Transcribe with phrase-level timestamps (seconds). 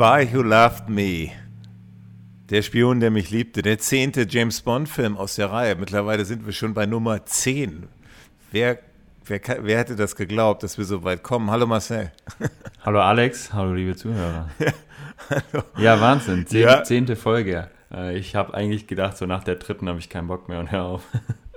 [0.00, 1.32] Spy Who Loved Me.
[2.50, 3.62] Der Spion, der mich liebte.
[3.62, 5.74] Der zehnte James Bond-Film aus der Reihe.
[5.74, 7.88] Mittlerweile sind wir schon bei Nummer 10.
[8.52, 8.78] Wer,
[9.24, 11.50] wer, wer hätte das geglaubt, dass wir so weit kommen?
[11.50, 12.12] Hallo Marcel.
[12.84, 14.48] Hallo Alex, hallo liebe Zuhörer.
[15.52, 16.46] Ja, ja Wahnsinn.
[16.46, 16.84] Zehn, ja.
[16.84, 17.68] Zehnte Folge.
[17.92, 20.70] Äh, ich habe eigentlich gedacht, so nach der dritten habe ich keinen Bock mehr und
[20.70, 21.02] hör auf.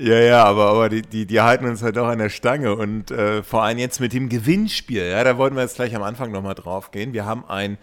[0.00, 3.10] Ja, ja, aber, aber die, die, die halten uns halt auch an der Stange und
[3.10, 6.30] äh, vor allem jetzt mit dem Gewinnspiel, ja, da wollten wir jetzt gleich am Anfang
[6.30, 7.12] nochmal drauf gehen.
[7.12, 7.78] Wir haben ein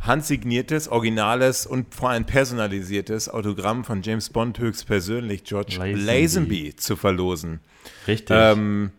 [0.00, 7.58] handsigniertes, originales und vor allem personalisiertes Autogramm von James Bond höchstpersönlich, George Lazenby, zu verlosen.
[8.06, 8.36] Richtig.
[8.38, 8.90] Ähm,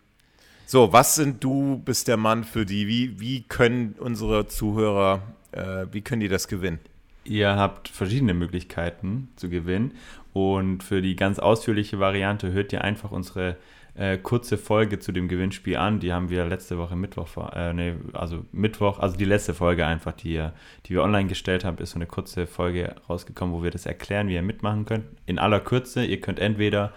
[0.65, 2.87] so, was sind du, bist der Mann für die?
[2.87, 5.21] Wie, wie können unsere Zuhörer,
[5.53, 6.79] äh, wie können die das gewinnen?
[7.23, 9.91] Ihr habt verschiedene Möglichkeiten zu gewinnen.
[10.33, 13.57] Und für die ganz ausführliche Variante hört ihr einfach unsere
[13.95, 15.99] äh, kurze Folge zu dem Gewinnspiel an.
[15.99, 20.13] Die haben wir letzte Woche Mittwoch, äh, nee, also Mittwoch, also die letzte Folge einfach,
[20.13, 20.47] die,
[20.85, 24.27] die wir online gestellt haben, ist so eine kurze Folge rausgekommen, wo wir das erklären,
[24.27, 25.05] wie ihr mitmachen könnt.
[25.25, 26.93] In aller Kürze, ihr könnt entweder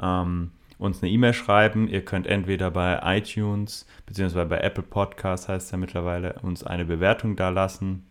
[0.00, 5.66] ähm, uns eine E-Mail schreiben, ihr könnt entweder bei iTunes beziehungsweise bei Apple Podcasts heißt
[5.66, 8.04] es ja mittlerweile, uns eine Bewertung da lassen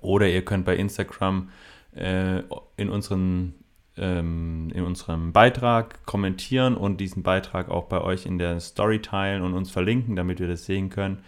[0.00, 1.50] oder ihr könnt bei Instagram
[1.94, 2.42] äh,
[2.76, 3.54] in unseren
[3.96, 9.42] ähm, in unserem Beitrag kommentieren und diesen Beitrag auch bei euch in der Story teilen
[9.42, 11.18] und uns verlinken, damit wir das sehen können.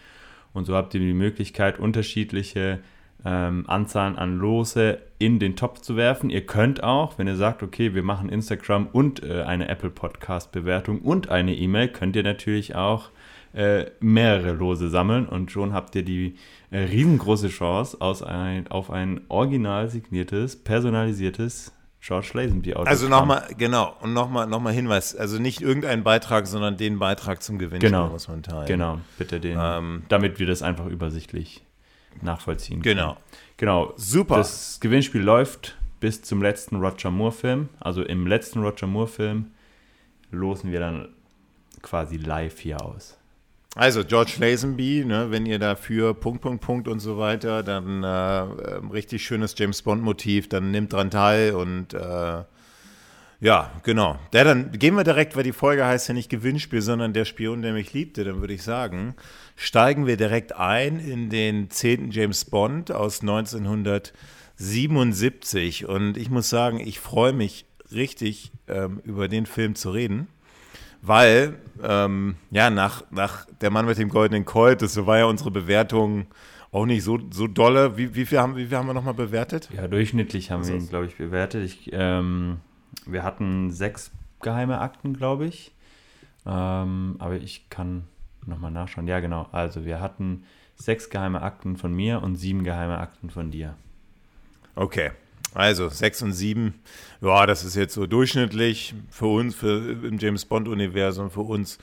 [0.52, 2.80] Und so habt ihr die Möglichkeit, unterschiedliche
[3.24, 6.30] ähm, Anzahlen an Lose in den Topf zu werfen.
[6.30, 10.52] Ihr könnt auch, wenn ihr sagt, okay, wir machen Instagram und äh, eine Apple Podcast
[10.52, 13.10] Bewertung und eine E-Mail, könnt ihr natürlich auch
[13.52, 16.36] äh, mehrere Lose sammeln und schon habt ihr die
[16.70, 21.75] äh, riesengroße Chance ein, auf ein original signiertes, personalisiertes
[22.06, 22.88] George Lazenby Autogramm.
[22.88, 27.42] Also nochmal, genau, und nochmal noch mal Hinweis, also nicht irgendein Beitrag, sondern den Beitrag
[27.42, 28.66] zum Gewinn genau, muss man teilen.
[28.66, 31.64] Genau, bitte den, ähm, damit wir das einfach übersichtlich
[32.22, 32.96] nachvollziehen können.
[32.96, 33.16] Genau.
[33.56, 34.36] Genau, super.
[34.36, 37.70] Das Gewinnspiel läuft bis zum letzten Roger Moore-Film.
[37.80, 39.50] Also im letzten Roger Moore-Film
[40.30, 41.08] losen wir dann
[41.82, 43.15] quasi live hier aus.
[43.76, 48.06] Also George Lazenby, ne, wenn ihr dafür Punkt, Punkt, Punkt und so weiter, dann äh,
[48.06, 52.44] äh, richtig schönes James Bond-Motiv, dann nimmt dran teil und äh,
[53.38, 54.18] ja, genau.
[54.32, 57.60] Ja, dann gehen wir direkt, weil die Folge heißt ja nicht Gewinnspiel, sondern der Spion,
[57.60, 59.14] der mich liebte, dann würde ich sagen,
[59.56, 62.12] steigen wir direkt ein in den 10.
[62.12, 69.44] James Bond aus 1977 und ich muss sagen, ich freue mich richtig ähm, über den
[69.44, 70.28] Film zu reden
[71.06, 75.50] weil ähm, ja nach, nach Der Mann mit dem goldenen Colt, das war ja unsere
[75.50, 76.26] Bewertung
[76.72, 77.96] auch nicht so, so dolle.
[77.96, 79.68] Wie, wie, viel haben, wie viel haben wir nochmal bewertet?
[79.74, 81.64] Ja, durchschnittlich haben also, wir ihn, glaube ich, bewertet.
[81.64, 82.58] Ich, ähm,
[83.06, 84.10] wir hatten sechs
[84.42, 85.72] geheime Akten, glaube ich.
[86.44, 88.04] Ähm, aber ich kann
[88.44, 89.06] nochmal nachschauen.
[89.06, 89.48] Ja, genau.
[89.52, 90.44] Also wir hatten
[90.76, 93.74] sechs geheime Akten von mir und sieben geheime Akten von dir.
[94.74, 95.12] Okay,
[95.56, 96.74] also 6 und 7,
[97.20, 101.78] ja, das ist jetzt so durchschnittlich für uns, für im James Bond-Universum, für uns.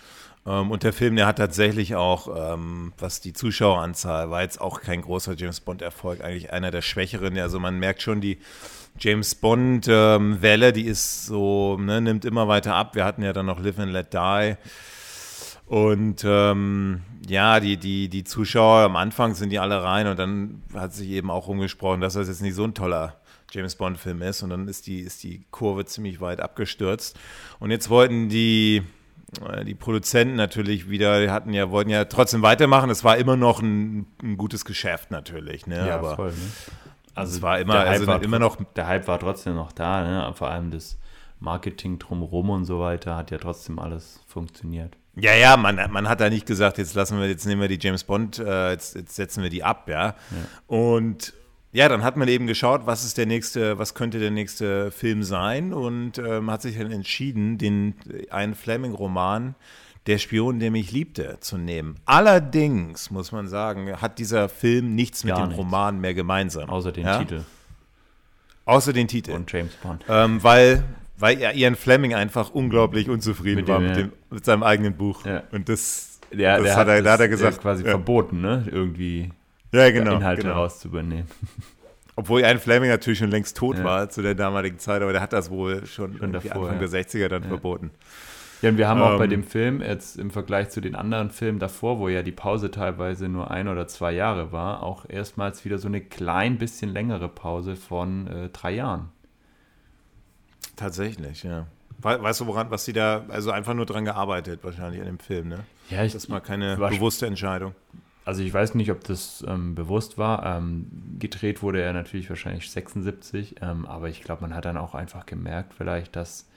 [0.45, 4.81] Ähm, und der Film, der hat tatsächlich auch, ähm, was die Zuschaueranzahl war, jetzt auch
[4.81, 7.37] kein großer James Bond-Erfolg, eigentlich einer der schwächeren.
[7.39, 8.37] Also man merkt schon, die
[8.99, 12.95] James Bond-Welle, ähm, die ist so, ne, nimmt immer weiter ab.
[12.95, 14.55] Wir hatten ja dann noch Live and Let Die.
[15.73, 20.61] Und ähm, ja, die, die, die Zuschauer am Anfang sind die alle rein und dann
[20.75, 23.15] hat sich eben auch rumgesprochen, dass das jetzt nicht so ein toller
[23.49, 24.43] James Bond-Film ist.
[24.43, 27.17] Und dann ist die, ist die Kurve ziemlich weit abgestürzt.
[27.59, 28.83] Und jetzt wollten die,
[29.49, 32.91] äh, die Produzenten natürlich wieder, hatten ja, wollten ja trotzdem weitermachen.
[32.91, 35.65] Es war immer noch ein, ein gutes Geschäft natürlich.
[35.65, 35.87] Ne?
[35.87, 36.33] Ja, Aber voll.
[36.33, 36.51] Ne?
[37.15, 38.57] Also es war immer, also war immer noch.
[38.75, 40.33] Der Hype war trotzdem noch da, ne?
[40.35, 40.99] vor allem das
[41.39, 44.97] Marketing drumherum und so weiter hat ja trotzdem alles funktioniert.
[45.15, 47.79] Ja, ja, man, man hat da nicht gesagt, jetzt lassen wir, jetzt nehmen wir die
[47.79, 50.07] James Bond, äh, jetzt, jetzt setzen wir die ab, ja.
[50.07, 50.15] ja.
[50.67, 51.33] Und
[51.71, 55.23] ja, dann hat man eben geschaut, was ist der nächste, was könnte der nächste Film
[55.23, 57.95] sein und ähm, hat sich dann entschieden, den
[58.29, 59.55] einen Fleming-Roman
[60.05, 61.95] Der Spion, der mich liebte, zu nehmen.
[62.05, 65.57] Allerdings muss man sagen, hat dieser Film nichts mit dem nichts.
[65.57, 66.69] Roman mehr gemeinsam.
[66.69, 67.19] Außer den ja?
[67.19, 67.43] Titel.
[68.65, 69.31] Außer den Titel.
[69.31, 70.03] Und James Bond.
[70.07, 70.83] Ähm, weil,
[71.17, 75.25] weil Ian Fleming einfach unglaublich unzufrieden mit war dem, mit, dem, mit, seinem eigenen Buch.
[75.25, 75.43] Ja.
[75.51, 77.61] Und das, ja, das hat, er, das, hat er gesagt.
[77.61, 78.67] quasi verboten, ne?
[78.71, 79.29] Irgendwie
[79.71, 80.55] ja, genau, Inhalte genau.
[80.55, 81.27] rauszuübernehmen.
[82.15, 83.83] Obwohl Ian Fleming natürlich schon längst tot ja.
[83.83, 86.87] war zu der damaligen Zeit, aber der hat das wohl schon, schon davor, Anfang ja.
[86.87, 87.49] der 60er dann ja.
[87.49, 87.91] verboten.
[88.61, 90.95] Ja, und wir haben ähm, auch bei ähm, dem Film jetzt im Vergleich zu den
[90.95, 95.05] anderen Filmen davor, wo ja die Pause teilweise nur ein oder zwei Jahre war, auch
[95.09, 99.09] erstmals wieder so eine klein bisschen längere Pause von äh, drei Jahren.
[100.75, 101.67] Tatsächlich, ja.
[101.99, 105.47] Weißt du, woran, was sie da, also einfach nur dran gearbeitet, wahrscheinlich an dem Film,
[105.47, 105.59] ne?
[105.89, 107.73] Ja, ich, Das war keine bewusste Entscheidung
[108.25, 110.45] also ich weiß nicht, ob das ähm, bewusst war.
[110.45, 110.87] Ähm,
[111.19, 115.25] gedreht wurde er natürlich wahrscheinlich 76, ähm, aber ich glaube, man hat dann auch einfach
[115.25, 116.47] gemerkt, vielleicht, dass,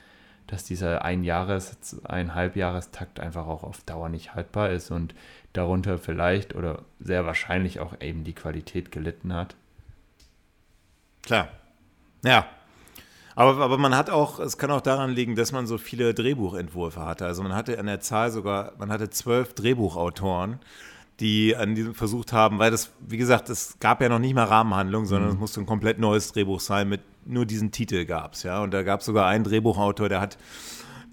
[0.46, 5.14] dass dieser Einjahres-, Einhalbjahrestakt einfach auch auf Dauer nicht haltbar ist und
[5.52, 9.56] darunter vielleicht oder sehr wahrscheinlich auch eben die Qualität gelitten hat.
[11.22, 11.48] Klar.
[12.24, 12.46] Ja.
[13.36, 17.04] Aber, aber man hat auch, es kann auch daran liegen, dass man so viele Drehbuchentwürfe
[17.04, 17.26] hatte.
[17.26, 20.58] Also man hatte an der Zahl sogar, man hatte zwölf Drehbuchautoren
[21.20, 24.44] die an diesem versucht haben, weil das, wie gesagt, es gab ja noch nicht mal
[24.44, 25.34] Rahmenhandlung, sondern mhm.
[25.34, 28.62] es musste ein komplett neues Drehbuch sein, mit nur diesen Titel gab es, ja.
[28.62, 30.36] Und da gab es sogar einen Drehbuchautor, der hat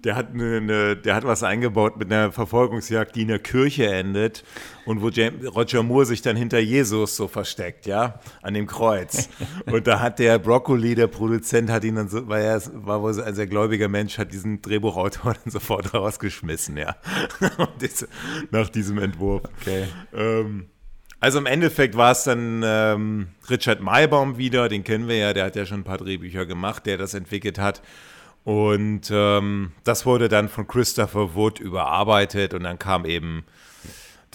[0.04, 3.86] der hat, eine, eine, der hat was eingebaut mit einer Verfolgungsjagd, die in der Kirche
[3.86, 4.44] endet
[4.84, 9.30] und wo James, Roger Moore sich dann hinter Jesus so versteckt, ja, an dem Kreuz.
[9.66, 13.18] Und da hat der Broccoli, der Produzent, hat ihn dann so, weil er war wohl
[13.20, 16.96] ein sehr gläubiger Mensch, hat diesen Drehbuchautor dann sofort rausgeschmissen, ja,
[18.50, 19.42] nach diesem Entwurf.
[19.60, 19.86] Okay.
[20.14, 20.66] Ähm,
[21.24, 25.46] also im Endeffekt war es dann ähm, Richard Maybaum wieder, den kennen wir ja, der
[25.46, 27.80] hat ja schon ein paar Drehbücher gemacht, der das entwickelt hat.
[28.44, 33.44] Und ähm, das wurde dann von Christopher Wood überarbeitet und dann kam eben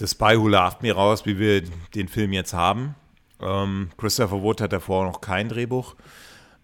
[0.00, 1.62] The Spy Who Loved Me raus, wie wir
[1.94, 2.96] den Film jetzt haben.
[3.40, 5.94] Ähm, Christopher Wood hat davor noch kein Drehbuch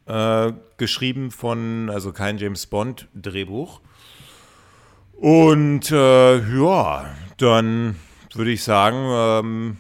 [0.07, 3.81] äh, geschrieben von, also kein James Bond Drehbuch.
[5.13, 7.07] Und äh, ja,
[7.39, 7.97] dann
[8.35, 9.77] würde ich sagen, ähm,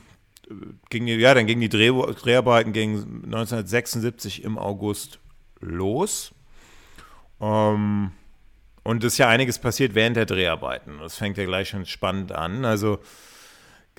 [0.88, 5.18] ging, ja, dann gingen die Dreh Dreharbeiten gingen 1976 im August
[5.60, 6.32] los.
[7.40, 8.12] Ähm,
[8.82, 10.98] und es ist ja einiges passiert während der Dreharbeiten.
[11.00, 12.64] Das fängt ja gleich schon spannend an.
[12.64, 12.98] Also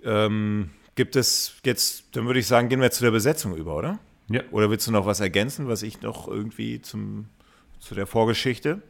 [0.04, 4.00] ähm, gibt es jetzt, dann würde ich sagen, gehen wir zu der Besetzung über, oder?
[4.30, 4.42] Ja.
[4.52, 7.28] Oder willst du noch was ergänzen, was ich noch irgendwie zum,
[7.80, 8.82] zu der Vorgeschichte?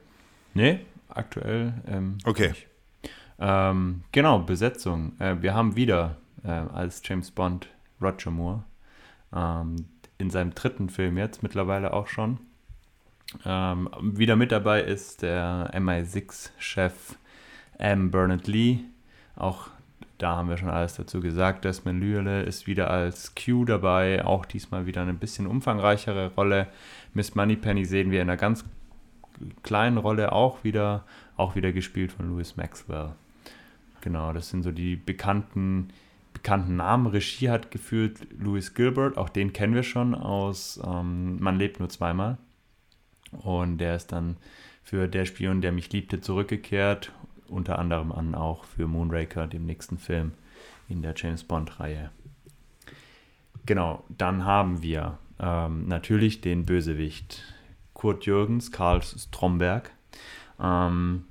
[0.54, 0.80] Nee,
[1.10, 1.74] aktuell.
[1.88, 2.54] Ähm, okay.
[3.40, 5.20] Ähm, genau, Besetzung.
[5.20, 7.68] Äh, wir haben wieder äh, als James Bond
[8.02, 8.64] Roger Moore
[9.36, 9.76] ähm,
[10.18, 12.40] in seinem dritten Film jetzt mittlerweile auch schon.
[13.46, 17.16] Ähm, wieder mit dabei ist der MI6-Chef
[17.78, 18.12] M.
[18.12, 18.80] Bernard Lee.
[19.36, 19.70] Auch
[20.18, 21.66] da haben wir schon alles dazu gesagt.
[21.66, 26.68] Desmond Lühle ist wieder als Q dabei, auch diesmal wieder eine bisschen umfangreichere Rolle.
[27.14, 28.66] Miss Moneypenny sehen wir in einer ganz
[29.62, 31.04] kleinen Rolle auch wieder,
[31.36, 33.12] auch wieder gespielt von Louis Maxwell.
[34.02, 35.90] Genau, das sind so die bekannten,
[36.34, 37.08] bekannten Namen.
[37.08, 41.90] Regie hat geführt Louis Gilbert, auch den kennen wir schon aus ähm, Man lebt nur
[41.90, 42.38] zweimal.
[43.32, 44.38] Und der ist dann
[44.84, 47.12] für Der Spion, der mich liebte, zurückgekehrt.
[47.48, 50.34] Unter anderem an auch für Moonraker, dem nächsten Film
[50.90, 52.12] in der James Bond-Reihe.
[53.66, 57.44] Genau, dann haben wir ähm, natürlich den Bösewicht
[57.94, 59.92] Kurt Jürgens, Karl Stromberg.
[60.60, 61.26] Ähm,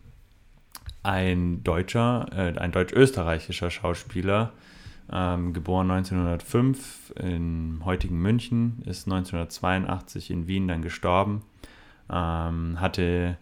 [1.02, 4.52] ein deutscher, äh, ein deutsch-österreichischer Schauspieler,
[5.10, 11.42] ähm, geboren 1905 im heutigen München, ist 1982 in Wien dann gestorben
[12.10, 13.36] ähm, hatte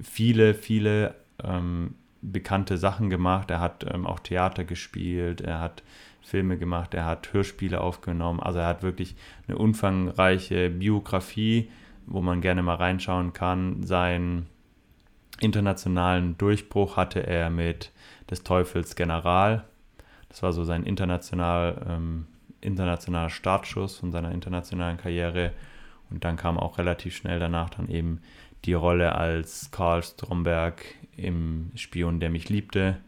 [0.00, 3.50] viele, viele ähm, bekannte Sachen gemacht.
[3.50, 5.82] Er hat ähm, auch Theater gespielt, er hat
[6.22, 8.40] Filme gemacht, er hat Hörspiele aufgenommen.
[8.40, 9.16] Also er hat wirklich
[9.48, 11.70] eine umfangreiche Biografie,
[12.06, 13.82] wo man gerne mal reinschauen kann.
[13.82, 14.46] Seinen
[15.40, 17.92] internationalen Durchbruch hatte er mit
[18.30, 19.64] des Teufels General.
[20.28, 22.26] Das war so sein international, ähm,
[22.60, 25.52] internationaler Startschuss von seiner internationalen Karriere.
[26.10, 28.20] Und dann kam auch relativ schnell danach dann eben
[28.64, 30.84] die Rolle als Karl Stromberg
[31.16, 32.98] im Spion, der mich liebte.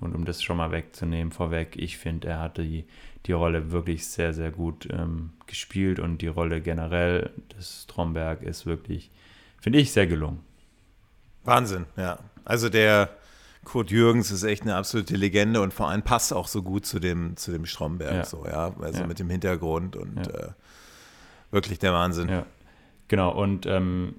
[0.00, 2.86] Und um das schon mal wegzunehmen vorweg, ich finde, er hatte die,
[3.26, 8.64] die Rolle wirklich sehr, sehr gut ähm, gespielt und die Rolle generell des Stromberg ist
[8.64, 9.10] wirklich,
[9.58, 10.40] finde ich, sehr gelungen.
[11.44, 12.18] Wahnsinn, ja.
[12.44, 13.10] Also der
[13.64, 16.98] Kurt Jürgens ist echt eine absolute Legende und vor allem passt auch so gut zu
[16.98, 18.24] dem, zu dem Stromberg, ja.
[18.24, 18.74] so, ja.
[18.80, 19.06] Also ja.
[19.06, 20.32] mit dem Hintergrund und ja.
[20.32, 20.48] äh,
[21.50, 22.28] Wirklich der Wahnsinn.
[22.28, 22.46] Ja.
[23.08, 24.14] Genau, und ähm,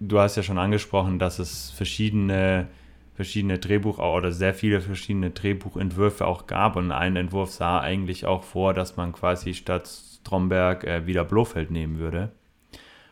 [0.00, 2.68] du hast ja schon angesprochen, dass es verschiedene,
[3.14, 6.76] verschiedene Drehbuch- oder sehr viele verschiedene Drehbuchentwürfe auch gab.
[6.76, 11.70] Und ein Entwurf sah eigentlich auch vor, dass man quasi statt Stromberg äh, wieder Blofeld
[11.70, 12.32] nehmen würde.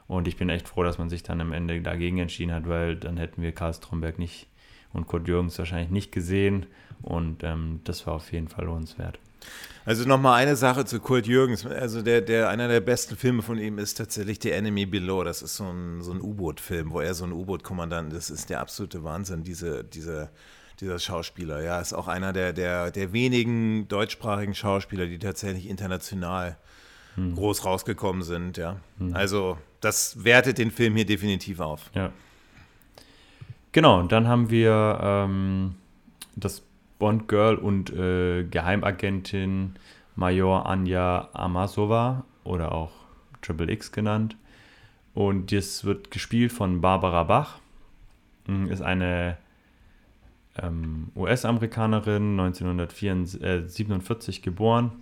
[0.09, 2.97] Und ich bin echt froh, dass man sich dann am Ende dagegen entschieden hat, weil
[2.97, 4.47] dann hätten wir Karl Stromberg nicht
[4.93, 6.67] und Kurt Jürgens wahrscheinlich nicht gesehen.
[7.03, 9.19] Und ähm, das war auf jeden Fall lohnenswert.
[9.85, 11.67] Also nochmal eine Sache zu Kurt Jürgens.
[11.67, 15.25] Also der, der, einer der besten Filme von ihm ist tatsächlich The Enemy Below.
[15.25, 18.31] Das ist so ein, so ein U-Boot-Film, wo er so ein U-Boot-Kommandant ist.
[18.31, 20.31] Das ist der absolute Wahnsinn, diese, diese,
[20.81, 21.63] dieser Schauspieler.
[21.63, 26.57] Ja, ist auch einer der, der, der wenigen deutschsprachigen Schauspieler, die tatsächlich international
[27.17, 27.35] hm.
[27.35, 28.57] groß rausgekommen sind.
[28.57, 29.15] Ja, hm.
[29.15, 31.91] also das wertet den Film hier definitiv auf.
[31.95, 32.13] Ja.
[33.73, 35.75] Genau, und dann haben wir ähm,
[36.37, 36.63] das
[37.03, 39.75] Bond-Girl und äh, Geheimagentin
[40.15, 42.93] Major Anja Amasova oder auch
[43.41, 44.37] Triple X genannt.
[45.13, 47.59] Und das wird gespielt von Barbara Bach.
[48.47, 49.37] Hm, ist eine
[50.63, 54.93] ähm, US-Amerikanerin, 1947 äh, geboren.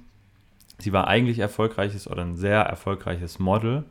[0.78, 3.84] Sie war eigentlich erfolgreiches oder ein sehr erfolgreiches Model.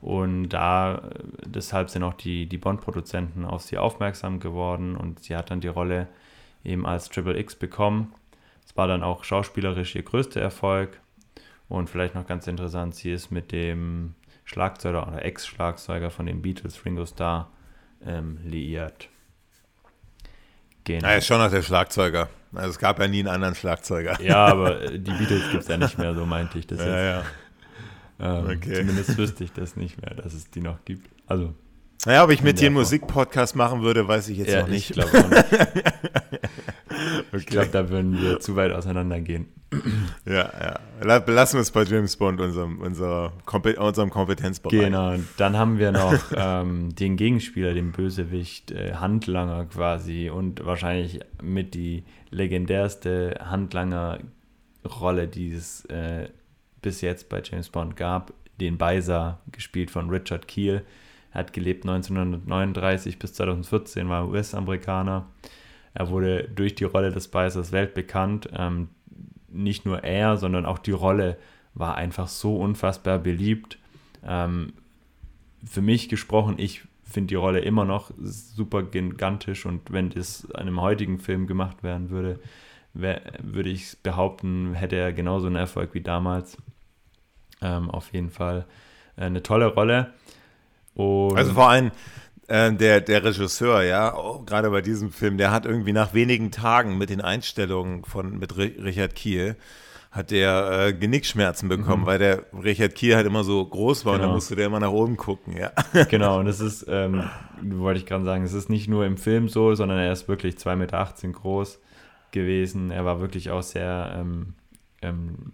[0.00, 1.00] Und da äh,
[1.44, 5.66] deshalb sind auch die, die Bond-Produzenten auf sie aufmerksam geworden und sie hat dann die
[5.66, 6.06] Rolle
[6.64, 8.14] eben als Triple X bekommen.
[8.66, 11.00] Es war dann auch schauspielerisch ihr größter Erfolg.
[11.68, 16.84] Und vielleicht noch ganz interessant, sie ist mit dem Schlagzeuger oder Ex-Schlagzeuger von den Beatles,
[16.84, 17.50] Ringo Starr,
[18.04, 19.08] ähm, liiert.
[20.84, 21.06] Genau.
[21.06, 22.30] Er ist schon noch der Schlagzeuger.
[22.54, 24.18] Also es gab ja nie einen anderen Schlagzeuger.
[24.22, 26.86] Ja, aber äh, die Beatles gibt es ja nicht mehr, so meinte ich das ja,
[26.86, 27.26] jetzt.
[28.18, 28.38] Ja.
[28.38, 28.74] Ähm, okay.
[28.74, 31.10] Zumindest wüsste ich das nicht mehr, dass es die noch gibt.
[31.26, 31.54] Also
[32.08, 34.88] naja, ob ich mit dir einen Musikpodcast machen würde, weiß ich jetzt ja, noch nicht.
[34.88, 35.10] Ich glaube
[37.28, 37.36] okay.
[37.36, 39.48] Ich glaube, da würden wir zu weit auseinandergehen.
[40.24, 41.18] Ja, ja.
[41.20, 43.32] Belassen wir es bei James Bond, unserem, unser,
[43.78, 44.78] unserem Kompetenzbereich.
[44.78, 51.20] Genau, dann haben wir noch ähm, den Gegenspieler, den Bösewicht, äh, Handlanger quasi und wahrscheinlich
[51.42, 56.28] mit die legendärste Handlanger-Rolle, die es äh,
[56.80, 60.84] bis jetzt bei James Bond gab, den Beiser, gespielt von Richard Keel
[61.32, 65.26] er hat gelebt 1939 bis 2014, war US-Amerikaner.
[65.94, 68.48] Er wurde durch die Rolle des Beißers weltbekannt.
[68.52, 68.88] Ähm,
[69.48, 71.38] nicht nur er, sondern auch die Rolle
[71.74, 73.78] war einfach so unfassbar beliebt.
[74.24, 74.72] Ähm,
[75.64, 80.56] für mich gesprochen, ich finde die Rolle immer noch super gigantisch und wenn das in
[80.56, 82.38] einem heutigen Film gemacht werden würde,
[82.92, 86.58] würde ich behaupten, hätte er genauso einen Erfolg wie damals.
[87.60, 88.66] Ähm, auf jeden Fall
[89.16, 90.12] äh, eine tolle Rolle.
[90.98, 91.90] Und also vor allem
[92.48, 96.50] äh, der, der Regisseur, ja, oh, gerade bei diesem Film, der hat irgendwie nach wenigen
[96.50, 99.56] Tagen mit den Einstellungen von mit Richard Kiel
[100.10, 102.06] hat der äh, Genickschmerzen bekommen, mhm.
[102.06, 104.24] weil der Richard Kiel halt immer so groß war genau.
[104.24, 105.70] und dann musste der immer nach oben gucken, ja.
[106.08, 107.24] Genau, und das ist, ähm,
[107.62, 110.56] wollte ich gerade sagen, es ist nicht nur im Film so, sondern er ist wirklich
[110.56, 111.78] 2,18 Meter groß
[112.32, 112.90] gewesen.
[112.90, 114.54] Er war wirklich auch sehr ähm,
[115.02, 115.52] ähm,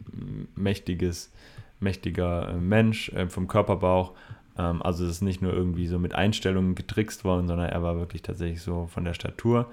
[0.54, 1.32] mächtiges,
[1.80, 4.12] mächtiger äh, Mensch äh, vom Körperbauch
[4.58, 7.96] ähm, also es ist nicht nur irgendwie so mit Einstellungen getrickst worden, sondern er war
[7.96, 9.70] wirklich tatsächlich so von der Statur.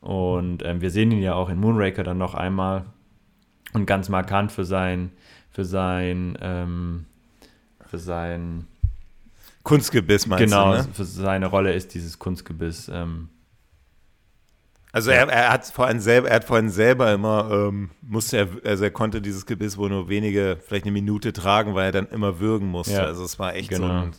[0.00, 2.84] Und ähm, wir sehen ihn ja auch in Moonraker dann noch einmal
[3.72, 5.10] und ganz markant für sein,
[5.50, 7.06] für sein, ähm,
[7.86, 8.66] für sein
[9.62, 10.88] Kunstgebiss meinst genau, du, ne?
[10.92, 12.90] für seine Rolle ist dieses Kunstgebiss.
[12.92, 13.28] Ähm,
[14.92, 18.84] also er, er hat vorhin selber, er hat vorhin selber immer, ähm, musste er, also
[18.84, 22.40] er konnte dieses Gebiss wohl nur wenige, vielleicht eine Minute tragen, weil er dann immer
[22.40, 22.94] würgen musste.
[22.94, 23.86] Ja, also es war echt genau.
[23.86, 24.12] so ein,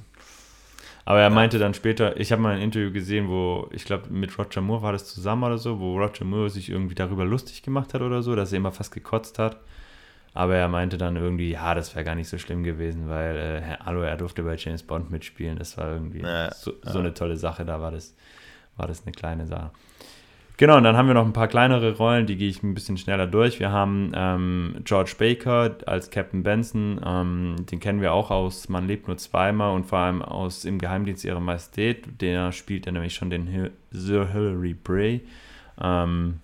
[1.10, 4.38] aber er meinte dann später, ich habe mal ein Interview gesehen, wo, ich glaube, mit
[4.38, 7.96] Roger Moore war das zusammen oder so, wo Roger Moore sich irgendwie darüber lustig gemacht
[7.96, 9.58] hat oder so, dass er immer fast gekotzt hat.
[10.36, 13.84] Aber er meinte dann irgendwie, ja, das wäre gar nicht so schlimm gewesen, weil, äh,
[13.84, 15.58] hallo, er durfte bei James Bond mitspielen.
[15.58, 17.00] Das war irgendwie ja, so, so ja.
[17.00, 17.66] eine tolle Sache.
[17.66, 18.16] Da war das,
[18.78, 19.72] war das eine kleine Sache.
[20.60, 22.98] Genau, und dann haben wir noch ein paar kleinere Rollen, die gehe ich ein bisschen
[22.98, 23.62] schneller durch.
[23.62, 28.86] Wir haben ähm, George Baker als Captain Benson, ähm, den kennen wir auch aus Man
[28.86, 32.20] lebt nur zweimal und vor allem aus Im Geheimdienst ihrer Majestät.
[32.20, 35.22] Der spielt ja nämlich schon den Hil Sir Hilary Bray.
[35.82, 36.42] Ähm,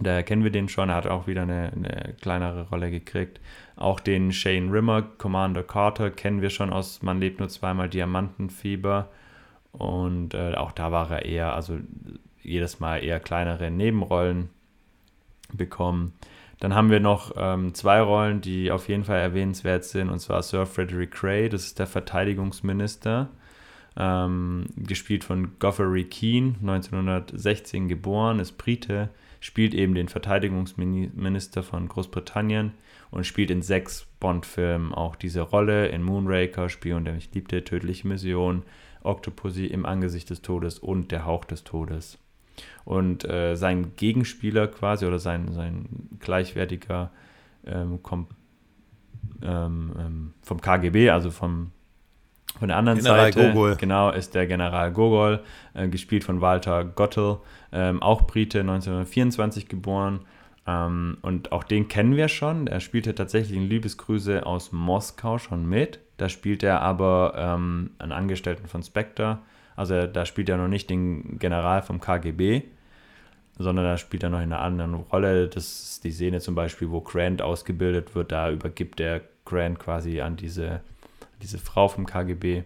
[0.00, 3.42] daher kennen wir den schon, er hat auch wieder eine, eine, kleinere Rolle gekriegt.
[3.76, 9.10] Auch den Shane Rimmer, Commander Carter, kennen wir schon aus Man lebt nur zweimal Diamantenfieber.
[9.72, 11.78] Und äh, auch da war er eher, also
[12.44, 14.50] jedes Mal eher kleinere Nebenrollen
[15.52, 16.14] bekommen.
[16.60, 20.42] Dann haben wir noch ähm, zwei Rollen, die auf jeden Fall erwähnenswert sind, und zwar
[20.42, 23.28] Sir Frederick Cray, das ist der Verteidigungsminister,
[23.96, 29.10] ähm, gespielt von Goffrey Keane, 1916 geboren, ist Brite,
[29.40, 32.72] spielt eben den Verteidigungsminister von Großbritannien
[33.10, 35.88] und spielt in sechs Bond-Filmen auch diese Rolle.
[35.88, 38.62] In Moonraker, Spion, der mich liebte, Tödliche Mission,
[39.02, 42.18] Octopussy im Angesicht des Todes und Der Hauch des Todes.
[42.84, 45.86] Und äh, sein Gegenspieler quasi oder sein, sein
[46.20, 47.10] gleichwertiger
[47.66, 48.26] ähm, kom,
[49.42, 51.70] ähm, ähm vom KGB, also vom,
[52.58, 53.76] von der anderen General Seite, Gogol.
[53.76, 57.38] genau, ist der General Gogol, äh, gespielt von Walter Gottel,
[57.72, 60.20] ähm, auch Brite, 1924 geboren.
[60.66, 62.66] Ähm, und auch den kennen wir schon.
[62.66, 66.00] Er spielte tatsächlich in Liebesgrüße aus Moskau schon mit.
[66.16, 69.38] Da spielt er aber ähm, einen Angestellten von Spectre
[69.76, 72.62] also da spielt er noch nicht den General vom KGB,
[73.58, 75.48] sondern da spielt er noch in einer anderen Rolle.
[75.48, 78.32] Das ist die Szene zum Beispiel, wo Grant ausgebildet wird.
[78.32, 80.80] Da übergibt er Grant quasi an diese,
[81.42, 82.64] diese Frau vom KGB.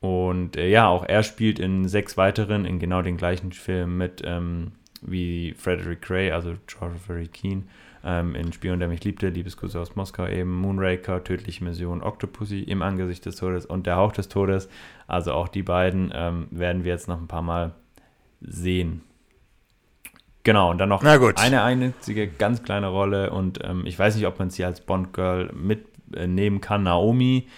[0.00, 4.22] Und äh, ja, auch er spielt in sechs weiteren, in genau den gleichen Filmen mit,
[4.24, 4.72] ähm,
[5.02, 7.68] wie Frederick Gray, also George Keen,
[8.06, 12.80] ähm, in Spion, der mich liebte, Liebesgrüße aus Moskau eben, Moonraker, Tödliche Mission, Octopussy, Im
[12.80, 14.68] Angesicht des Todes und Der Hauch des Todes.
[15.08, 17.72] Also auch die beiden ähm, werden wir jetzt noch ein paar Mal
[18.40, 19.02] sehen.
[20.44, 24.38] Genau, und dann noch eine einzige ganz kleine Rolle und ähm, ich weiß nicht, ob
[24.38, 27.48] man sie als Bond-Girl mitnehmen kann, Naomi.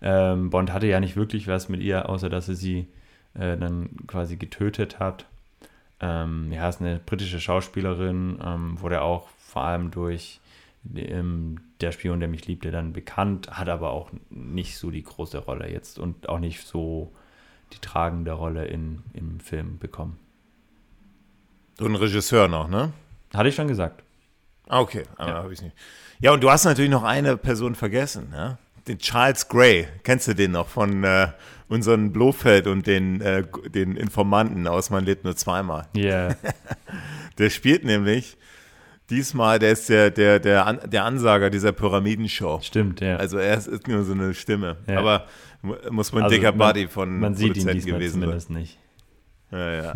[0.00, 2.88] Ähm, Bond hatte ja nicht wirklich was mit ihr, außer dass er sie
[3.34, 5.26] äh, dann quasi getötet hat.
[6.00, 10.40] Ähm, ja, ist eine britische Schauspielerin, ähm, wurde auch vor allem durch
[10.96, 15.38] ähm, Der Spion, der mich liebte, dann bekannt, hat aber auch nicht so die große
[15.38, 17.12] Rolle jetzt und auch nicht so
[17.74, 20.18] die tragende Rolle in, im Film bekommen.
[21.78, 22.92] So ein Regisseur noch, ne?
[23.34, 24.02] Hatte ich schon gesagt.
[24.68, 25.36] Ah, okay, aber ja.
[25.36, 25.76] habe ich nicht.
[26.20, 28.58] Ja, und du hast natürlich noch eine Person vergessen, ja?
[28.88, 29.86] Den Charles Gray.
[30.02, 31.28] Kennst du den noch von äh,
[31.68, 35.86] unseren Blofeld und den, äh, den Informanten aus Man lebt nur zweimal?
[35.94, 36.02] Ja.
[36.28, 36.36] Yeah.
[37.38, 38.36] der spielt nämlich
[39.12, 42.60] diesmal, der ist der, der, der, An der Ansager dieser Pyramidenshow.
[42.62, 43.16] Stimmt, ja.
[43.16, 44.78] Also er ist, ist nur so eine Stimme.
[44.88, 44.98] Ja.
[44.98, 45.26] Aber
[45.90, 48.56] muss man also dicker man, Buddy von man sieht ihn gewesen zumindest sein.
[48.56, 48.78] nicht.
[49.50, 49.94] Ja, ja.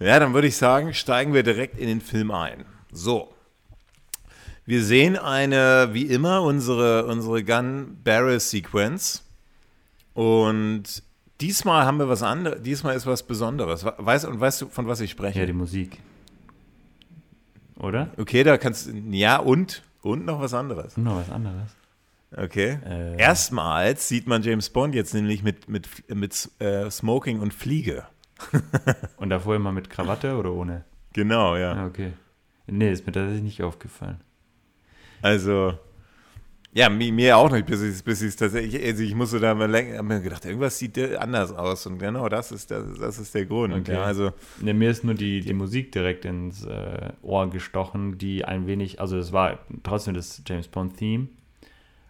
[0.00, 2.64] Ja, dann würde ich sagen, steigen wir direkt in den Film ein.
[2.90, 3.34] So.
[4.64, 9.24] Wir sehen eine, wie immer, unsere, unsere Gun-Barrel-Sequence.
[10.14, 11.02] Und
[11.40, 12.62] diesmal haben wir was anderes.
[12.62, 13.84] Diesmal ist was Besonderes.
[13.84, 15.40] Weißt, und weißt du, von was ich spreche?
[15.40, 15.98] Ja, die Musik.
[17.78, 18.10] Oder?
[18.16, 18.92] Okay, da kannst du.
[19.10, 19.82] Ja, und?
[20.02, 20.96] Und noch was anderes.
[20.96, 21.74] Und noch was anderes.
[22.36, 22.78] Okay.
[22.84, 23.16] Äh.
[23.18, 28.04] Erstmals sieht man James Bond jetzt nämlich mit, mit, mit äh, Smoking und Fliege.
[29.16, 30.84] Und davor immer mit Krawatte oder ohne?
[31.12, 31.72] Genau, ja.
[31.72, 32.12] Ah, okay.
[32.68, 34.20] Nee, ist mir tatsächlich nicht aufgefallen.
[35.22, 35.76] Also,
[36.72, 39.98] ja, mir, auch nicht, bis ich, bis ich tatsächlich, also ich musste da mal länger,
[39.98, 43.46] habe mir gedacht, irgendwas sieht anders aus und genau das ist der, das ist der
[43.46, 43.74] Grund.
[43.74, 43.94] Okay.
[43.94, 48.44] Ja, also, nee, mir ist nur die, die Musik direkt ins äh, Ohr gestochen, die
[48.44, 51.28] ein wenig, also es war trotzdem das James Bond Theme,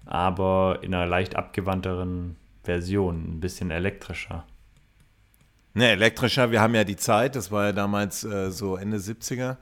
[0.07, 4.45] aber in einer leicht abgewandteren Version, ein bisschen elektrischer.
[5.75, 9.57] Ne, elektrischer, wir haben ja die Zeit, das war ja damals äh, so Ende 70er.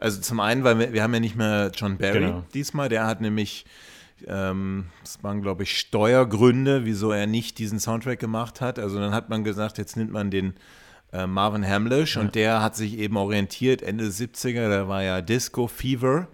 [0.00, 2.44] Also zum einen, weil wir, wir haben ja nicht mehr John Barry genau.
[2.54, 3.66] diesmal, der hat nämlich,
[4.26, 8.78] ähm, das waren glaube ich Steuergründe, wieso er nicht diesen Soundtrack gemacht hat.
[8.78, 10.54] Also dann hat man gesagt, jetzt nimmt man den
[11.12, 12.22] äh, Marvin Hamlish ja.
[12.22, 16.28] und der hat sich eben orientiert, Ende 70er, da war ja Disco Fever,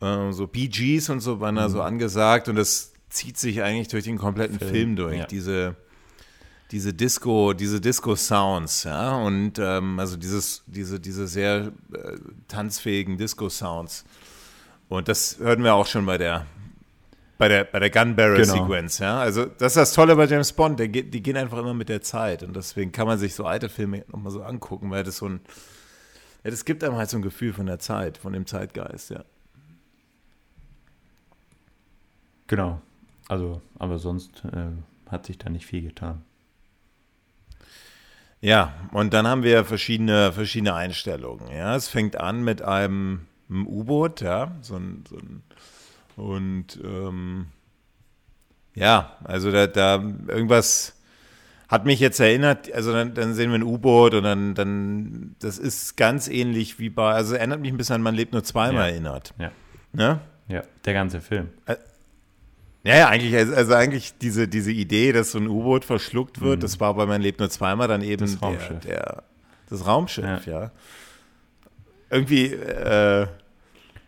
[0.00, 1.58] äh, so Gees und so waren mhm.
[1.58, 5.26] da so angesagt und das zieht sich eigentlich durch den kompletten Film, Film durch, ja.
[5.26, 5.76] diese
[6.72, 12.16] diese Disco, diese Disco-Sounds, ja, und ähm, also dieses, diese, diese sehr äh,
[12.48, 14.04] tanzfähigen Disco-Sounds.
[14.88, 16.46] Und das hörten wir auch schon bei der,
[17.38, 18.54] bei der, bei der Gun Barrel genau.
[18.54, 19.18] Sequence, ja.
[19.20, 22.02] Also das ist das Tolle bei James Bond, der, die gehen einfach immer mit der
[22.02, 25.28] Zeit und deswegen kann man sich so alte Filme nochmal so angucken, weil das so
[25.28, 25.40] ein,
[26.44, 29.24] ja, das gibt einem halt so ein Gefühl von der Zeit, von dem Zeitgeist, ja.
[32.46, 32.80] Genau.
[33.28, 36.22] Also, aber sonst äh, hat sich da nicht viel getan.
[38.42, 41.48] Ja, und dann haben wir verschiedene, verschiedene Einstellungen.
[41.50, 45.44] Ja, es fängt an mit einem, einem U-Boot, ja, so ein, so ein
[46.16, 47.46] und ähm,
[48.74, 50.94] ja, also da, da irgendwas
[51.68, 55.58] hat mich jetzt erinnert, also dann, dann sehen wir ein U-Boot und dann, dann, das
[55.58, 58.88] ist ganz ähnlich wie bei, also erinnert mich ein bisschen an Man lebt nur zweimal
[58.88, 58.90] ja.
[58.90, 59.34] erinnert.
[59.38, 59.50] Ja.
[59.92, 60.20] Ne?
[60.48, 61.48] Ja, der ganze Film.
[62.84, 66.58] Ja, ja, eigentlich, also, also eigentlich diese, diese Idee, dass so ein U-Boot verschluckt wird,
[66.58, 66.60] mhm.
[66.60, 68.80] das war bei meinem Leben nur zweimal dann eben das Raumschiff.
[68.80, 69.22] Der, der
[69.70, 70.62] das Raumschiff, ja.
[70.62, 70.70] ja.
[72.10, 73.26] Irgendwie äh,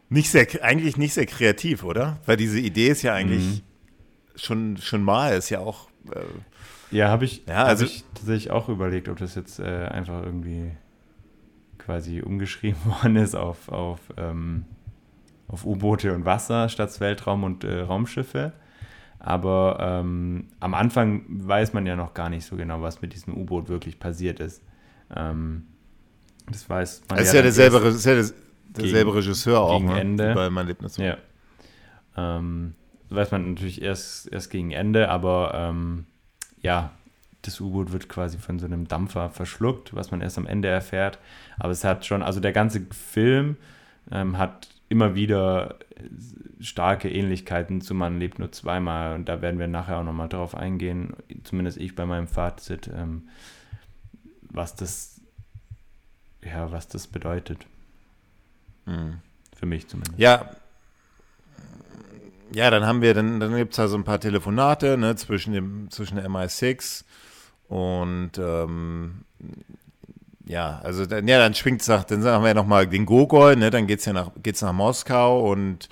[0.09, 2.19] nicht sehr, eigentlich nicht sehr kreativ, oder?
[2.27, 4.38] Weil diese Idee ist ja eigentlich mhm.
[4.38, 5.88] schon, schon mal, ist ja auch.
[6.11, 9.87] Äh, ja, habe ich, ja, also, hab ich tatsächlich auch überlegt, ob das jetzt äh,
[9.87, 10.73] einfach irgendwie
[11.79, 14.64] quasi umgeschrieben worden ist auf, auf, ähm,
[15.49, 18.53] auf U-Boote und Wasser statt Weltraum und äh, Raumschiffe.
[19.19, 23.35] Aber ähm, am Anfang weiß man ja noch gar nicht so genau, was mit diesem
[23.35, 24.62] U-Boot wirklich passiert ist.
[25.14, 25.67] Ähm,
[26.51, 27.19] das weiß man.
[27.19, 28.23] Es ist ja, derselbe, ist ja
[28.77, 30.01] derselbe gegen, Regisseur auch, gegen ne?
[30.01, 30.35] Ende.
[30.35, 30.97] Bei mein Erlebnis.
[30.97, 31.17] Ja.
[32.17, 32.75] Ähm,
[33.11, 36.07] weiß man natürlich erst, erst gegen Ende, aber ähm,
[36.61, 36.91] ja,
[37.43, 41.19] das U-Boot wird quasi von so einem Dampfer verschluckt, was man erst am Ende erfährt.
[41.59, 43.57] Aber es hat schon, also der ganze Film
[44.11, 45.79] ähm, hat immer wieder
[46.61, 50.55] starke Ähnlichkeiten zu Man lebt nur zweimal und da werden wir nachher auch nochmal drauf
[50.55, 53.29] eingehen, zumindest ich bei meinem Fazit, ähm,
[54.43, 55.21] was das
[56.45, 57.67] ja, was das bedeutet.
[58.87, 59.18] Mhm.
[59.57, 60.18] Für mich zumindest.
[60.18, 60.51] Ja.
[62.53, 65.55] Ja, dann haben wir, dann, dann gibt es da so ein paar Telefonate ne, zwischen,
[65.55, 67.03] dem, zwischen MI6
[67.68, 69.25] und ähm,
[70.47, 73.57] ja, also dann, ja, dann schwingt es nach, dann haben wir ja nochmal den Gogol,
[73.57, 75.88] ne, dann geht's ja nach, geht's nach Moskau und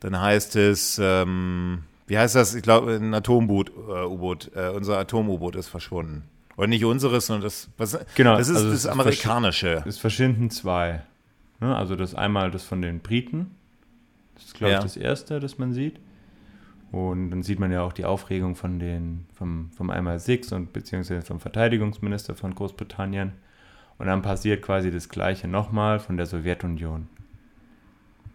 [0.00, 2.54] dann heißt es, ähm, wie heißt das?
[2.54, 6.24] Ich glaube, ein Atomboot, äh, U-Boot, äh, unser Atom-U-Boot ist verschwunden.
[6.54, 9.82] Und nicht unseres, sondern das, was, Genau, das ist also das amerikanische.
[9.86, 11.02] Es verschwinden zwei.
[11.60, 11.74] Ne?
[11.74, 13.52] Also das einmal das von den Briten.
[14.34, 14.78] Das ist, glaube Ja.
[14.78, 15.98] ich, das erste, das man sieht.
[16.92, 21.22] Und dann sieht man ja auch die Aufregung von den, vom, vom MI6 und beziehungsweise
[21.22, 23.32] vom Verteidigungsminister von Großbritannien.
[23.98, 27.08] Und dann passiert quasi das Gleiche nochmal von der Sowjetunion.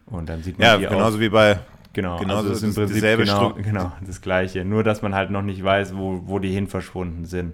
[0.07, 1.59] Und dann sieht man Ja, die genauso auch, wie bei,
[1.93, 4.65] genau, genauso also es ist im das- Prinzip genau, Stru- genau das Gleiche.
[4.65, 7.53] Nur, dass man halt noch nicht weiß, wo, wo die hin verschwunden sind.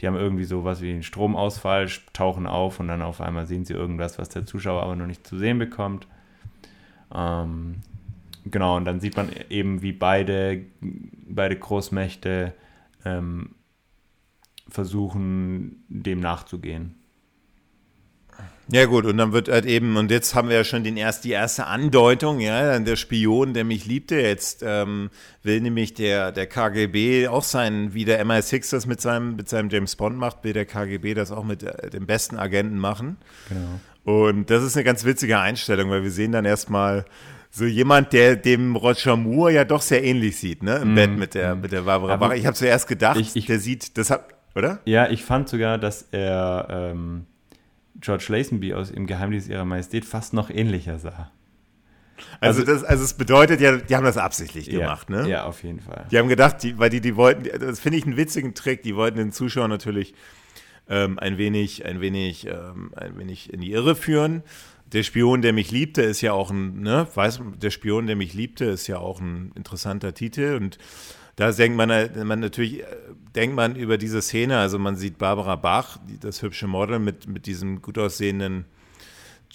[0.00, 3.74] Die haben irgendwie sowas wie einen Stromausfall, tauchen auf und dann auf einmal sehen sie
[3.74, 6.06] irgendwas, was der Zuschauer aber noch nicht zu sehen bekommt.
[7.14, 7.76] Ähm,
[8.44, 12.54] genau, und dann sieht man eben, wie beide, beide Großmächte
[13.04, 13.54] ähm,
[14.68, 16.97] versuchen, dem nachzugehen.
[18.70, 21.24] Ja gut, und dann wird halt eben, und jetzt haben wir ja schon den erst,
[21.24, 25.08] die erste Andeutung, ja, dann der Spion, der mich liebte, jetzt ähm,
[25.42, 29.70] will nämlich der, der KGB auch sein, wie der MI6 das mit seinem, mit seinem
[29.70, 33.16] James Bond macht, will der KGB das auch mit äh, dem besten Agenten machen.
[33.48, 33.80] Genau.
[34.28, 37.06] Und das ist eine ganz witzige Einstellung, weil wir sehen dann erstmal
[37.50, 41.32] so jemand, der dem Roger Moore ja doch sehr ähnlich sieht, ne, im Bett mit
[41.34, 42.34] der, mit der Barbara Aber Bach.
[42.36, 44.80] Ich habe zuerst gedacht, ich- ich- der sieht, das hat, oder?
[44.84, 47.24] Ja, ich fand sogar, dass er ähm,
[48.00, 51.30] George Lazenby aus Im Geheimnis ihrer Majestät fast noch ähnlicher sah.
[52.40, 55.28] Also, das, also es bedeutet ja, die haben das absichtlich gemacht, ja, ne?
[55.28, 56.06] Ja, auf jeden Fall.
[56.10, 58.96] Die haben gedacht, die, weil die, die wollten, das finde ich einen witzigen Trick, die
[58.96, 60.14] wollten den Zuschauer natürlich
[60.88, 64.42] ähm, ein wenig, ein wenig, ähm, ein wenig in die Irre führen.
[64.86, 68.34] Der Spion, der mich liebte, ist ja auch ein, ne, weiß, der Spion, der mich
[68.34, 70.78] liebte, ist ja auch ein interessanter Titel und
[71.38, 72.86] da denkt man, äh, man natürlich, äh,
[73.36, 77.46] denkt man über diese Szene, also man sieht Barbara Bach, das hübsche Model mit, mit
[77.46, 78.64] diesem gut aussehenden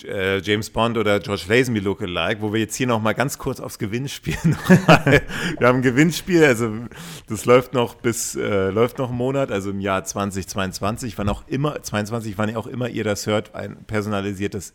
[0.05, 3.59] äh, James Bond oder George Lazenby Lookalike, wo wir jetzt hier noch mal ganz kurz
[3.59, 5.23] aufs Gewinnspiel nochmal.
[5.59, 6.71] wir haben ein Gewinnspiel, also
[7.27, 11.43] das läuft noch bis äh, läuft noch einen Monat, also im Jahr 2022, wann auch
[11.47, 14.73] immer 22, wann auch immer ihr das hört, ein personalisiertes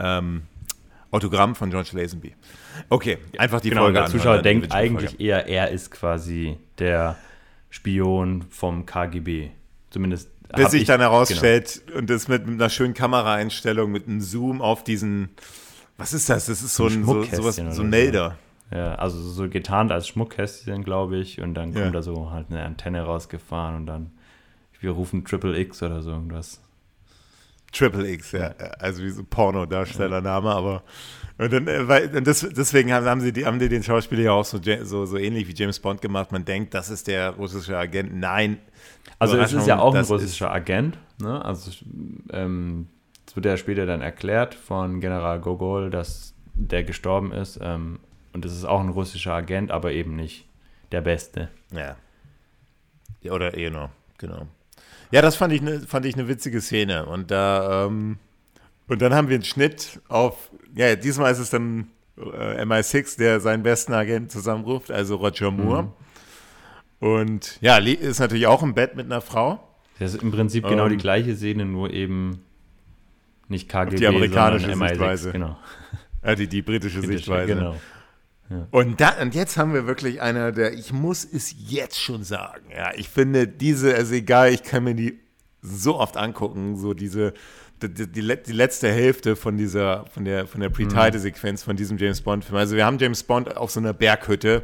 [0.00, 0.42] ähm,
[1.12, 2.34] Autogramm von George Lazenby.
[2.88, 7.16] Okay, einfach die genau, Folge der Zuschauer denkt eigentlich eher, er ist quasi der
[7.70, 9.50] Spion vom KGB.
[9.90, 10.98] Zumindest Bis sich ich- genau.
[10.98, 15.30] dann herausstellt und das mit einer schönen Kameraeinstellung, mit einem Zoom auf diesen,
[15.96, 16.46] was ist das?
[16.46, 18.38] Das ist so Ein so, sowas, so ein Melder.
[18.70, 21.40] Ja, also so getarnt als Schmuckkästchen, glaube ich.
[21.40, 21.82] Und dann Ja.
[21.82, 24.10] kommt da so halt eine Antenne rausgefahren und dann,
[24.80, 26.60] wir rufen Triple X oder so irgendwas.
[27.72, 28.54] Triple X, ja.
[28.78, 30.82] Also wie so ein Pornodarstellername, aber
[31.38, 34.22] und dann, äh, weil, und das, deswegen haben, haben sie die, haben die den Schauspieler
[34.22, 36.32] ja auch so, so, so ähnlich wie James Bond gemacht.
[36.32, 38.14] Man denkt, das ist der russische Agent.
[38.14, 38.58] Nein.
[39.18, 40.98] Also es ist ja auch ein russischer Agent.
[41.20, 41.44] Ne?
[41.44, 41.70] Also
[42.30, 42.88] ähm,
[43.26, 47.58] es wird ja später dann erklärt von General Gogol, dass der gestorben ist.
[47.62, 48.00] Ähm,
[48.32, 50.46] und es ist auch ein russischer Agent, aber eben nicht
[50.92, 51.48] der Beste.
[51.72, 51.96] Ja.
[53.22, 53.32] ja.
[53.32, 54.46] Oder genau, genau.
[55.10, 57.06] Ja, das fand ich eine fand ich eine witzige Szene.
[57.06, 58.18] Und da, ähm,
[58.88, 63.40] und dann haben wir einen Schnitt auf, ja, diesmal ist es dann äh, MI6, der
[63.40, 65.82] seinen besten Agenten zusammenruft, also Roger Moore.
[65.84, 65.92] Mhm.
[66.98, 69.60] Und ja, Lee ist natürlich auch im Bett mit einer Frau.
[69.98, 72.42] Das ist im Prinzip genau Ähm, die gleiche Szene, nur eben
[73.48, 74.90] nicht KGB, die amerikanische sondern MI6.
[74.90, 75.32] Sichtweise.
[75.32, 75.56] Genau.
[76.22, 77.54] Äh, die, die britische Sichtweise.
[77.54, 77.76] Genau.
[78.70, 82.66] Und, da, und jetzt haben wir wirklich einer, der, ich muss es jetzt schon sagen,
[82.70, 85.18] ja, ich finde diese, also egal, ich kann mir die
[85.62, 87.34] so oft angucken, so diese,
[87.82, 91.76] die, die, die let- die letzte Hälfte von dieser, von der, von der Pre-Title-Sequenz von
[91.76, 92.56] diesem James Bond-Film.
[92.56, 94.62] Also wir haben James Bond auf so einer Berghütte,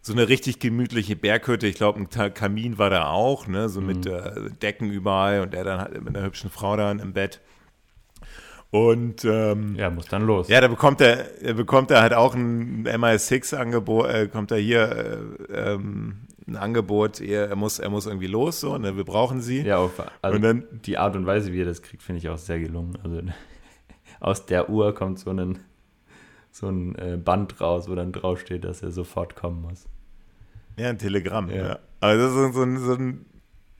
[0.00, 1.66] so eine richtig gemütliche Berghütte.
[1.66, 5.64] Ich glaube, ein Kamin war da auch, ne, so mit äh, Decken überall und er
[5.64, 7.40] dann halt mit einer hübschen Frau da im Bett.
[8.70, 10.48] Und ähm, Ja, muss dann los.
[10.48, 15.36] ja, da bekommt er, er bekommt er halt auch ein MI6-Angebot, äh, kommt er hier
[15.48, 19.40] äh, ähm, ein Angebot, er, er muss, er muss irgendwie los, so, ne, wir brauchen
[19.40, 19.62] sie.
[19.62, 22.28] Ja, auf, also Und dann- die Art und Weise, wie er das kriegt, finde ich
[22.28, 22.98] auch sehr gelungen.
[23.04, 23.20] Also
[24.20, 25.58] aus der Uhr kommt so ein,
[26.50, 29.84] so ein äh, Band raus, wo dann draufsteht, dass er sofort kommen muss.
[30.76, 31.50] Ja, ein Telegramm.
[31.50, 31.56] Ja.
[31.68, 31.78] Ja.
[32.00, 33.26] Also das ist so ein, so ein,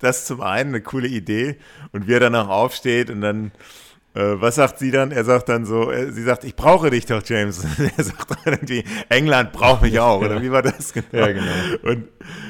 [0.00, 1.56] das ist zum einen eine coole Idee
[1.92, 3.50] und wie er danach aufsteht und dann,
[4.40, 5.10] was sagt sie dann?
[5.12, 7.64] Er sagt dann so, äh, sie sagt, ich brauche dich doch, James.
[7.64, 11.06] Und er sagt dann irgendwie, England braucht mich auch, oder wie war das genau?
[11.12, 11.52] Ja, genau.
[11.82, 12.08] Und,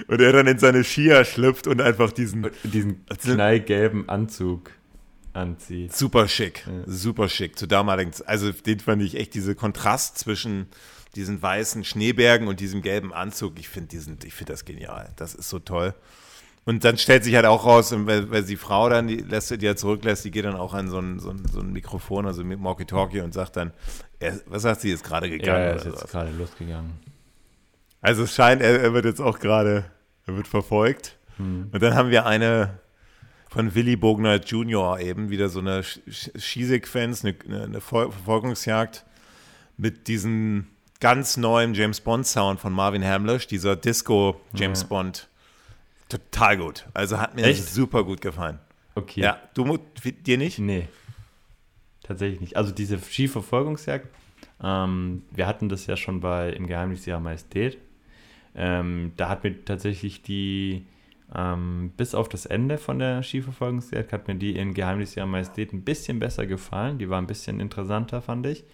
[0.09, 4.70] und er dann in seine Skier schlüpft und einfach diesen Diesen Also- knallgelben Anzug
[5.33, 5.94] anzieht.
[5.94, 7.59] Super schick, super schick.
[7.59, 10.66] Zu damaligen, also den fand ich echt diese Kontrast zwischen
[11.14, 13.59] diesen weißen Schneebergen und diesem gelben Anzug.
[13.59, 13.88] Ich finde
[14.35, 15.11] finde das genial.
[15.16, 15.94] Das ist so toll.
[16.68, 19.64] Und dann stellt sich halt auch raus, weil, weil die Frau dann, die lässt die
[19.64, 22.44] ja zurücklässt, die geht dann auch an so ein, so ein, so ein Mikrofon, also
[22.44, 23.72] mit Walkie-Talkie und sagt dann,
[24.18, 25.62] er, was sagt sie, ist gerade gegangen?
[25.62, 26.92] Ja, er ist jetzt gerade losgegangen.
[28.02, 29.87] Also es scheint, er, er, wird jetzt auch gerade,
[30.26, 31.16] er wird verfolgt.
[31.38, 31.70] Hm.
[31.72, 32.81] Und dann haben wir eine
[33.48, 35.00] von Willy Bogner Jr.
[35.00, 39.07] eben wieder so eine Skisequenz, eine, eine Verfolgungsjagd
[39.78, 40.66] mit diesem
[41.00, 44.88] ganz neuen James Bond Sound von Marvin Hamlisch, dieser Disco James ja.
[44.88, 45.28] Bond
[46.08, 46.86] Total gut.
[46.94, 47.64] Also hat mir Echt?
[47.64, 48.58] super gut gefallen.
[48.94, 49.20] Okay.
[49.20, 50.58] Ja, du dir nicht?
[50.58, 50.88] Nee.
[52.02, 52.56] Tatsächlich nicht.
[52.56, 54.08] Also diese Skiverfolgungsjagd,
[54.62, 57.78] ähm, wir hatten das ja schon bei Im Geheimnis ihrer Majestät.
[58.54, 60.86] Ähm, da hat mir tatsächlich die,
[61.34, 65.72] ähm, bis auf das Ende von der Skiverfolgungsjagd, hat mir die im Geheimnis ihrer Majestät
[65.72, 66.98] ein bisschen besser gefallen.
[66.98, 68.64] Die war ein bisschen interessanter, fand ich.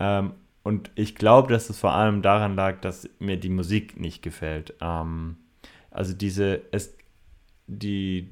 [0.00, 4.22] Ähm, und ich glaube, dass es vor allem daran lag, dass mir die Musik nicht
[4.22, 4.74] gefällt.
[4.80, 5.36] Ähm,
[5.98, 6.96] also diese, es,
[7.66, 8.28] die,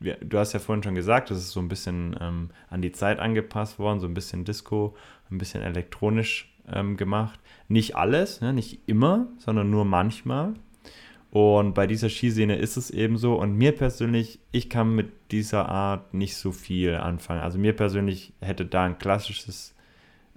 [0.00, 2.92] ja, du hast ja vorhin schon gesagt, das ist so ein bisschen ähm, an die
[2.92, 4.96] Zeit angepasst worden, so ein bisschen Disco,
[5.30, 7.38] ein bisschen elektronisch ähm, gemacht.
[7.68, 10.54] Nicht alles, ne, nicht immer, sondern nur manchmal.
[11.30, 13.34] Und bei dieser Skisehne ist es eben so.
[13.34, 17.42] Und mir persönlich, ich kann mit dieser Art nicht so viel anfangen.
[17.42, 19.74] Also mir persönlich hätte da ein klassisches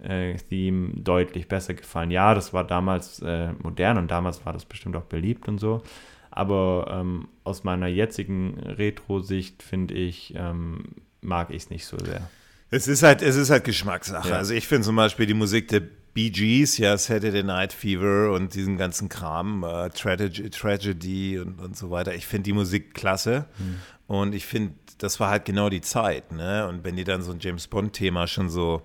[0.02, 2.12] äh, Theme deutlich besser gefallen.
[2.12, 5.82] Ja, das war damals äh, modern und damals war das bestimmt auch beliebt und so.
[6.36, 10.84] Aber ähm, aus meiner jetzigen Retro-Sicht finde ich, ähm,
[11.22, 12.28] mag ich es nicht so sehr.
[12.72, 14.30] Es ist halt, es ist halt Geschmackssache.
[14.30, 14.38] Ja.
[14.38, 15.84] Also ich finde zum Beispiel die Musik der
[16.16, 21.78] Bee Gees, ja, Saturday Night Fever und diesen ganzen Kram, äh, Tragedy, Tragedy und, und
[21.78, 22.16] so weiter.
[22.16, 23.76] Ich finde die Musik klasse mhm.
[24.08, 26.32] und ich finde, das war halt genau die Zeit.
[26.32, 26.68] Ne?
[26.68, 28.82] Und wenn die dann so ein James Bond-Thema schon so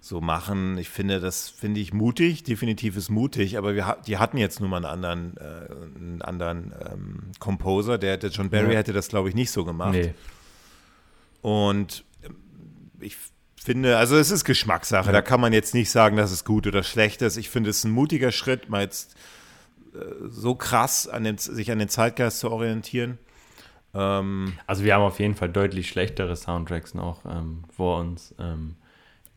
[0.00, 0.78] so machen.
[0.78, 4.70] Ich finde, das finde ich mutig, definitiv ist mutig, aber wir, die hatten jetzt nun
[4.70, 8.78] mal einen anderen, äh, einen anderen ähm, Composer, der, der John Barry ja.
[8.78, 9.92] hätte das, glaube ich, nicht so gemacht.
[9.92, 10.14] Nee.
[11.42, 12.36] Und ähm,
[13.00, 13.16] ich
[13.56, 15.12] finde, also es ist Geschmackssache, ja.
[15.12, 17.36] da kann man jetzt nicht sagen, dass es gut oder schlecht ist.
[17.36, 19.14] Ich finde, es ist ein mutiger Schritt, mal jetzt
[19.94, 23.18] äh, so krass an den, sich an den Zeitgeist zu orientieren.
[23.92, 28.34] Ähm, also wir haben auf jeden Fall deutlich schlechtere Soundtracks noch ähm, vor uns.
[28.38, 28.76] Ähm,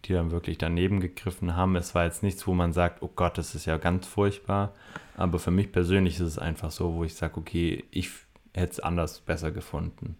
[0.06, 1.76] die dann wirklich daneben gegriffen haben.
[1.76, 4.74] Es war jetzt nichts, wo man sagt, oh Gott, das ist ja ganz furchtbar.
[5.16, 8.10] Aber für mich persönlich ist es einfach so, wo ich sage, okay, ich
[8.54, 10.18] hätte es anders besser gefunden.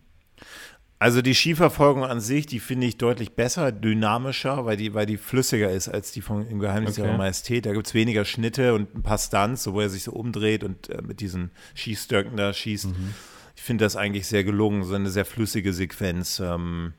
[1.00, 5.17] Also die Skiverfolgung an sich, die finde ich deutlich besser, dynamischer, weil die, weil die
[5.17, 7.08] flüssiger ist als die von Im Geheimnis okay.
[7.08, 7.65] ihrer Majestät.
[7.65, 10.63] Da gibt es weniger Schnitte und ein paar Stunts, so wo er sich so umdreht
[10.63, 12.88] und äh, mit diesen Skistöcken da schießt.
[12.88, 13.13] Mhm.
[13.54, 16.39] Ich finde das eigentlich sehr gelungen, so eine sehr flüssige Sequenz.
[16.39, 16.93] Ähm,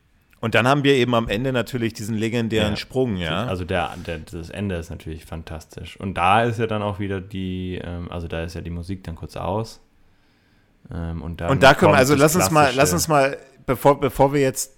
[0.45, 2.77] und dann haben wir eben am Ende natürlich diesen legendären ja.
[2.77, 3.47] Sprung, ja.
[3.47, 5.99] Also der, der, das Ende ist natürlich fantastisch.
[5.99, 9.03] Und da ist ja dann auch wieder die, ähm, also da ist ja die Musik
[9.05, 9.81] dann kurz aus.
[10.93, 14.33] Ähm, und, und da können wir, also lass uns mal, lass uns mal, bevor, bevor
[14.33, 14.77] wir jetzt,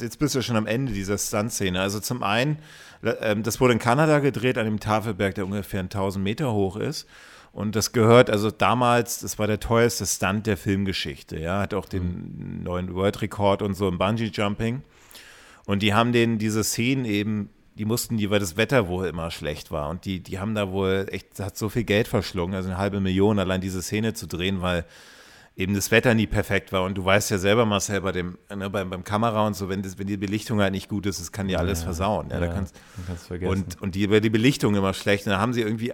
[0.00, 1.80] jetzt bist du schon am Ende dieser Stunt-Szene.
[1.80, 2.58] Also zum einen,
[3.04, 7.06] ähm, das wurde in Kanada gedreht, an dem Tafelberg, der ungefähr 1000 Meter hoch ist.
[7.52, 11.38] Und das gehört, also damals, das war der teuerste Stunt der Filmgeschichte.
[11.38, 12.62] Ja, hat auch den mhm.
[12.62, 14.82] neuen World-Rekord und so im Bungee-Jumping.
[15.66, 19.30] Und die haben den, diese Szenen eben, die mussten die, weil das Wetter wohl immer
[19.30, 19.90] schlecht war.
[19.90, 23.00] Und die, die haben da wohl echt, hat so viel Geld verschlungen, also eine halbe
[23.00, 24.86] Million allein diese Szene zu drehen, weil
[25.54, 26.84] eben das Wetter nie perfekt war.
[26.84, 29.82] Und du weißt ja selber, Marcel, bei dem, ne, beim, beim Kamera und so, wenn,
[29.82, 32.28] das, wenn die Belichtung halt nicht gut ist, das kann dir alles ja, versauen.
[32.30, 32.74] Ja, ja, da kannst,
[33.06, 33.52] kannst vergessen.
[33.52, 35.26] Und, und die, die Belichtung immer schlecht.
[35.26, 35.92] Und da haben sie irgendwie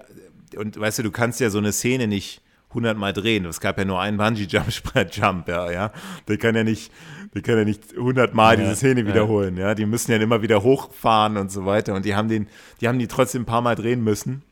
[0.56, 3.44] und weißt du, du kannst ja so eine Szene nicht hundertmal drehen.
[3.46, 5.92] Es gab ja nur einen Bungee-Jump, ja, ja.
[6.26, 6.92] Der kann ja nicht,
[7.34, 9.74] der kann ja nicht hundertmal ja, diese Szene wiederholen, ja.
[9.74, 11.94] Die müssen ja immer wieder hochfahren und so weiter.
[11.94, 12.48] Und die haben den,
[12.80, 14.42] die haben die trotzdem ein paar Mal drehen müssen,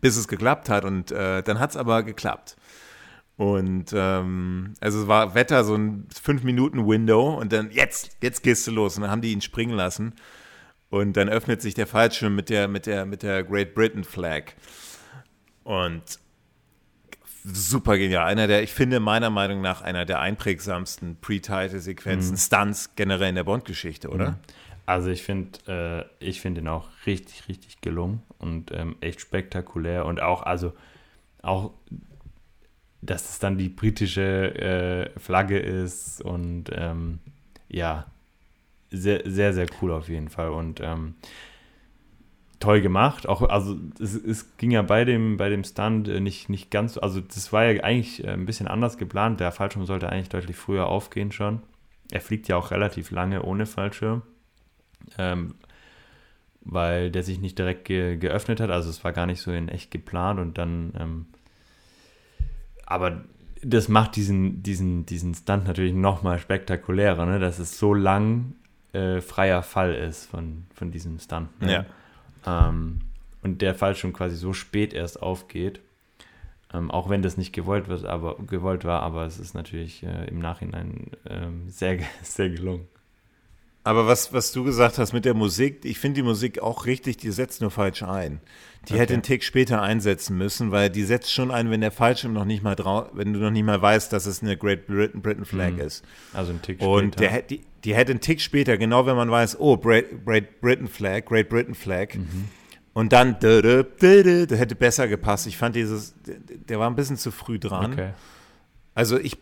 [0.00, 0.84] bis es geklappt hat.
[0.84, 2.56] Und äh, dann hat es aber geklappt.
[3.36, 8.42] Und ähm, also es war Wetter so ein fünf Minuten Window und dann jetzt, jetzt
[8.42, 8.96] gehst du los.
[8.96, 10.14] Und dann haben die ihn springen lassen.
[10.88, 14.54] Und dann öffnet sich der Fallschirm mit der, mit der, mit der Great Britain Flag.
[15.66, 16.20] Und
[17.42, 18.24] super genial.
[18.24, 22.38] Einer der, ich finde meiner Meinung nach einer der einprägsamsten Pre-Title-Sequenzen, mhm.
[22.38, 24.30] Stunts generell in der Bond-Geschichte, oder?
[24.30, 24.36] Mhm.
[24.86, 30.04] Also ich finde, äh, ich finde ihn auch richtig, richtig gelungen und ähm, echt spektakulär
[30.04, 30.72] und auch, also
[31.42, 31.72] auch,
[33.02, 34.54] dass es dann die britische
[35.14, 37.18] äh, Flagge ist und ähm,
[37.68, 38.06] ja,
[38.92, 41.16] sehr, sehr, sehr cool auf jeden Fall und ähm,
[42.60, 43.28] toll gemacht.
[43.28, 46.96] Auch, also es, es, ging ja bei dem, bei dem Stunt äh, nicht, nicht ganz,
[46.98, 49.40] also das war ja eigentlich äh, ein bisschen anders geplant.
[49.40, 51.60] Der Fallschirm sollte eigentlich deutlich früher aufgehen schon.
[52.10, 54.22] Er fliegt ja auch relativ lange ohne Fallschirm,
[55.18, 55.54] ähm,
[56.62, 58.70] weil der sich nicht direkt ge geöffnet hat.
[58.70, 61.26] Also es war gar nicht so in echt geplant und dann, ähm,
[62.86, 63.24] aber
[63.62, 67.38] das macht diesen, diesen, diesen Stunt natürlich nochmal spektakulärer, ne?
[67.38, 68.54] dass es so lang
[68.92, 71.60] äh, freier Fall ist von, von diesem Stunt.
[71.60, 71.72] Ne?
[71.72, 71.86] Ja.
[72.46, 73.00] Ähm,
[73.42, 75.80] und der Fall schon quasi so spät erst aufgeht.
[76.72, 80.26] Ähm, auch wenn das nicht gewollt wird, aber gewollt war, aber es ist natürlich äh,
[80.28, 82.88] im Nachhinein ähm, sehr, sehr gelungen.
[83.86, 87.18] Aber was, was du gesagt hast mit der Musik, ich finde die Musik auch richtig,
[87.18, 88.40] die setzt nur falsch ein.
[88.88, 89.00] Die okay.
[89.00, 92.44] hätte einen Tick später einsetzen müssen, weil die setzt schon ein, wenn der Fallschirm noch
[92.44, 95.44] nicht mal drauf, wenn du noch nicht mal weißt, dass es eine Great Britain, Britain
[95.44, 95.82] Flag mhm.
[95.82, 96.04] ist.
[96.32, 96.90] Also ein Tick später.
[96.90, 100.60] Und der, die, die hätte einen Tick später, genau wenn man weiß, oh, Great, Great
[100.60, 102.16] Britain Flag, Great Britain Flag.
[102.16, 102.48] Mhm.
[102.92, 105.46] Und dann, der hätte besser gepasst.
[105.46, 107.92] Ich fand dieses, der war ein bisschen zu früh dran.
[107.92, 108.10] Okay.
[108.96, 109.36] Also ich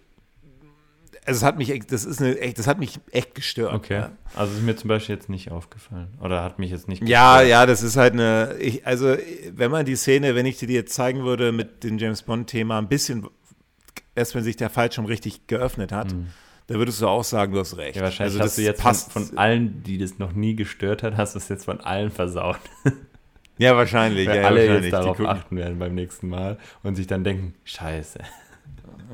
[1.27, 3.73] also es hat mich echt, das ist eine echt, das hat mich echt gestört.
[3.73, 3.95] Okay.
[3.95, 4.13] Ja.
[4.35, 6.09] Also ist mir zum Beispiel jetzt nicht aufgefallen.
[6.21, 7.11] Oder hat mich jetzt nicht gestört.
[7.19, 9.17] Ja, ja, das ist halt eine, ich, also
[9.53, 12.89] wenn man die Szene, wenn ich dir jetzt zeigen würde mit dem James Bond-Thema, ein
[12.89, 13.27] bisschen,
[14.15, 16.27] erst wenn sich der Fallschirm richtig geöffnet hat, mhm.
[16.67, 17.97] da würdest du auch sagen, du hast recht.
[17.97, 19.13] Ja, wahrscheinlich also hast du jetzt passt.
[19.13, 22.11] Von, von, allen, die das noch nie gestört hat, hast du es jetzt von allen
[22.11, 22.61] versaut.
[23.57, 24.29] Ja, wahrscheinlich.
[24.29, 24.85] Weil ja, alle wahrscheinlich.
[24.85, 28.19] jetzt darauf achten werden beim nächsten Mal und sich dann denken, scheiße.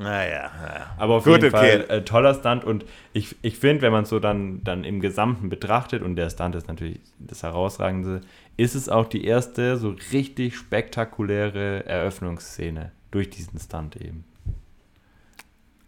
[0.01, 0.95] Naja, naja.
[0.97, 4.09] Aber auf Gut, jeden Fall äh, toller Stunt und ich, ich finde, wenn man es
[4.09, 8.21] so dann, dann im Gesamten betrachtet und der Stunt ist natürlich das Herausragende,
[8.57, 14.23] ist es auch die erste so richtig spektakuläre Eröffnungsszene durch diesen Stunt eben.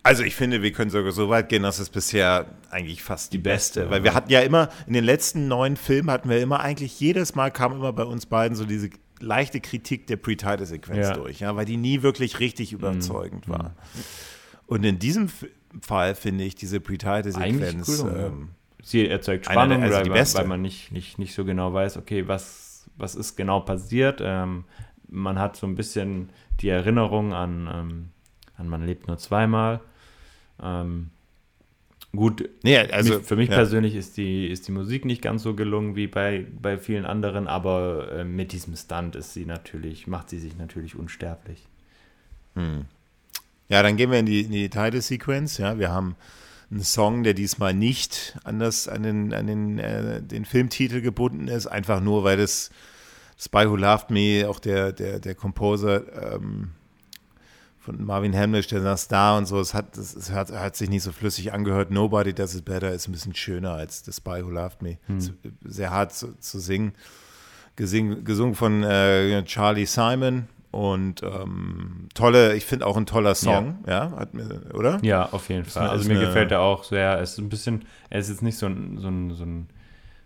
[0.05, 3.37] Also ich finde, wir können sogar so weit gehen, dass es bisher eigentlich fast die,
[3.37, 6.41] die beste, beste, weil wir hatten ja immer, in den letzten neun Filmen hatten wir
[6.41, 8.89] immer eigentlich, jedes Mal kam immer bei uns beiden so diese
[9.23, 11.13] leichte Kritik der Pre-Title-Sequenz ja.
[11.13, 12.79] durch, ja, weil die nie wirklich richtig mhm.
[12.79, 13.51] überzeugend mhm.
[13.53, 13.75] war.
[14.67, 15.29] Und in diesem
[15.81, 18.03] Fall finde ich diese Pre-Title-Sequenz.
[18.03, 18.49] Cool, ähm,
[18.81, 22.27] Sie erzeugt Spannung, der, also weil, weil, man nicht, nicht, nicht so genau weiß, okay,
[22.27, 24.19] was, was ist genau passiert.
[24.21, 24.65] Ähm,
[25.07, 28.09] man hat so ein bisschen die Erinnerung an, ähm,
[28.57, 29.79] an Man lebt nur zweimal.
[30.61, 31.11] Ähm,
[32.15, 33.55] Gut, nee, also, für mich ja.
[33.55, 37.47] persönlich ist die, ist die Musik nicht ganz so gelungen wie bei, bei vielen anderen,
[37.47, 41.67] aber äh, mit diesem Stunt ist sie natürlich, macht sie sich natürlich unsterblich.
[42.55, 42.85] Hm.
[43.67, 45.57] Ja, dann gehen wir in die, in die Title-Sequenz.
[45.57, 46.15] Ja, wir haben
[46.69, 51.47] einen Song, der diesmal nicht an, das, an, den, an den, äh, den Filmtitel gebunden
[51.47, 52.69] ist, einfach nur, weil das
[53.39, 56.71] Spy Who Loved Me, auch der, der, der Composer, ähm,
[57.83, 59.59] von Marvin Hamlisch, der saß da und so.
[59.59, 61.91] Es hat, es hat, hat, sich nicht so flüssig angehört.
[61.91, 64.97] Nobody Does It Better ist ein bisschen schöner als The Spy Who Loved Me.
[65.07, 65.19] Hm.
[65.65, 66.93] Sehr hart zu, zu singen.
[67.75, 73.79] Gesing, gesungen von äh, Charlie Simon und ähm, tolle, ich finde auch ein toller Song,
[73.85, 74.99] ja, ja hat mir, oder?
[75.01, 75.89] Ja, auf jeden Fall.
[75.89, 77.19] Also mir gefällt er auch sehr.
[77.19, 79.67] Es ist ein bisschen, er ist jetzt nicht so ein, so ein, so ein,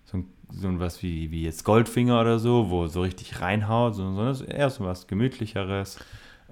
[0.06, 3.96] so ein, so ein was wie, wie jetzt Goldfinger oder so, wo so richtig reinhaut,
[3.96, 5.98] sondern eher so was gemütlicheres.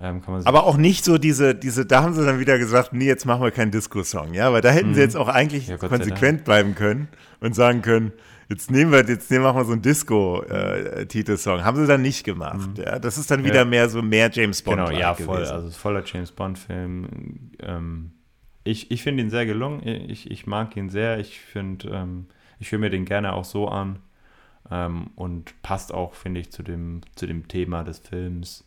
[0.01, 3.25] Ähm, aber auch nicht so diese, diese, da haben sie dann wieder gesagt, nee, jetzt
[3.25, 4.95] machen wir keinen Disco-Song, ja, weil da hätten mhm.
[4.95, 7.07] sie jetzt auch eigentlich ja, konsequent bleiben können
[7.39, 8.11] und sagen können,
[8.49, 11.59] jetzt nehmen wir, jetzt nehmen, machen wir so einen Disco-Titelsong.
[11.59, 12.83] Äh, haben sie dann nicht gemacht, mhm.
[12.83, 12.99] ja.
[12.99, 13.65] Das ist dann wieder ja.
[13.65, 14.85] mehr so mehr James Bond.
[14.85, 15.53] Genau, ja, voll, gewesen.
[15.53, 17.07] also voller James Bond-Film.
[17.61, 18.11] Ähm,
[18.65, 22.25] ich ich finde ihn sehr gelungen, ich, ich mag ihn sehr, ich finde, ähm,
[22.59, 23.99] ich höre mir den gerne auch so an
[24.69, 28.64] ähm, und passt auch, finde ich, zu dem, zu dem Thema des Films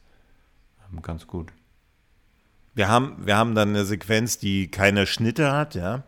[1.02, 1.52] ganz gut.
[2.74, 6.04] Wir haben, wir haben dann eine Sequenz, die keine Schnitte hat, ja.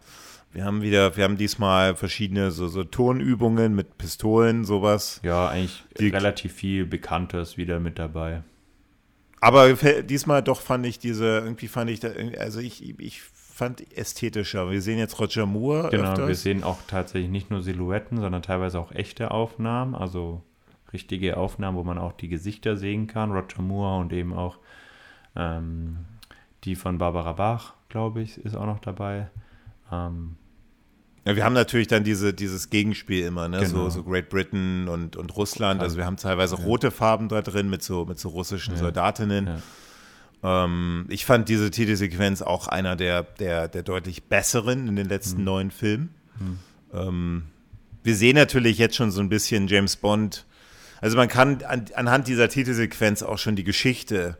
[0.52, 5.20] Wir haben wieder, wir haben diesmal verschiedene so, so Tonübungen mit Pistolen, sowas.
[5.22, 8.42] Ja, eigentlich die, relativ viel Bekanntes wieder mit dabei.
[9.40, 14.70] Aber diesmal doch fand ich diese, irgendwie fand ich, da, also ich, ich fand ästhetischer.
[14.70, 15.90] Wir sehen jetzt Roger Moore.
[15.90, 16.28] Genau, öfters.
[16.28, 20.42] wir sehen auch tatsächlich nicht nur Silhouetten, sondern teilweise auch echte Aufnahmen, also
[20.92, 23.30] richtige Aufnahmen, wo man auch die Gesichter sehen kann.
[23.30, 24.58] Roger Moore und eben auch
[25.36, 25.98] ähm,
[26.64, 29.30] die von Barbara Bach, glaube ich, ist auch noch dabei.
[29.90, 30.36] Ähm,
[31.26, 33.58] ja, wir haben natürlich dann diese, dieses Gegenspiel immer, ne?
[33.60, 33.84] Genau.
[33.84, 35.82] So, so Great Britain und, und Russland.
[35.82, 36.64] Also wir haben teilweise ja.
[36.64, 38.80] rote Farben da drin mit so, mit so russischen ja.
[38.80, 39.46] Soldatinnen.
[40.42, 40.64] Ja.
[40.64, 45.38] Ähm, ich fand diese Titelsequenz auch einer der, der, der deutlich besseren in den letzten
[45.38, 45.44] hm.
[45.44, 46.14] neun Filmen.
[46.38, 46.58] Hm.
[46.94, 47.42] Ähm,
[48.02, 50.46] wir sehen natürlich jetzt schon so ein bisschen James Bond.
[51.02, 54.38] Also man kann an, anhand dieser Titelsequenz auch schon die Geschichte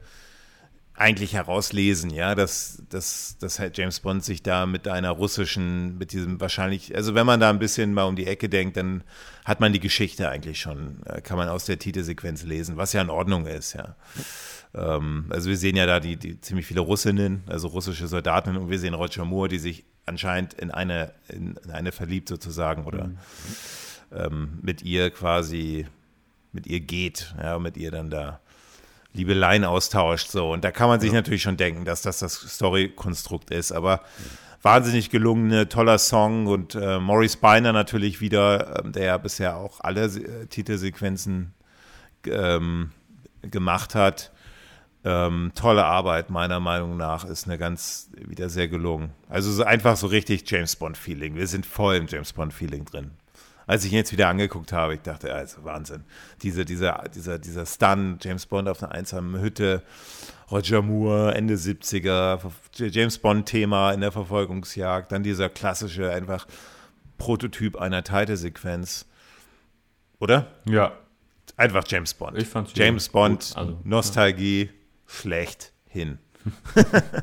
[1.00, 6.12] eigentlich herauslesen, ja, dass, dass, dass halt James Bond sich da mit einer russischen, mit
[6.12, 9.02] diesem wahrscheinlich, also wenn man da ein bisschen mal um die Ecke denkt, dann
[9.46, 13.00] hat man die Geschichte eigentlich schon, äh, kann man aus der Titelsequenz lesen, was ja
[13.00, 13.96] in Ordnung ist, ja.
[14.74, 18.68] Ähm, also wir sehen ja da die, die ziemlich viele Russinnen, also russische Soldaten und
[18.68, 23.18] wir sehen Roger Moore, die sich anscheinend in eine, in eine verliebt sozusagen oder mhm.
[24.12, 25.86] ähm, mit ihr quasi,
[26.52, 28.40] mit ihr geht, ja, mit ihr dann da
[29.12, 30.28] Liebeleien austauscht.
[30.28, 30.52] So.
[30.52, 31.16] Und da kann man sich ja.
[31.16, 33.72] natürlich schon denken, dass das das Story-Konstrukt ist.
[33.72, 34.02] Aber
[34.62, 40.04] wahnsinnig gelungene, toller Song und äh, Maurice Beiner natürlich wieder, äh, der bisher auch alle
[40.04, 41.54] äh, Titelsequenzen
[42.26, 42.90] ähm,
[43.42, 44.32] gemacht hat.
[45.02, 49.10] Ähm, tolle Arbeit, meiner Meinung nach, ist eine ganz wieder sehr gelungen.
[49.30, 51.36] Also so einfach so richtig James Bond-Feeling.
[51.36, 53.12] Wir sind voll im James Bond-Feeling drin.
[53.70, 56.02] Als ich ihn jetzt wieder angeguckt habe, ich dachte, also Wahnsinn.
[56.42, 59.84] Diese, dieser, dieser, dieser Stun, James Bond auf einer einsamen Hütte,
[60.50, 62.40] Roger Moore, Ende 70er,
[62.74, 66.48] James Bond-Thema in der Verfolgungsjagd, dann dieser klassische einfach
[67.16, 69.06] Prototyp einer Titelsequenz.
[70.18, 70.48] Oder?
[70.64, 70.98] Ja.
[71.56, 72.38] Einfach James Bond.
[72.38, 74.70] Ich fand's James Bond, also, Nostalgie, ja.
[75.06, 76.18] schlecht hin.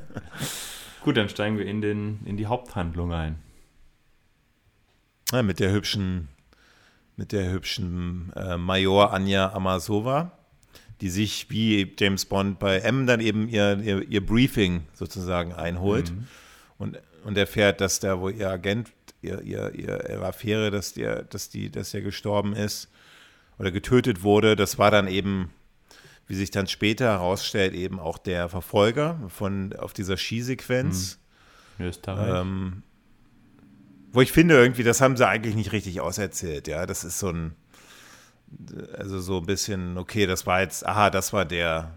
[1.03, 3.37] Gut, dann steigen wir in, den, in die Haupthandlung ein.
[5.33, 6.29] Ja, mit der hübschen,
[7.17, 10.31] mit der hübschen äh, Major Anja Amasova
[11.01, 16.11] die sich wie James Bond bei M dann eben ihr, ihr, ihr Briefing sozusagen einholt
[16.11, 16.27] mhm.
[16.77, 18.91] und, und erfährt, dass da, wo ihr Agent,
[19.21, 22.89] ihr, ihr, ihre Affäre, dass der, dass die, dass der gestorben ist
[23.59, 25.51] oder getötet wurde, das war dann eben,
[26.27, 31.19] wie sich dann später herausstellt, eben auch der Verfolger von auf dieser Skisequenz.
[31.77, 31.85] Mhm.
[31.85, 32.41] Österreich.
[32.41, 32.81] Ähm,
[34.11, 36.85] wo ich finde, irgendwie, das haben sie eigentlich nicht richtig auserzählt, ja.
[36.85, 37.55] Das ist so ein
[38.97, 41.91] also so ein bisschen, okay, das war jetzt, aha, das war der,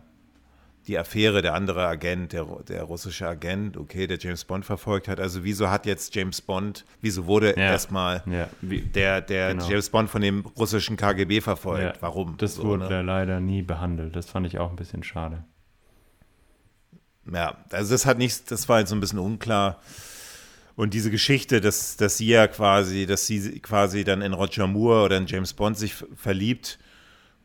[0.87, 5.21] die Affäre, der andere Agent, der, der russische Agent, okay, der James Bond verfolgt hat.
[5.21, 7.71] Also wieso hat jetzt James Bond, wieso wurde ja.
[7.71, 8.49] erstmal ja.
[8.63, 9.69] der, der genau.
[9.69, 11.97] James Bond von dem russischen KGB verfolgt?
[11.97, 12.03] Ja.
[12.03, 12.37] Warum?
[12.39, 13.03] Das so, wurde ne?
[13.03, 14.17] leider nie behandelt.
[14.17, 15.45] Das fand ich auch ein bisschen schade.
[17.33, 19.81] Ja, also das hat nicht, das war jetzt so ein bisschen unklar.
[20.81, 25.05] Und diese Geschichte, dass, dass sie ja quasi, dass sie quasi dann in Roger Moore
[25.05, 26.79] oder in James Bond sich verliebt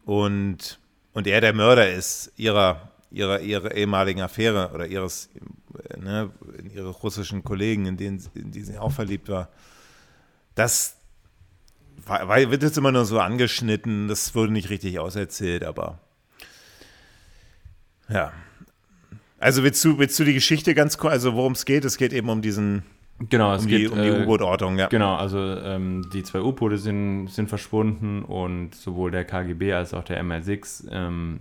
[0.06, 0.80] und,
[1.12, 5.28] und er der Mörder ist ihrer, ihrer, ihrer ehemaligen Affäre oder ihres,
[5.98, 6.32] ne,
[6.74, 9.50] ihre russischen Kollegen, in, denen, in die sie auch verliebt war.
[10.56, 10.96] Das
[12.06, 16.00] war, wird jetzt immer nur so angeschnitten, das wurde nicht richtig auserzählt, aber
[18.08, 18.32] ja.
[19.40, 21.84] Also willst du, willst du die Geschichte ganz kurz, also worum es geht?
[21.84, 22.84] Es geht eben um diesen
[23.20, 24.88] Genau, es um geht die, um die äh, U-Boot-Ortung, ja.
[24.88, 30.04] Genau, also ähm, die zwei U-Boote sind, sind verschwunden und sowohl der KGB als auch
[30.04, 31.40] der MI6 ähm,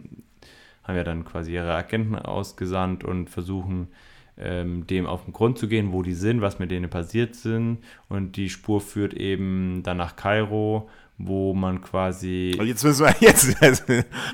[0.85, 3.89] haben ja dann quasi ihre Agenten ausgesandt und versuchen,
[4.37, 7.79] ähm, dem auf den Grund zu gehen, wo die sind, was mit denen passiert sind.
[8.09, 12.57] Und die Spur führt eben dann nach Kairo, wo man quasi.
[12.59, 13.85] Und jetzt müssen wir jetzt also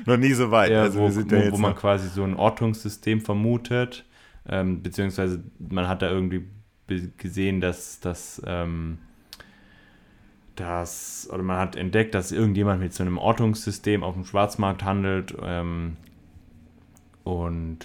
[0.05, 0.71] noch nie so weit.
[0.71, 4.05] Ja, also wo, wo, wo man quasi so ein Ortungssystem vermutet,
[4.47, 6.45] ähm, beziehungsweise man hat da irgendwie
[7.17, 8.99] gesehen, dass das, ähm,
[10.55, 15.35] das, oder man hat entdeckt, dass irgendjemand mit so einem Ortungssystem auf dem Schwarzmarkt handelt
[15.41, 15.97] ähm,
[17.23, 17.79] und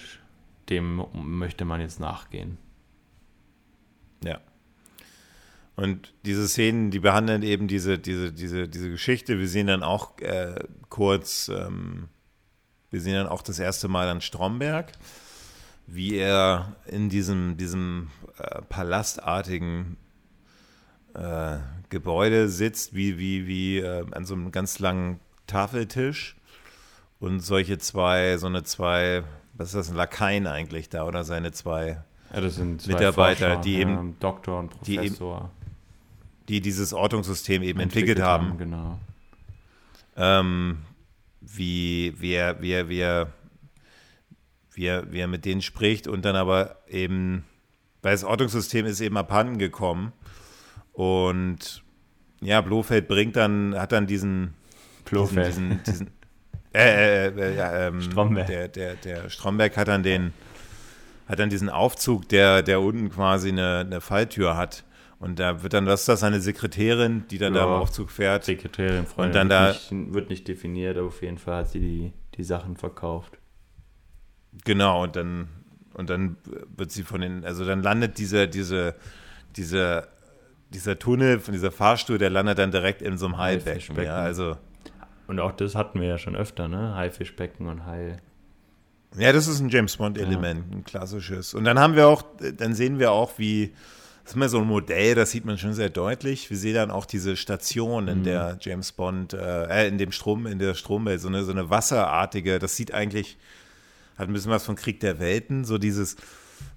[0.68, 2.58] dem möchte man jetzt nachgehen.
[4.24, 4.40] Ja.
[5.76, 9.38] Und diese Szenen, die behandeln eben diese, diese, diese, diese Geschichte.
[9.38, 10.54] Wir sehen dann auch äh,
[10.88, 12.08] kurz, ähm,
[12.90, 14.92] wir sehen dann auch das erste Mal an Stromberg
[15.86, 19.96] wie er in diesem, diesem äh, palastartigen
[21.14, 21.58] äh,
[21.88, 26.36] Gebäude sitzt, wie, wie, wie äh, an so einem ganz langen Tafeltisch
[27.20, 29.22] und solche zwei, so eine zwei,
[29.54, 32.02] was ist das, ein Lakaien eigentlich da oder seine zwei,
[32.34, 35.50] ja, zwei Mitarbeiter, Forscher, die eben, ja, Doktor und Professor,
[36.48, 38.48] die, die dieses Ortungssystem eben entwickelt, entwickelt haben.
[38.48, 38.58] haben.
[38.58, 38.98] Genau.
[40.16, 40.78] Ähm,
[41.40, 43.32] wie, wie er, wie er, wie er
[44.76, 47.44] wie er, wie er mit denen spricht und dann aber eben,
[48.06, 50.12] weil das Ortungssystem ist eben abhanden gekommen
[50.92, 51.82] und
[52.40, 54.54] ja, Blofeld bringt dann, hat dann diesen
[55.04, 55.48] Blofeld.
[55.48, 56.10] diesen, diesen,
[56.72, 58.46] äh, äh, äh, ja, ähm, Stromberg.
[58.46, 60.32] Der, der, der Stromberg hat dann den,
[61.26, 64.84] hat dann diesen Aufzug, der, der unten quasi eine, eine Falltür hat.
[65.18, 68.12] Und da wird dann, was ist das, eine Sekretärin, die dann ja, da im Aufzug
[68.12, 68.44] fährt?
[68.44, 69.30] Sekretärin, Freundin.
[69.30, 72.44] Und dann da, nicht, wird nicht definiert, aber auf jeden Fall hat sie die, die
[72.44, 73.36] Sachen verkauft.
[74.64, 75.48] Genau, und dann,
[75.96, 76.36] und dann
[76.76, 78.94] wird sie von den, also dann landet diese, diese,
[79.56, 80.08] diese,
[80.70, 84.04] dieser Tunnel von dieser Fahrstuhl, der landet dann direkt in so einem Haifischbecken.
[84.04, 84.56] Ja, also.
[85.26, 86.94] Und auch das hatten wir ja schon öfter, ne?
[86.94, 88.18] Haifischbecken und Hai.
[89.16, 90.76] Ja, das ist ein James Bond-Element, ja.
[90.76, 91.54] ein klassisches.
[91.54, 92.22] Und dann haben wir auch,
[92.58, 93.72] dann sehen wir auch, wie,
[94.22, 96.50] das ist mal so ein Modell, das sieht man schon sehr deutlich.
[96.50, 98.24] Wir sehen dann auch diese Station, in mhm.
[98.24, 102.58] der James Bond, äh, in dem Strom, in der Stromwelt, so eine, so eine wasserartige,
[102.58, 103.38] das sieht eigentlich
[104.16, 106.16] hat ein bisschen was von Krieg der Welten, so dieses,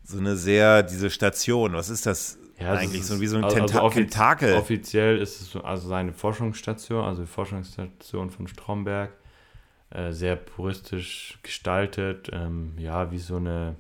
[0.04, 3.06] so eine sehr, diese Station, was ist das ja, eigentlich?
[3.06, 4.56] so wie so ein also Tenta offiz Tentakel.
[4.56, 9.12] Offiziell ist es also seine Forschungsstation, also die Forschungsstation von Stromberg.
[9.92, 12.30] äh, sehr puristisch gestaltet.
[12.34, 13.76] Ähm, ja, wie so eine,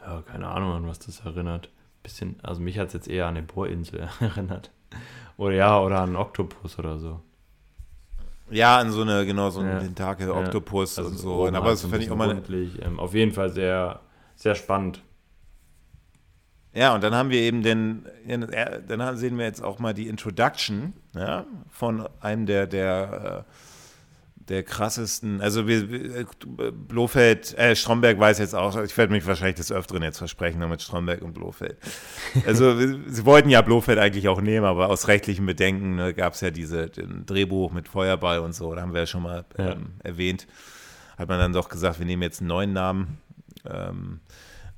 [0.00, 1.70] ja, keine Ahnung, an was das erinnert.
[2.02, 4.70] Bisschen, also mich hat es jetzt eher an eine Bohrinsel erinnert.
[5.36, 7.20] Oder ja, oder an einen Oktopus oder so.
[8.50, 9.80] Ja, an so eine, genau, so einen ja.
[9.80, 11.02] Tentakel-Oktopus ja.
[11.02, 11.46] also und so.
[11.46, 12.42] Aber das finde ich auch mal.
[12.50, 14.00] Ähm, auf jeden Fall sehr,
[14.36, 15.02] sehr spannend.
[16.72, 18.04] Ja, und dann haben wir eben den,
[18.86, 23.52] dann sehen wir jetzt auch mal die Introduction ja, von einem der, der, äh,
[24.48, 26.26] der krassesten, also wir,
[26.72, 30.82] Blofeld, äh, Stromberg weiß jetzt auch, ich werde mich wahrscheinlich des Öfteren jetzt versprechen, mit
[30.82, 31.76] Stromberg und Blofeld.
[32.46, 36.40] Also sie wollten ja Blofeld eigentlich auch nehmen, aber aus rechtlichen Bedenken ne, gab es
[36.42, 39.76] ja diese Drehbuch mit Feuerball und so, da haben wir ja schon mal ähm, ja.
[40.04, 40.46] erwähnt,
[41.18, 43.18] hat man dann doch gesagt, wir nehmen jetzt einen neuen Namen.
[43.68, 44.20] Ähm,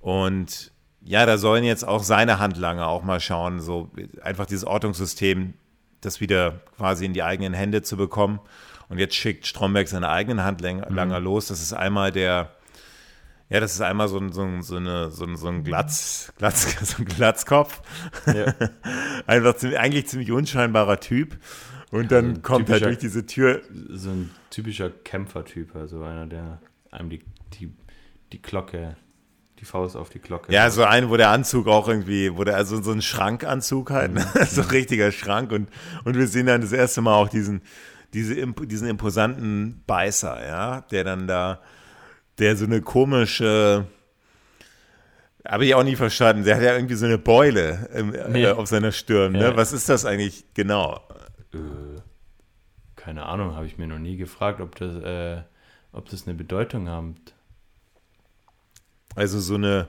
[0.00, 3.90] und ja, da sollen jetzt auch seine Handlanger auch mal schauen, so
[4.22, 5.54] einfach dieses Ortungssystem,
[6.00, 8.40] das wieder quasi in die eigenen Hände zu bekommen.
[8.88, 11.24] Und jetzt schickt Stromberg seine eigenen Handlanger mhm.
[11.24, 11.48] los.
[11.48, 12.56] Das ist einmal der,
[13.50, 16.32] ja, das ist einmal so ein, so ein, so eine, so ein, so ein Glatz,
[16.38, 17.82] Glatz, so ein Glatzkopf.
[18.26, 18.54] Ja.
[19.26, 21.38] Einfach ziemlich, eigentlich ziemlich unscheinbarer Typ.
[21.90, 23.62] Und dann also kommt er durch diese Tür.
[23.90, 26.60] So ein typischer Kämpfertyp, also einer, der
[26.90, 27.22] einem die,
[27.54, 27.72] die,
[28.32, 28.96] die Glocke
[29.60, 30.52] die Faust auf die Glocke.
[30.52, 34.14] Ja, so ein, wo der Anzug auch irgendwie, wo der also so ein Schrankanzug halt,
[34.14, 34.26] ne?
[34.34, 34.44] mhm.
[34.48, 35.68] so ein richtiger Schrank und,
[36.04, 37.62] und wir sehen dann das erste Mal auch diesen,
[38.14, 41.60] diese, diesen imposanten Beißer, ja, der dann da,
[42.38, 43.86] der so eine komische,
[45.46, 48.44] habe ich auch nie verstanden, der hat ja irgendwie so eine Beule im, äh, nee.
[48.44, 49.56] äh, auf seiner Stirn, ne?
[49.56, 51.00] Was ist das eigentlich genau?
[51.52, 52.00] Äh,
[52.96, 55.42] keine Ahnung, habe ich mir noch nie gefragt, ob das, äh,
[55.92, 57.34] ob das eine Bedeutung hat.
[59.14, 59.88] Also so eine,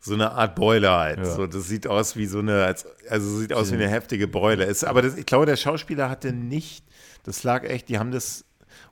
[0.00, 1.18] so eine Art Boiler halt.
[1.18, 1.24] Ja.
[1.24, 4.64] So, das sieht aus wie so eine, als, also sieht aus wie eine heftige Beule.
[4.64, 6.84] Ist, aber das, ich glaube, der Schauspieler hatte nicht,
[7.22, 8.44] das lag echt, die haben das,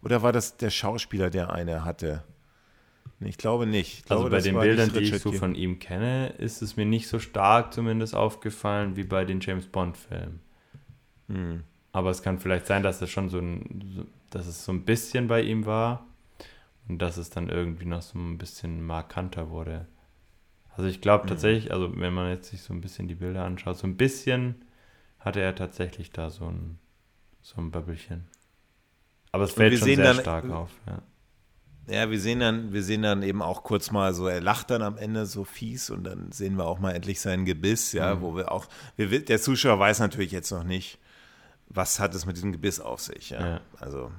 [0.03, 2.25] oder war das der Schauspieler, der eine hatte?
[3.21, 4.05] Ich glaube nicht.
[4.05, 6.87] Ich also glaube, bei den Bildern, die ich so von ihm kenne, ist es mir
[6.87, 10.41] nicht so stark zumindest aufgefallen wie bei den James Bond-Filmen.
[11.29, 11.65] Hm.
[11.93, 15.27] Aber es kann vielleicht sein, dass es schon so ein, dass es so ein bisschen
[15.29, 16.07] bei ihm war.
[16.89, 19.87] Und dass es dann irgendwie noch so ein bisschen markanter wurde.
[20.77, 21.29] Also ich glaube mhm.
[21.29, 24.65] tatsächlich, also wenn man jetzt sich so ein bisschen die Bilder anschaut, so ein bisschen
[25.21, 26.79] hatte er tatsächlich da so ein,
[27.43, 28.27] so ein Böbbelchen.
[29.33, 31.03] Aber es fällt schon sehr dann, stark auf, ja.
[31.89, 34.83] Ja, wir sehen dann, wir sehen dann eben auch kurz mal so, er lacht dann
[34.83, 38.21] am Ende so fies und dann sehen wir auch mal endlich sein Gebiss, ja, mhm.
[38.21, 38.67] wo wir auch,
[38.97, 40.99] wir, der Zuschauer weiß natürlich jetzt noch nicht,
[41.69, 43.55] was hat es mit diesem Gebiss auf sich, ja.
[43.55, 43.61] ja.
[43.79, 44.13] Also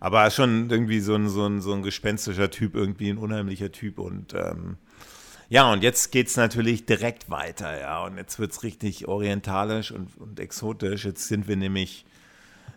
[0.00, 3.98] aber schon irgendwie so ein, so ein, so ein gespenstischer Typ, irgendwie ein unheimlicher Typ.
[3.98, 4.76] Und ähm,
[5.48, 8.04] ja, und jetzt geht es natürlich direkt weiter, ja.
[8.04, 11.04] Und jetzt wird es richtig orientalisch und, und exotisch.
[11.04, 12.04] Jetzt sind wir nämlich,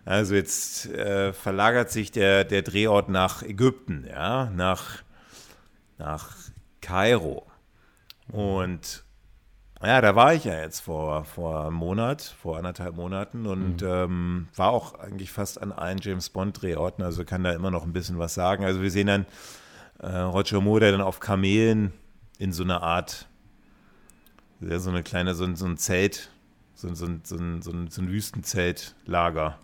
[0.05, 5.03] also jetzt äh, verlagert sich der, der Drehort nach Ägypten, ja, nach,
[5.97, 6.35] nach
[6.81, 7.45] Kairo.
[8.31, 9.03] Und
[9.83, 13.87] ja, da war ich ja jetzt vor, vor einem Monat, vor anderthalb Monaten und mhm.
[13.87, 17.93] ähm, war auch eigentlich fast an allen James Bond-Drehorten, also kann da immer noch ein
[17.93, 18.63] bisschen was sagen.
[18.63, 19.25] Also wir sehen dann
[19.99, 21.93] äh, Roger Moore, der dann auf Kamelen
[22.37, 23.27] in so einer Art,
[24.59, 26.29] ja, so eine kleine, so, so ein Zelt,
[26.81, 29.59] so, so, so, ein, so, so ein Wüstenzeltlager,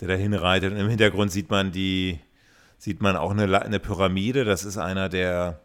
[0.00, 0.72] der da hinreitet.
[0.72, 2.18] Und im Hintergrund sieht man die,
[2.78, 5.60] sieht man auch eine, eine Pyramide, das ist einer der,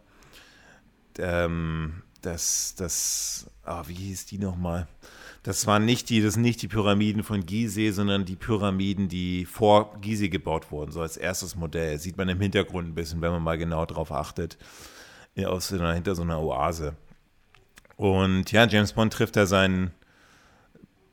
[1.18, 4.88] ähm, das, das ah, wie hieß die nochmal?
[5.44, 9.46] Das waren nicht die, das sind nicht die Pyramiden von Gizeh, sondern die Pyramiden, die
[9.46, 11.98] vor Gizeh gebaut wurden, so als erstes Modell.
[11.98, 14.58] Sieht man im Hintergrund ein bisschen, wenn man mal genau drauf achtet,
[15.46, 16.98] aus, hinter so einer Oase.
[17.96, 19.92] Und ja, James Bond trifft da seinen,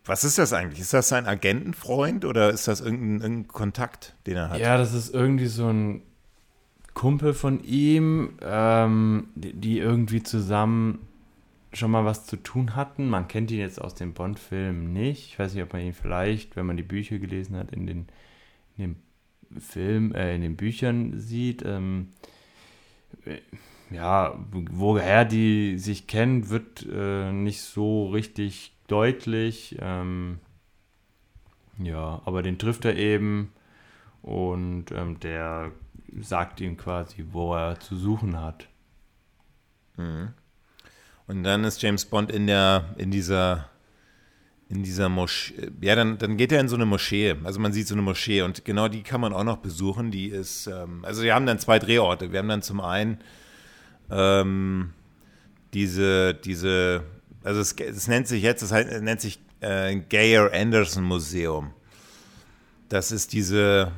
[0.07, 0.81] was ist das eigentlich?
[0.81, 4.61] Ist das sein Agentenfreund oder ist das irgendein, irgendein Kontakt, den er hat?
[4.61, 6.03] Ja, das ist irgendwie so ein
[6.95, 11.01] Kumpel von ihm, ähm, die, die irgendwie zusammen
[11.73, 13.09] schon mal was zu tun hatten.
[13.09, 15.27] Man kennt ihn jetzt aus den Bond-Filmen nicht.
[15.27, 18.07] Ich weiß nicht, ob man ihn vielleicht, wenn man die Bücher gelesen hat, in den,
[18.79, 18.97] in
[19.51, 21.63] den Film, äh, in den Büchern sieht.
[21.67, 22.09] Ähm,
[23.91, 29.77] ja, woher die sich kennen, wird äh, nicht so richtig deutlich.
[29.81, 30.39] Ähm,
[31.79, 33.53] ja, aber den trifft er eben
[34.23, 35.73] und ähm, der
[36.21, 38.69] sagt ihm quasi, wo er zu suchen hat.
[39.97, 40.31] Mhm.
[41.27, 43.69] Und dann ist James Bond in der, in dieser,
[44.69, 45.71] in dieser Moschee.
[45.81, 47.35] Ja, dann, dann geht er in so eine Moschee.
[47.45, 50.11] Also man sieht so eine Moschee und genau die kann man auch noch besuchen.
[50.11, 52.33] Die ist, ähm, also wir haben dann zwei Drehorte.
[52.33, 53.19] Wir haben dann zum einen
[54.11, 54.93] ähm,
[55.75, 57.03] diese, diese,
[57.43, 61.73] also es, es nennt sich jetzt, es nennt sich äh, Gayer Anderson Museum.
[62.89, 63.93] Das ist diese,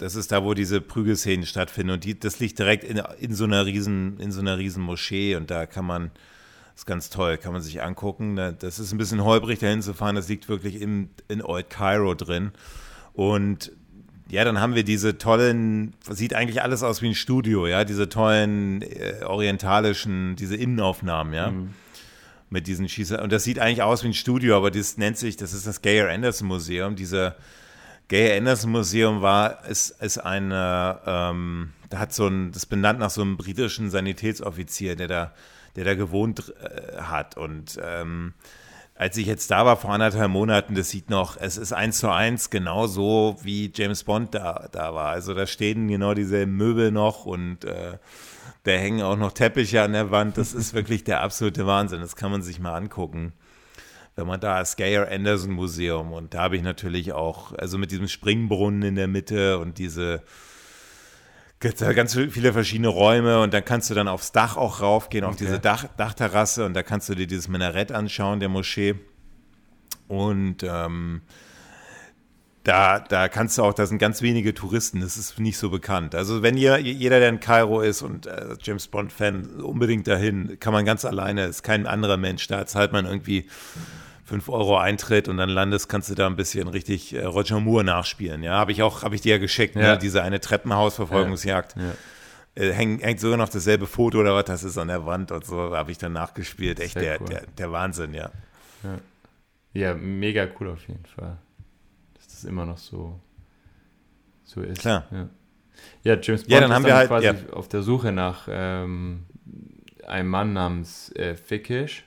[0.00, 1.92] das ist da, wo diese Prügelszenen stattfinden.
[1.92, 5.36] Und die, das liegt direkt in, in so einer riesen, in so einer riesen Moschee
[5.36, 6.10] und da kann man,
[6.74, 8.36] ist ganz toll, kann man sich angucken.
[8.36, 10.16] Das ist ein bisschen holprig, dahin zu fahren.
[10.16, 12.52] Das liegt wirklich im, in Old Cairo drin.
[13.12, 13.72] Und
[14.30, 18.08] ja, dann haben wir diese tollen, sieht eigentlich alles aus wie ein Studio, ja, diese
[18.08, 21.50] tollen äh, orientalischen, diese Innenaufnahmen, ja.
[21.50, 21.74] Mhm.
[22.52, 23.20] Mit diesen Schießern.
[23.20, 25.82] Und das sieht eigentlich aus wie ein Studio, aber das nennt sich, das ist das
[25.82, 26.96] Gayer Anderson Museum.
[26.96, 27.36] Dieser
[28.08, 33.10] Gayer Anderson Museum war, ist, ist eine, ähm, da hat so ein, das benannt nach
[33.10, 35.32] so einem britischen Sanitätsoffizier, der da,
[35.76, 37.36] der da gewohnt äh, hat.
[37.36, 38.34] Und ähm,
[39.00, 42.10] als ich jetzt da war vor anderthalb Monaten, das sieht noch, es ist eins zu
[42.10, 45.08] eins genau so, wie James Bond da, da war.
[45.08, 47.96] Also da stehen genau dieselben Möbel noch und äh,
[48.64, 50.36] da hängen auch noch Teppiche an der Wand.
[50.36, 52.02] Das ist wirklich der absolute Wahnsinn.
[52.02, 53.32] Das kann man sich mal angucken.
[54.16, 57.92] Wenn man da das Gayer Anderson Museum und da habe ich natürlich auch, also mit
[57.92, 60.22] diesem Springbrunnen in der Mitte und diese
[61.60, 65.44] ganz viele verschiedene Räume und dann kannst du dann aufs Dach auch raufgehen, auf okay.
[65.44, 68.94] diese Dach, Dachterrasse und da kannst du dir dieses Minarett anschauen, der Moschee.
[70.08, 71.20] Und ähm,
[72.64, 76.14] da, da kannst du auch, da sind ganz wenige Touristen, das ist nicht so bekannt.
[76.14, 80.72] Also wenn ihr, jeder, der in Kairo ist und äh, James Bond-Fan, unbedingt dahin, kann
[80.72, 83.46] man ganz alleine, ist kein anderer Mensch, da zahlt man irgendwie
[84.30, 87.82] 5 Euro Eintritt und dann landest, kannst du da ein bisschen richtig äh, Roger Moore
[87.82, 88.44] nachspielen.
[88.44, 89.82] Ja, habe ich auch, habe ich dir ja geschickt, ne?
[89.82, 89.92] ja.
[89.94, 89.98] Ne?
[89.98, 91.74] diese eine Treppenhausverfolgungsjagd.
[91.76, 92.62] Ja.
[92.62, 95.44] Äh, häng, hängt sogar noch dasselbe Foto oder was, das ist an der Wand und
[95.44, 96.78] so, habe ich dann nachgespielt.
[96.78, 97.26] Echt der, cool.
[97.26, 98.30] der, der Wahnsinn, ja.
[99.72, 99.94] ja.
[99.94, 101.36] Mega cool auf jeden Fall.
[102.14, 103.18] Dass das immer noch so,
[104.44, 104.78] so ist.
[104.78, 105.06] Klar.
[105.10, 105.28] Ja,
[106.04, 109.26] ja James Bond ja, dann haben wir halt, quasi auf der Suche nach ähm,
[110.06, 112.04] einem Mann namens äh, Fickish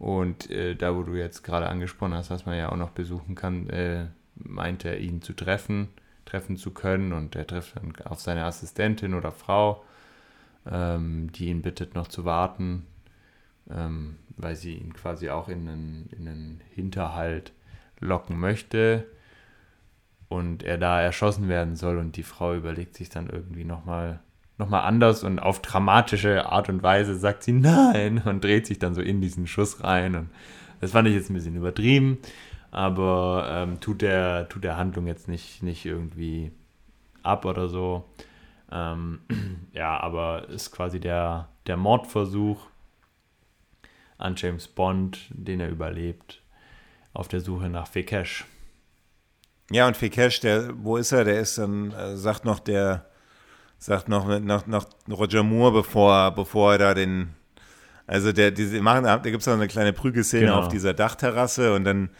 [0.00, 3.34] und äh, da, wo du jetzt gerade angesprochen hast, was man ja auch noch besuchen
[3.34, 5.88] kann, äh, meint er, ihn zu treffen,
[6.24, 7.12] treffen zu können.
[7.12, 9.84] Und er trifft dann auf seine Assistentin oder Frau,
[10.66, 12.86] ähm, die ihn bittet, noch zu warten,
[13.70, 17.52] ähm, weil sie ihn quasi auch in einen, in einen Hinterhalt
[17.98, 19.06] locken möchte.
[20.30, 21.98] Und er da erschossen werden soll.
[21.98, 24.20] Und die Frau überlegt sich dann irgendwie nochmal
[24.60, 28.94] nochmal anders und auf dramatische Art und Weise sagt sie nein und dreht sich dann
[28.94, 30.14] so in diesen Schuss rein.
[30.14, 30.30] Und
[30.80, 32.18] das fand ich jetzt ein bisschen übertrieben,
[32.70, 36.52] aber ähm, tut, der, tut der Handlung jetzt nicht, nicht irgendwie
[37.24, 38.04] ab oder so.
[38.70, 39.20] Ähm,
[39.72, 42.66] ja, aber ist quasi der, der Mordversuch
[44.18, 46.42] an James Bond, den er überlebt,
[47.12, 48.44] auf der Suche nach Fekesh.
[49.72, 51.24] Ja, und Fekesh, der, wo ist er?
[51.24, 53.09] Der ist dann, äh, sagt noch der
[53.80, 57.30] sagt noch, noch, noch Roger Moore, bevor, bevor er da den,
[58.06, 60.60] also der, diese machen, da gibt es noch eine kleine Prügelszene genau.
[60.60, 62.10] auf dieser Dachterrasse und dann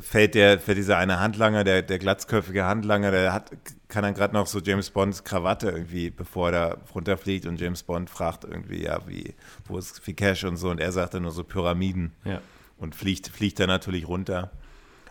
[0.00, 3.50] fällt der, für dieser eine Handlanger, der, der glatzköpfige Handlanger, der hat,
[3.88, 7.82] kann dann gerade noch so James Bonds Krawatte irgendwie, bevor er da runterfliegt und James
[7.82, 9.34] Bond fragt irgendwie, ja, wie,
[9.66, 12.40] wo ist viel Cash und so und er sagt dann nur so Pyramiden ja.
[12.78, 14.50] und fliegt, fliegt dann natürlich runter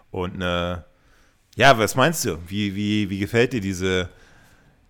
[0.10, 0.86] und eine,
[1.56, 2.40] ja, was meinst du?
[2.48, 4.10] Wie, wie, wie gefällt dir diese,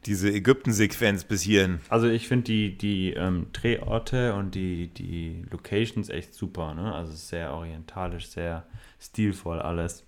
[0.06, 1.80] diese Ägypten-Sequenz bis hierhin.
[1.90, 6.74] Also ich finde die, die ähm, Drehorte und die, die Locations echt super.
[6.74, 6.94] Ne?
[6.94, 8.66] Also sehr orientalisch, sehr
[9.00, 10.06] stilvoll alles.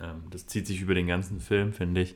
[0.00, 2.14] Ähm, das zieht sich über den ganzen Film, finde ich.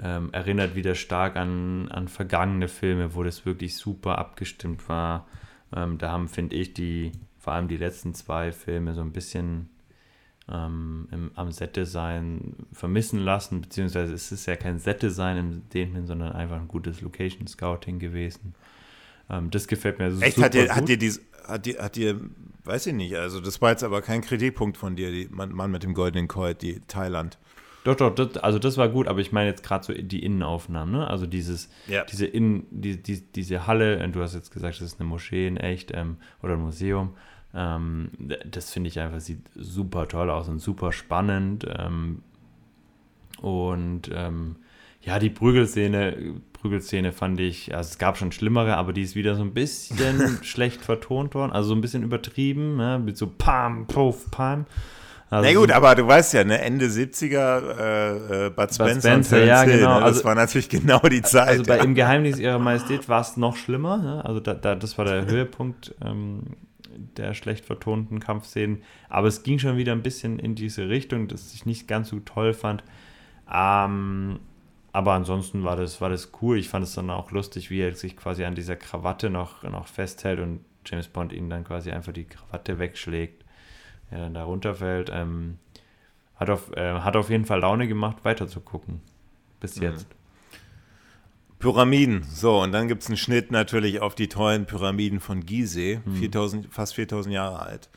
[0.00, 5.26] Ähm, erinnert wieder stark an, an vergangene Filme, wo das wirklich super abgestimmt war.
[5.74, 9.68] Ähm, da haben, finde ich, die, vor allem die letzten zwei Filme so ein bisschen
[10.50, 16.06] ähm, im, am Set-Design vermissen lassen, beziehungsweise es ist ja kein Set-Design in dem Sinne,
[16.06, 18.54] sondern einfach ein gutes Location-Scouting gewesen.
[19.30, 20.76] Ähm, das gefällt mir so Echt, super hat dir, gut.
[20.76, 22.20] Hat dir, dies, hat, dir, hat dir,
[22.64, 25.70] weiß ich nicht, also das war jetzt aber kein Kritikpunkt von dir, die Mann, Mann
[25.70, 27.38] mit dem goldenen Colt, die Thailand.
[27.84, 30.92] Doch, doch, das, also das war gut, aber ich meine jetzt gerade so die Innenaufnahmen,
[30.92, 31.06] ne?
[31.06, 32.04] Also dieses, ja.
[32.04, 35.56] diese Innen, die, die, diese Halle, du hast jetzt gesagt, das ist eine Moschee in
[35.56, 37.14] echt ähm, oder ein Museum.
[37.54, 38.10] Ähm,
[38.50, 41.66] das finde ich einfach, sieht super toll aus und super spannend.
[41.78, 42.22] Ähm,
[43.40, 44.56] und ähm,
[45.02, 49.34] ja, die Prügelszene, Prügelszene fand ich, also es gab schon schlimmere, aber die ist wieder
[49.34, 53.00] so ein bisschen schlecht vertont worden, also so ein bisschen übertrieben, ne?
[53.02, 54.66] mit so Pam, Puff, Pam.
[55.30, 58.98] Also Na gut, aber du weißt ja, ne, Ende 70er, äh, äh, Bud Spencer, Bud
[59.02, 59.94] Spencer ja, Hill, genau.
[59.94, 60.00] Ne?
[60.00, 61.48] Das also, war natürlich genau die Zeit.
[61.48, 61.84] Also bei ja.
[61.84, 63.98] Im Geheimnis ihrer Majestät war es noch schlimmer.
[63.98, 64.24] Ne?
[64.24, 66.44] Also da, da, das war der Höhepunkt ähm,
[67.16, 68.82] der schlecht vertonten Kampfszenen.
[69.08, 72.20] Aber es ging schon wieder ein bisschen in diese Richtung, dass ich nicht ganz so
[72.20, 72.82] toll fand.
[73.52, 74.40] Ähm,
[74.92, 76.58] aber ansonsten war das, war das cool.
[76.58, 79.86] Ich fand es dann auch lustig, wie er sich quasi an dieser Krawatte noch, noch
[79.86, 83.44] festhält und James Bond ihn dann quasi einfach die Krawatte wegschlägt,
[84.10, 85.10] er dann da runterfällt.
[85.12, 85.58] Ähm,
[86.36, 89.00] hat, auf, äh, hat auf jeden Fall Laune gemacht, weiter zu gucken.
[89.60, 90.06] bis jetzt.
[91.58, 92.24] Pyramiden.
[92.32, 96.72] So, und dann gibt es einen Schnitt natürlich auf die tollen Pyramiden von Gizeh, 4000,
[96.72, 97.88] fast 4000 Jahre alt.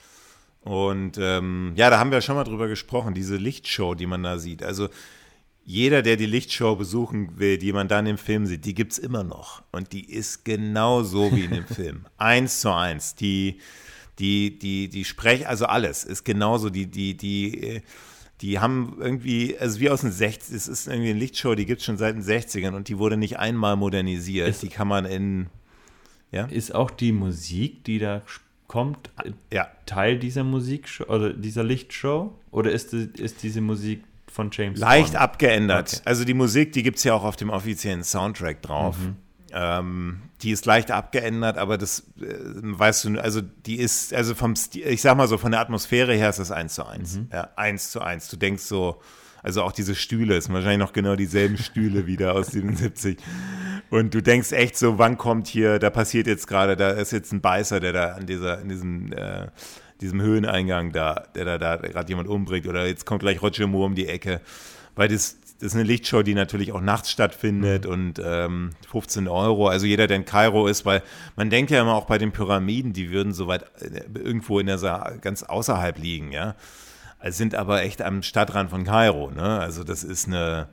[0.62, 4.38] Und ähm, ja, da haben wir schon mal drüber gesprochen, diese Lichtshow, die man da
[4.38, 4.64] sieht.
[4.64, 4.90] Also
[5.64, 9.00] jeder, der die Lichtshow besuchen will, die man dann im Film sieht, die gibt es
[9.00, 9.64] immer noch.
[9.72, 12.06] Und die ist genau so wie in dem Film.
[12.18, 13.16] Eins zu eins.
[13.16, 13.60] Die,
[14.20, 16.70] die, die, die Sprech, also alles ist genauso.
[16.70, 17.82] Die, die, die, äh,
[18.42, 21.80] die haben irgendwie, also wie aus den 60 es ist irgendwie eine Lichtshow, die gibt
[21.80, 24.48] es schon seit den 60ern und die wurde nicht einmal modernisiert.
[24.50, 25.48] Ist- die kann man in,
[26.32, 28.22] ja, Ist auch die Musik, die da
[28.68, 32.34] kommt, äh, ja, Teil dieser Musikshow oder dieser Lichtshow?
[32.52, 35.22] Oder ist, die, ist diese Musik von James leicht Bond?
[35.22, 35.94] abgeändert.
[35.94, 36.02] Okay.
[36.06, 38.98] Also die Musik, die gibt es ja auch auf dem offiziellen Soundtrack drauf.
[38.98, 39.16] Mhm.
[39.54, 42.26] Ähm, die ist leicht abgeändert, aber das äh,
[42.62, 46.14] weißt du, also die ist, also vom Stil, ich sag mal so, von der Atmosphäre
[46.14, 47.18] her ist das eins zu eins.
[47.18, 47.30] Mhm.
[47.32, 48.28] Ja, eins zu eins.
[48.28, 49.02] Du denkst so,
[49.44, 53.18] also auch diese Stühle, es sind wahrscheinlich noch genau dieselben Stühle wieder aus 77.
[53.90, 57.32] Und du denkst echt so, wann kommt hier, da passiert jetzt gerade, da ist jetzt
[57.34, 59.48] ein Beißer, der da an dieser, in diesem, äh,
[60.00, 63.88] diesem Höheneingang da, der da, da gerade jemand umbringt oder jetzt kommt gleich Roger Moore
[63.88, 64.42] um die Ecke.
[64.96, 69.68] Weil das, das ist eine Lichtshow, die natürlich auch nachts stattfindet und ähm, 15 Euro.
[69.68, 71.04] Also jeder, der in Kairo ist, weil
[71.36, 74.66] man denkt ja immer auch bei den Pyramiden, die würden so weit äh, irgendwo in
[74.66, 76.56] der Sa ganz außerhalb liegen, ja.
[77.20, 79.60] Also sind aber echt am Stadtrand von Kairo, ne?
[79.60, 80.70] Also das ist eine,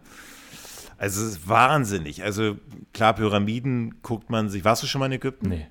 [0.96, 2.24] also es ist wahnsinnig.
[2.24, 2.56] Also
[2.94, 4.64] klar, Pyramiden guckt man sich.
[4.64, 5.50] Warst du schon mal in Ägypten?
[5.50, 5.66] Nee.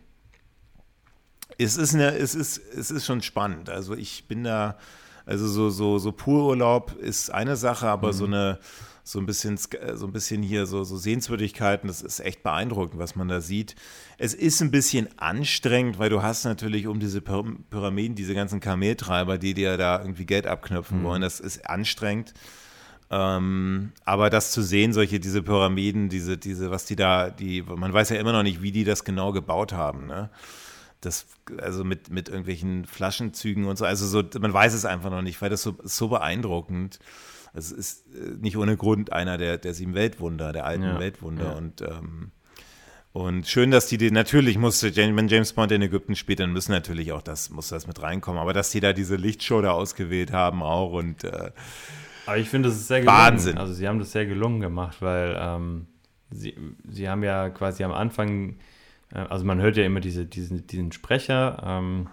[1.57, 3.71] Es ist eine, es ist, es ist schon spannend.
[3.71, 4.77] Also ich bin da,
[5.25, 8.59] also so, so, so Pururlaub ist eine Sache, aber so eine,
[9.09, 12.99] so ein bisschen, sk- so ein bisschen hier so, so Sehenswürdigkeiten, das ist echt beeindruckend,
[12.99, 13.75] was man da sieht.
[14.17, 18.59] Es ist ein bisschen anstrengend, weil du hast natürlich um diese Py- Pyramiden diese ganzen
[18.59, 21.21] Kameltreiber, die dir da irgendwie Geld abknöpfen wollen.
[21.21, 22.33] Das ist anstrengend.
[23.09, 27.93] Ähm, aber das zu sehen, solche, diese Pyramiden, diese, diese, was die da, die, man
[27.93, 30.29] weiß ja immer noch nicht, wie die das genau gebaut haben, ne?
[30.99, 31.27] Das,
[31.61, 35.41] also mit, mit irgendwelchen Flaschenzügen und so, also so, man weiß es einfach noch nicht,
[35.41, 36.99] weil das so, ist so beeindruckend.
[37.53, 41.45] Es ist äh, nicht ohne Grund einer der, der sieben Weltwunder, der alten Ja, Weltwunder
[41.45, 41.51] ja.
[41.53, 42.31] und, ähm,
[43.13, 46.71] und schön, dass die, die natürlich musste, wenn James Bond in Ägypten spielt, dann müssen
[46.71, 50.31] natürlich auch das, muss das mit reinkommen, aber dass die da diese Lichtshow da ausgewählt
[50.31, 51.51] haben auch und, äh,
[52.27, 53.17] Aber ich finde, das ist sehr gelungen.
[53.17, 53.57] Wahnsinn.
[53.57, 55.87] Also sie haben das sehr gelungen gemacht, weil ähm,
[56.29, 56.55] sie,
[56.87, 58.57] sie haben ja quasi am Anfang,
[59.13, 62.09] äh, also man hört ja immer diese, diesen, diesen Sprecher ähm,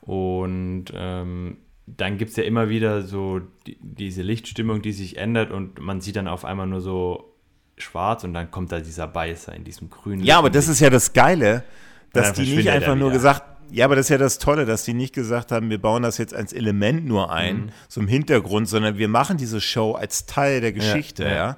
[0.00, 1.58] und ähm,
[1.96, 6.00] dann gibt es ja immer wieder so die, diese Lichtstimmung, die sich ändert und man
[6.00, 7.34] sieht dann auf einmal nur so
[7.76, 10.56] schwarz und dann kommt da dieser Beißer in diesem grünen Ja, aber Licht.
[10.56, 11.64] das ist ja das Geile,
[12.12, 13.18] dass die nicht einfach nur wieder.
[13.18, 16.02] gesagt, ja, aber das ist ja das Tolle, dass die nicht gesagt haben, wir bauen
[16.02, 17.68] das jetzt als Element nur ein, Mhm.
[17.88, 21.30] so im Hintergrund, sondern wir machen diese Show als Teil der Geschichte, ja.
[21.34, 21.56] ja.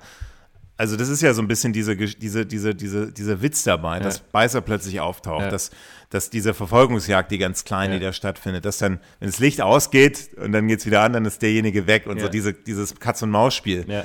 [0.81, 4.21] Also das ist ja so ein bisschen diese, diese, diese, diese, dieser Witz dabei, dass
[4.21, 5.51] Beißer plötzlich auftaucht, Ja.
[5.51, 5.71] dass,
[6.09, 7.99] dass diese Verfolgungsjagd, die ganz kleine, Ja.
[7.99, 11.27] die da stattfindet, dass dann, wenn das Licht ausgeht und dann geht's wieder an, dann
[11.27, 12.31] ist derjenige weg und so Ja.
[12.31, 13.85] diese, dieses Katz-und-Maus-Spiel.
[13.89, 14.05] Ja.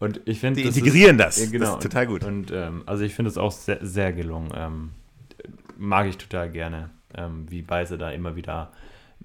[0.00, 1.38] Und ich finde, Die integrieren ist, das.
[1.44, 1.64] Ja, genau.
[1.66, 2.24] Das ist total gut.
[2.24, 4.50] Und, und ähm, also ich finde es auch sehr, sehr gelungen.
[4.56, 4.90] Ähm,
[5.78, 8.72] mag ich total gerne, ähm, wie Beise da immer wieder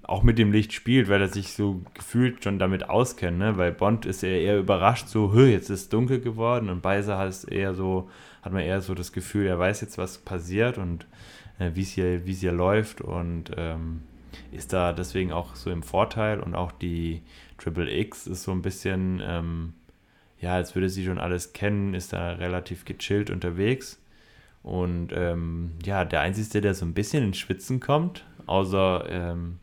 [0.04, 3.56] auch mit dem Licht spielt, weil er sich so gefühlt schon damit auskennt, ne?
[3.56, 7.44] Weil Bond ist ja eher überrascht, so, "Hö, jetzt ist dunkel geworden und Beise hat
[7.44, 8.10] eher so,
[8.42, 11.06] hat man eher so das Gefühl, er weiß jetzt, was passiert und
[11.58, 14.02] äh, wie es hier, es hier läuft und ähm,
[14.50, 17.22] ist da deswegen auch so im Vorteil und auch die
[17.58, 19.74] Triple X ist so ein bisschen ähm,
[20.42, 24.02] ja, als würde sie schon alles kennen, ist da relativ gechillt unterwegs.
[24.62, 29.58] Und ähm, ja, der Einzige, der so ein bisschen ins Schwitzen kommt, außer ähm,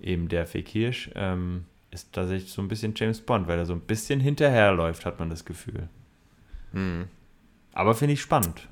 [0.00, 3.80] eben der Fekirsch, ähm, ist tatsächlich so ein bisschen James Bond, weil er so ein
[3.80, 5.88] bisschen hinterherläuft, hat man das Gefühl.
[7.72, 8.68] Aber finde ich spannend.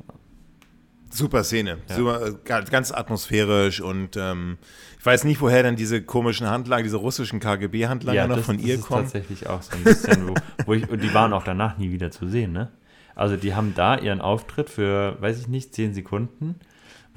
[1.10, 1.96] Super Szene, Ja.
[1.96, 4.58] super, äh, ganz, atmosphärisch und ähm,
[5.00, 8.82] ich weiß nicht, woher dann diese komischen Handlanger, diese russischen KGB-Handlanger noch von ihr ist
[8.82, 9.04] kommen.
[9.04, 10.34] tatsächlich auch so ein bisschen, wo,
[10.66, 12.70] wo ich, und die waren auch danach nie wieder zu sehen, ne?
[13.14, 16.56] Also die haben da ihren Auftritt für, weiß ich nicht, zehn Sekunden,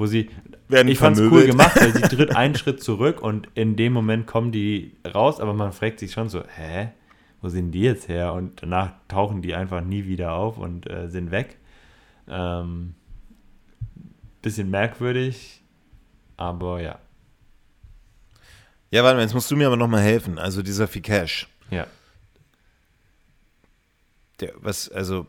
[0.01, 0.29] wo sie,
[0.67, 1.51] Werden ich fand's cool vermöbelt.
[1.51, 5.53] gemacht, weil sie tritt einen Schritt zurück und in dem Moment kommen die raus, aber
[5.53, 6.89] man fragt sich schon so, hä,
[7.41, 8.33] wo sind die jetzt her?
[8.33, 11.57] Und danach tauchen die einfach nie wieder auf und äh, sind weg.
[12.27, 12.95] Ähm,
[14.41, 15.61] bisschen merkwürdig,
[16.35, 16.97] aber ja.
[18.89, 20.39] Ja, warte mal, jetzt musst du mir aber nochmal helfen.
[20.39, 21.85] Also dieser Fikesh, Ja.
[24.39, 25.27] der, was, also,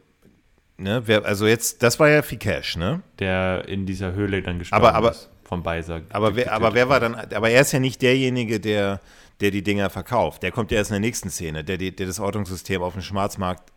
[0.78, 3.02] ne, wer, also jetzt, das war ja Fikesh, ne?
[3.18, 5.28] der in dieser Höhle dann gestorben Aber- aber- ist.
[5.44, 6.00] Vom Beiser.
[6.08, 9.00] Aber wer, aber wer war dann, aber er ist ja nicht derjenige, der,
[9.42, 10.42] der die Dinger verkauft.
[10.42, 13.70] Der kommt ja erst in der nächsten Szene, der, der das Ortungssystem auf dem Schwarzmarkt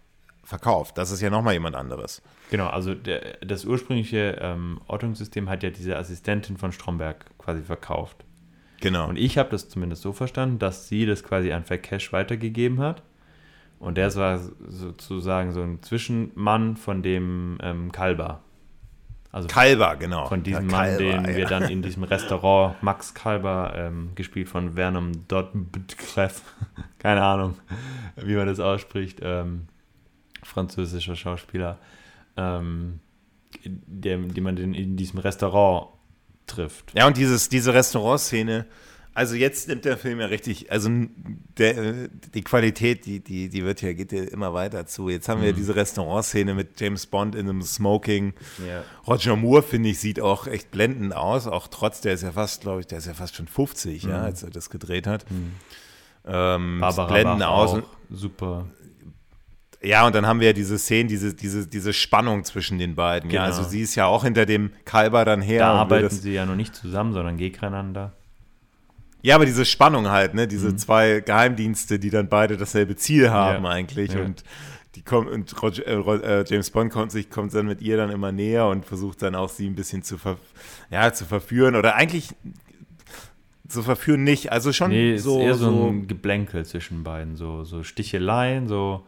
[0.45, 0.97] verkauft.
[0.97, 2.21] Das ist ja nochmal jemand anderes.
[2.49, 8.23] Genau, also der, das ursprüngliche ähm, Ortungssystem hat ja diese Assistentin von Stromberg quasi verkauft.
[8.79, 9.09] Genau.
[9.09, 13.01] Und ich habe das zumindest so verstanden, dass sie das quasi an Vercash weitergegeben hat.
[13.85, 18.41] Und der war sozusagen so ein Zwischenmann von dem ähm, Kalber.
[19.31, 20.25] Also Kalber, genau.
[20.25, 21.35] Von diesem ja, Mann, den ja.
[21.35, 26.41] wir dann in diesem Restaurant Max Kalber, ähm, gespielt von Vernon Dottkreff,
[26.97, 27.59] keine Ahnung,
[28.15, 29.67] wie man das ausspricht, ähm,
[30.41, 31.77] französischer Schauspieler,
[32.37, 33.01] ähm,
[33.65, 35.89] der, die man in diesem Restaurant
[36.47, 36.91] trifft.
[36.97, 38.65] Ja, und dieses, diese Restaurantszene,
[39.15, 40.89] also jetzt nimmt der Film ja richtig, also
[41.57, 45.09] der, die Qualität, die, die, die wird ja, geht ja immer weiter zu.
[45.09, 45.55] Jetzt haben wir mhm.
[45.55, 48.33] diese Restaurantszene mit James Bond in einem Smoking.
[48.67, 48.83] Ja.
[49.07, 52.61] Roger Moore, finde ich, sieht auch echt blendend aus, auch trotz, der ist ja fast,
[52.61, 54.09] glaube ich, der ist ja fast schon 50, mhm.
[54.09, 55.25] ja, als er das gedreht hat.
[55.31, 55.53] Mhm.
[56.25, 57.83] Ähm, Barbara blenden Bach aus.
[58.09, 58.65] Super.
[59.81, 63.29] Ja, und dann haben wir ja diese Szene, diese, diese, diese Spannung zwischen den beiden.
[63.29, 63.43] Genau.
[63.43, 65.59] Ja, also sie ist ja auch hinter dem Kalber dann her.
[65.59, 68.11] Da arbeiten sie ja noch nicht zusammen, sondern gegeneinander.
[69.25, 70.77] Ja, aber diese Spannung halt, ne, diese mhm.
[70.77, 73.71] zwei Geheimdienste, die dann beide dasselbe Ziel haben ja.
[73.71, 74.21] eigentlich ja.
[74.21, 74.43] und
[74.93, 78.11] die kommen und Roger, äh, äh, James Bond kommt sich kommt dann mit ihr dann
[78.11, 80.37] immer näher und versucht dann auch sie ein bisschen zu ver,
[80.91, 82.35] ja, zu verführen oder eigentlich
[83.67, 87.35] zu verführen nicht, also schon nee, so ist eher so, so ein Geblänkel zwischen beiden,
[87.35, 89.07] so so Sticheleien, so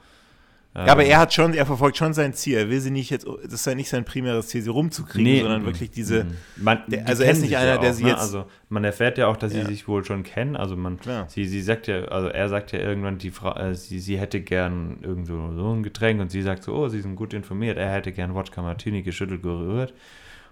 [0.86, 2.58] ja, aber er hat schon, er verfolgt schon sein Ziel.
[2.58, 5.42] Er will sie nicht jetzt, das ist ja nicht sein primäres Ziel, sie rumzukriegen, nee,
[5.42, 6.26] sondern wirklich diese.
[6.26, 6.38] Mhm.
[6.58, 8.10] Man, der, also er ist nicht einer, ja auch, der sie ne?
[8.12, 8.20] jetzt.
[8.20, 9.62] Also man erfährt ja auch, dass ja.
[9.62, 10.56] sie sich wohl schon kennen.
[10.56, 11.00] Also man,
[11.30, 14.40] sie, sie sagt ja, also er sagt ja irgendwann, die Frau, äh, sie, sie hätte
[14.40, 17.78] gern irgendwo so ein Getränk und sie sagt so, oh, sie sind gut informiert.
[17.78, 19.96] Er hätte gern Wodka Martini geschüttelt, gerührt.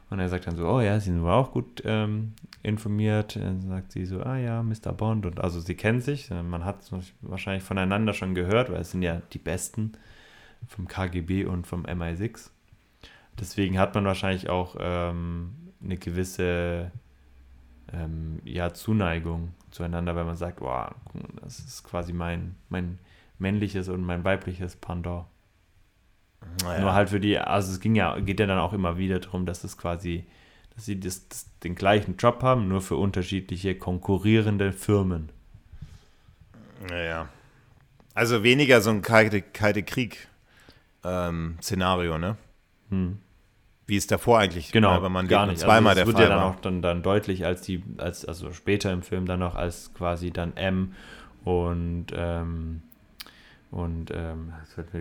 [0.09, 3.35] Und er sagt dann so, oh ja, sie sind wohl auch gut ähm, informiert.
[3.35, 4.91] Dann sagt sie so, ah ja, Mr.
[4.91, 5.27] Bond.
[5.27, 6.31] Und also sie kennen sich.
[6.31, 9.93] Man hat es wahrscheinlich voneinander schon gehört, weil es sind ja die Besten
[10.67, 12.49] vom KGB und vom MI6.
[13.39, 16.91] Deswegen hat man wahrscheinlich auch ähm, eine gewisse
[17.91, 20.89] ähm, ja, Zuneigung zueinander, weil man sagt, wow,
[21.41, 22.99] das ist quasi mein, mein
[23.37, 25.25] männliches und mein weibliches Pendant.
[26.63, 26.81] Naja.
[26.81, 29.45] Nur halt für die, also es ging ja, geht ja dann auch immer wieder darum,
[29.45, 30.25] dass es quasi,
[30.75, 35.29] dass sie das, das, den gleichen Job haben, nur für unterschiedliche konkurrierende Firmen.
[36.89, 37.29] Naja.
[38.13, 40.27] Also weniger so ein kalte, kalte Krieg
[41.05, 42.37] ähm, Szenario, ne?
[42.89, 43.19] Hm.
[43.87, 45.59] Wie es davor eigentlich genau, war, wenn man gar nicht.
[45.59, 48.51] zweimal also der wird Fall ja dann auch dann, dann deutlich, als die, als, also
[48.51, 50.93] später im Film dann noch, als quasi dann M
[51.43, 52.81] und ähm,
[53.75, 54.53] und ähm,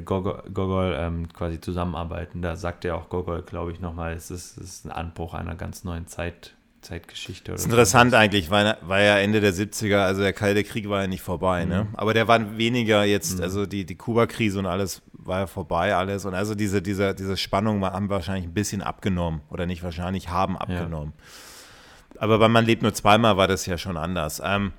[0.04, 2.42] Gogol, Gogol ähm, quasi zusammenarbeiten.
[2.42, 5.54] Da sagt er auch Gogol, glaube ich, nochmal, es ist, es ist ein Anbruch einer
[5.54, 6.54] ganz neuen Zeit,
[6.84, 7.52] Zeitgeschichte.
[7.52, 8.16] das ist interessant so.
[8.16, 11.64] eigentlich, weil, weil ja Ende der 70er, also der Kalte Krieg war ja nicht vorbei,
[11.64, 11.84] ne?
[11.84, 11.90] mhm.
[11.90, 11.94] ne?
[11.94, 13.44] Aber der war weniger jetzt, mhm.
[13.44, 16.24] also die, die Kuba-Krise und alles war ja vorbei alles.
[16.24, 19.40] Und also diese, diese, diese Spannung haben wahrscheinlich ein bisschen abgenommen.
[19.50, 21.14] Oder nicht wahrscheinlich, haben abgenommen.
[21.16, 22.20] Ja.
[22.20, 24.40] Aber bei Man lebt nur zweimal war das ja schon anders.
[24.44, 24.72] Ähm,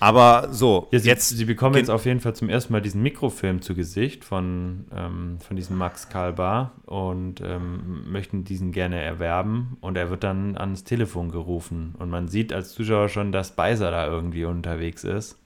[0.00, 1.28] aber so, ja, sie, jetzt.
[1.28, 5.38] Sie bekommen jetzt auf jeden Fall zum ersten Mal diesen Mikrofilm zu Gesicht von, ähm,
[5.40, 9.76] von diesem Max Kalbar und ähm, möchten diesen gerne erwerben.
[9.80, 11.94] Und er wird dann ans Telefon gerufen.
[11.98, 15.38] Und man sieht als Zuschauer schon, dass Beiser da irgendwie unterwegs ist.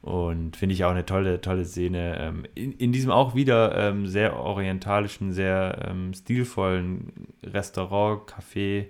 [0.00, 2.18] Und finde ich auch eine tolle, tolle Szene.
[2.20, 7.12] Ähm, in, in diesem auch wieder ähm, sehr orientalischen, sehr ähm, stilvollen
[7.42, 8.86] Restaurant, Café,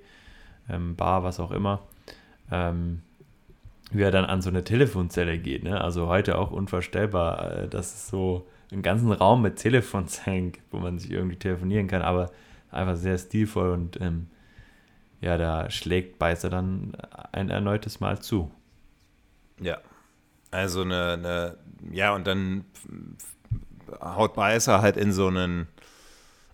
[0.69, 1.81] ähm, Bar, was auch immer.
[2.53, 3.03] Ähm,
[3.91, 5.65] wie er dann an so eine Telefonzelle geht.
[5.65, 5.81] Ne?
[5.81, 10.79] Also heute auch unvorstellbar, äh, dass es so einen ganzen Raum mit Telefonzellen gibt, wo
[10.79, 12.31] man sich irgendwie telefonieren kann, aber
[12.71, 14.29] einfach sehr stilvoll und ähm,
[15.21, 16.97] ja, da schlägt Beißer dann
[17.33, 18.51] ein erneutes Mal zu.
[19.61, 19.79] Ja,
[20.51, 21.57] also eine, eine,
[21.91, 22.65] ja, und dann
[24.01, 25.67] haut Beißer halt in so einen,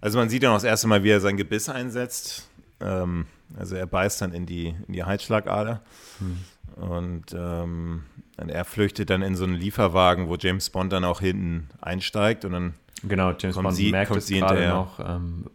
[0.00, 2.48] also man sieht dann auch das erste Mal, wie er sein Gebiss einsetzt.
[2.80, 3.26] Ähm,
[3.56, 5.82] also er beißt dann in die, in die Halsschlagader.
[6.18, 6.38] Hm.
[6.76, 8.02] Und, ähm,
[8.36, 12.44] und er flüchtet dann in so einen Lieferwagen, wo James Bond dann auch hinten einsteigt
[12.44, 12.74] und dann
[13.06, 15.46] Genau, James Bond sie, merkt es gerade noch ähm,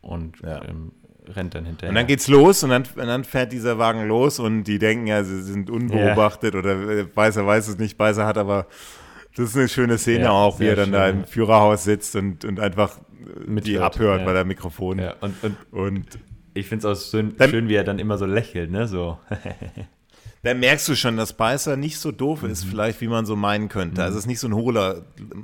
[0.00, 0.62] und ja.
[0.64, 0.92] ähm,
[1.34, 1.90] rennt dann hinterher.
[1.90, 5.06] Und dann geht's los und dann, und dann fährt dieser Wagen los und die denken
[5.06, 6.62] ja, sie sind unbeobachtet yeah.
[6.62, 8.66] oder Weißer weiß es nicht, Weißer hat aber,
[9.36, 12.16] das ist eine schöne Szene ja, auch, wie er dann schön, da im Führerhaus sitzt
[12.16, 12.98] und, und einfach
[13.46, 14.26] Mit die abhört ja.
[14.26, 14.98] bei der Mikrofon.
[14.98, 16.18] Ja, und, und, und
[16.52, 19.18] ich finde es auch schön, dann, schön, wie er dann immer so lächelt, ne, so.
[20.44, 22.70] Da merkst du schon, dass Beißer nicht so doof ist, mhm.
[22.70, 24.00] vielleicht wie man so meinen könnte.
[24.00, 24.04] Mhm.
[24.04, 25.02] Also es ist nicht so ein hohler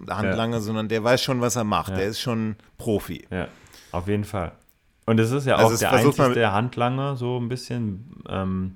[0.09, 0.61] Handlanger, ja.
[0.61, 1.91] sondern der weiß schon, was er macht.
[1.91, 1.97] Ja.
[1.97, 3.27] Der ist schon Profi.
[3.31, 3.49] Ja,
[3.93, 4.53] auf jeden Fall.
[5.07, 8.75] Und es ist ja also auch der einzige der Handlanger, so ein bisschen, ähm,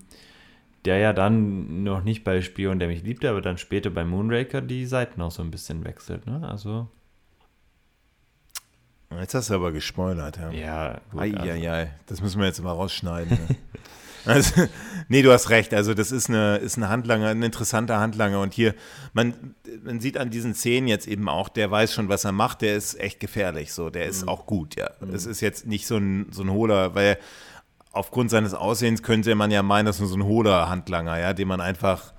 [0.86, 4.62] der ja dann noch nicht bei Spion, der mich liebte, aber dann später bei Moonraker
[4.62, 6.26] die Seiten auch so ein bisschen wechselt.
[6.26, 6.46] Ne?
[6.48, 6.88] Also
[9.10, 10.50] Jetzt hast du aber gespoilert, ja.
[10.50, 11.90] Ja, gut, Ei, also- ei, ei.
[12.06, 13.30] Das müssen wir jetzt mal rausschneiden.
[13.30, 13.56] Ne?
[14.26, 14.62] also,
[15.08, 15.74] nee, du hast recht.
[15.74, 18.40] Also, das ist, eine, ist ein Handlanger, ein interessanter Handlanger.
[18.40, 18.74] Und hier,
[19.12, 22.62] man, man sieht an diesen Szenen jetzt eben auch, der weiß schon, was er macht.
[22.62, 23.72] Der ist echt gefährlich.
[23.72, 24.10] So, der Mhm.
[24.10, 24.90] ist auch gut, ja.
[25.12, 27.18] Es ist jetzt nicht so ein, so ein hohler, weil
[27.92, 31.32] aufgrund seines Aussehens könnte man ja meinen, das ist nur so ein hohler Handlanger, ja,
[31.32, 32.12] den man einfach.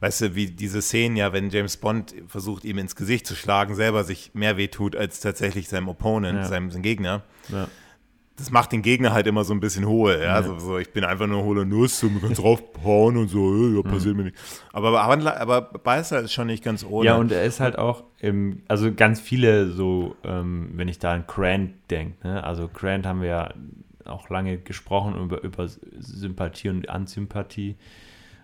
[0.00, 3.74] Weißt du, wie diese Szenen ja, wenn James Bond versucht, ihm ins Gesicht zu schlagen,
[3.74, 6.44] selber sich mehr wehtut als tatsächlich seinem Opponent, Ja.
[6.44, 7.66] seinem, seinem Gegner Ja.
[8.38, 10.20] Das macht den Gegner halt immer so ein bisschen hohl.
[10.22, 10.42] Ja?
[10.42, 14.16] So, so, ich bin einfach nur hohle Nuss und kannst draufhauen und so, ja, passiert
[14.16, 14.36] mir nicht.
[14.72, 17.06] Aber, aber, aber Beißer ist schon nicht ganz ohne.
[17.06, 21.12] Ja, und er ist halt auch, im, also ganz viele so, ähm, wenn ich da
[21.12, 22.44] an Grant denke, ne?
[22.44, 23.54] also Grant haben wir ja
[24.04, 25.68] auch lange gesprochen über, über
[25.98, 27.76] Sympathie und Ansympathie,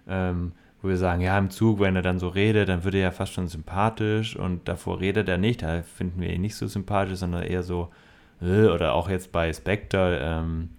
[0.09, 3.01] ähm, wo wir sagen, ja, im Zug, wenn er dann so redet, dann wird er
[3.01, 6.66] ja fast schon sympathisch und davor redet er nicht, da finden wir ihn nicht so
[6.66, 7.90] sympathisch, sondern eher so,
[8.45, 10.70] oder auch jetzt bei Spectre, ähm,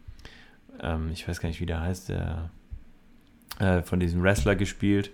[0.82, 2.49] ähm, ich weiß gar nicht, wie der heißt, der
[3.59, 5.11] äh, von diesem Wrestler gespielt,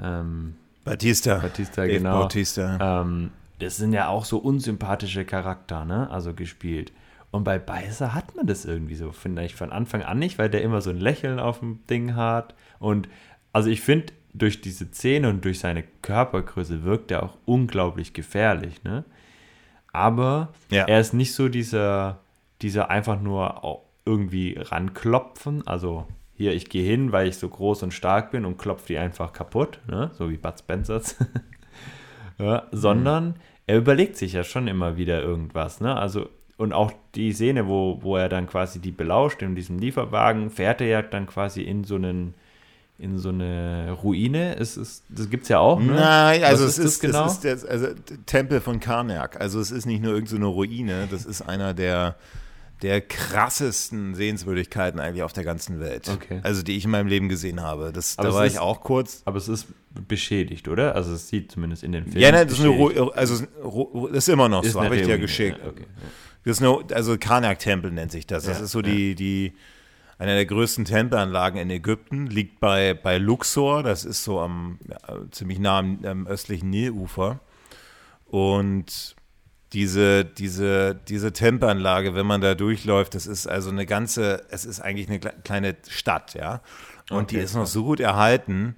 [0.00, 1.36] ähm, Batista.
[1.36, 2.20] Batista, Dave genau.
[2.20, 3.00] Bautista.
[3.00, 6.10] Ähm, das sind ja auch so unsympathische Charakter, ne?
[6.10, 6.92] Also gespielt.
[7.30, 10.50] Und bei Beißer hat man das irgendwie so, finde ich, von Anfang an nicht, weil
[10.50, 12.54] der immer so ein Lächeln auf dem Ding hat.
[12.78, 13.08] Und
[13.52, 18.84] also ich finde, durch diese Zähne und durch seine Körpergröße wirkt er auch unglaublich gefährlich,
[18.84, 19.04] ne?
[19.94, 20.84] Aber Ja.
[20.84, 22.18] er ist nicht so dieser,
[22.60, 27.94] dieser einfach nur irgendwie ranklopfen, also hier, ich gehe hin, weil ich so groß und
[27.94, 30.10] stark bin und klopfe die einfach kaputt, ne?
[30.14, 31.16] so wie Bud Spencers.
[32.38, 33.36] ja, sondern
[33.66, 35.96] er überlegt sich ja schon immer wieder irgendwas, ne?
[35.96, 40.50] Also, und auch die Szene, wo, wo er dann quasi die belauscht in diesem Lieferwagen,
[40.50, 42.34] fährt er ja dann quasi in so einen
[42.98, 44.56] in so eine Ruine.
[44.56, 45.80] Es ist, das gibt es ja auch.
[45.80, 45.92] Ne?
[45.94, 47.26] Nein, Was also ist es das ist, genau?
[47.26, 47.86] es ist der also,
[48.26, 49.40] Tempel von Karnak.
[49.40, 52.16] Also es ist nicht nur irgendeine Ruine, das ist einer der,
[52.82, 56.08] der krassesten Sehenswürdigkeiten eigentlich auf der ganzen Welt.
[56.08, 56.40] Okay.
[56.44, 57.92] Also die ich in meinem Leben gesehen habe.
[57.92, 59.22] Das, Aber da war ist- ich auch kurz.
[59.24, 59.66] Aber es ist
[60.08, 60.94] beschädigt, oder?
[60.94, 62.20] Also es sieht zumindest in den Filmen.
[62.20, 62.70] Ja, nein, das ist, eine.
[62.76, 65.58] Ru also, ist Ru- das ist immer noch so, eine habe ich dir geschickt.
[65.62, 65.84] Ja, okay.
[66.44, 68.44] Das ist eine, also Karnak-Tempel nennt sich das.
[68.44, 69.54] Das Ja, ist so die, die,
[70.18, 74.98] einer der größten Tempelanlagen in Ägypten, liegt bei, bei Luxor, das ist so am, ja,
[75.30, 77.40] ziemlich nah am, am östlichen Nilufer.
[78.26, 79.16] Und
[79.72, 84.80] diese, diese, diese Tempelanlage, wenn man da durchläuft, das ist also eine ganze, es ist
[84.80, 86.60] eigentlich eine kle- kleine Stadt, ja.
[87.10, 88.76] Und die Okay, ist noch so gut erhalten.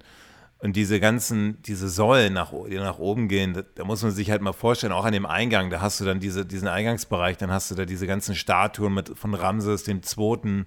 [0.59, 4.31] Und diese ganzen, diese Säulen, nach, die nach oben gehen, da, da muss man sich
[4.31, 7.51] halt mal vorstellen, auch an dem Eingang, da hast du dann diese, diesen Eingangsbereich, dann
[7.51, 10.65] hast du da diese ganzen Statuen mit, von Ramses dem Zweiten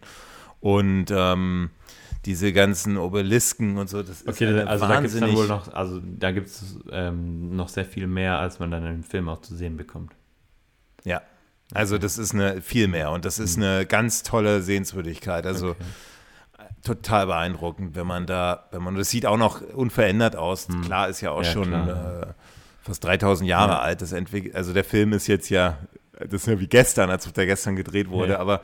[0.60, 1.70] und ähm,
[2.26, 4.02] diese ganzen Obelisken und so.
[4.02, 7.68] Das ist Okay, also da dann wahnsinnig- wohl noch, also da gibt es ähm, noch
[7.68, 10.12] sehr viel mehr, als man dann im Film auch zu sehen bekommt.
[11.04, 11.22] Ja,
[11.72, 15.46] also das ist eine viel mehr und das ist eine ganz tolle Sehenswürdigkeit.
[15.46, 15.84] Also Okay.
[16.84, 20.68] total beeindruckend, wenn man da, wenn man das sieht auch noch unverändert aus.
[20.84, 22.26] Klar ist ja auch Ja, schon äh,
[22.82, 23.78] fast 3000 Jahre Ja.
[23.80, 24.02] alt.
[24.02, 25.78] Das entwickelt, also der Film ist jetzt ja,
[26.18, 28.38] das ist ja wie gestern, als ob der gestern gedreht wurde, Ja.
[28.40, 28.60] aber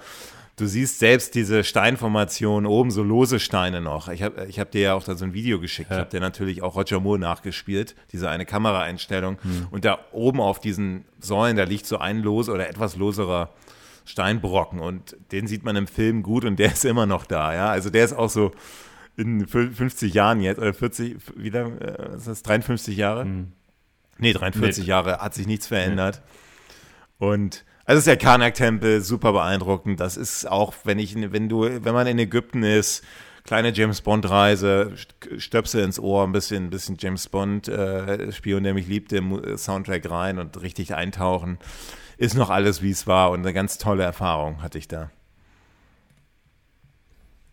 [0.57, 4.09] du siehst selbst diese Steinformation oben, so lose Steine noch.
[4.09, 5.91] Ich habe ich hab dir ja auch da so ein Video geschickt.
[5.91, 6.01] Ich Ja.
[6.01, 9.39] habe dir natürlich auch Roger Moore nachgespielt, diese eine Kameraeinstellung.
[9.43, 9.67] Hm.
[9.71, 13.51] Und da oben auf diesen Säulen, da liegt so ein lose oder etwas loserer
[14.07, 17.69] Steinbrocken und den sieht man im Film gut und der ist immer noch da, ja.
[17.71, 18.53] Also der ist auch so
[19.17, 22.43] in fü- 50 Jahren jetzt oder 40, wie lange äh, ist das?
[22.43, 23.23] 53 Jahre?
[23.25, 23.53] Hm.
[24.19, 24.89] Nee, 43 Nee.
[24.89, 26.23] Jahre hat sich nichts verändert.
[27.19, 30.01] Und also ist der Karnak-Tempel super beeindruckend.
[30.01, 33.05] Das ist auch, wenn ich, wenn du, wenn man in Ägypten ist,
[33.45, 38.75] kleine James Bond-Reise, St- Stöpsel ins Ohr, ein bisschen, ein bisschen James Bond, äh, der
[38.75, 39.23] mich liebte,
[39.57, 41.59] Soundtrack rein und richtig eintauchen.
[42.19, 45.11] Ist noch alles, wie es war und eine ganz tolle Erfahrung hatte ich da.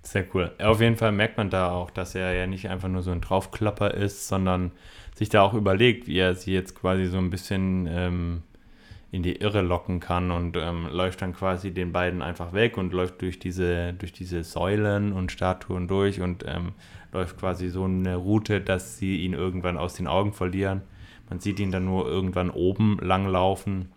[0.01, 0.51] Sehr cool.
[0.59, 3.21] Auf jeden Fall merkt man da auch, dass er ja nicht einfach nur so ein
[3.21, 4.71] Draufklapper ist, sondern
[5.15, 8.43] sich da auch überlegt, wie er sie jetzt quasi so ein bisschen ähm,
[9.14, 12.93] in die Irre locken kann und ähm, läuft dann quasi den beiden einfach weg und
[12.93, 16.72] läuft durch diese, durch diese Säulen und Statuen durch und ähm,
[17.11, 20.82] läuft quasi so eine Route, dass sie ihn irgendwann aus den Augen verlieren.
[21.30, 23.91] Man sieht ihn dann nur irgendwann oben langlaufen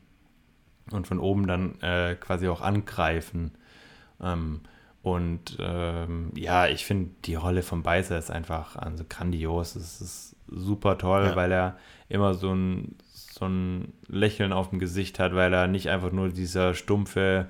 [0.92, 3.52] und von oben dann äh, quasi auch angreifen.
[4.22, 4.60] Ähm,
[5.00, 9.76] und ähm, ja, ich finde, die Rolle von Beißer ist einfach also grandios.
[9.76, 11.36] Es ist super toll, Ja.
[11.36, 11.78] weil er
[12.10, 12.96] immer so ein,
[13.38, 17.46] so ein Lächeln auf dem Gesicht hat, weil er nicht einfach nur dieser stumpfe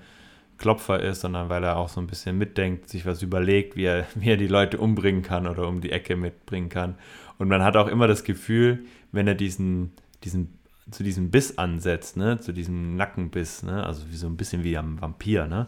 [0.59, 4.07] Klopfer ist, sondern weil er auch so ein bisschen mitdenkt, sich was überlegt, wie er,
[4.17, 6.97] wie er die Leute umbringen kann oder um die Ecke mitbringen kann.
[7.39, 9.93] Und man hat auch immer das Gefühl, wenn er diesen,
[10.25, 10.59] diesen
[10.91, 14.79] zu diesem Biss ansetzt, ne, zu diesem Nackenbiss, ne, also wie so ein bisschen wie
[14.79, 15.67] am Vampir, ne,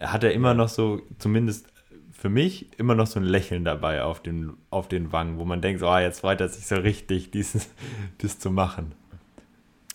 [0.00, 1.68] hat er immer noch so, zumindest
[2.12, 5.60] für mich, immer noch so ein Lächeln dabei auf den, auf den Wangen, wo man
[5.60, 7.70] denkt, so, ah, jetzt freut er sich so richtig, dieses,
[8.18, 8.94] das zu machen.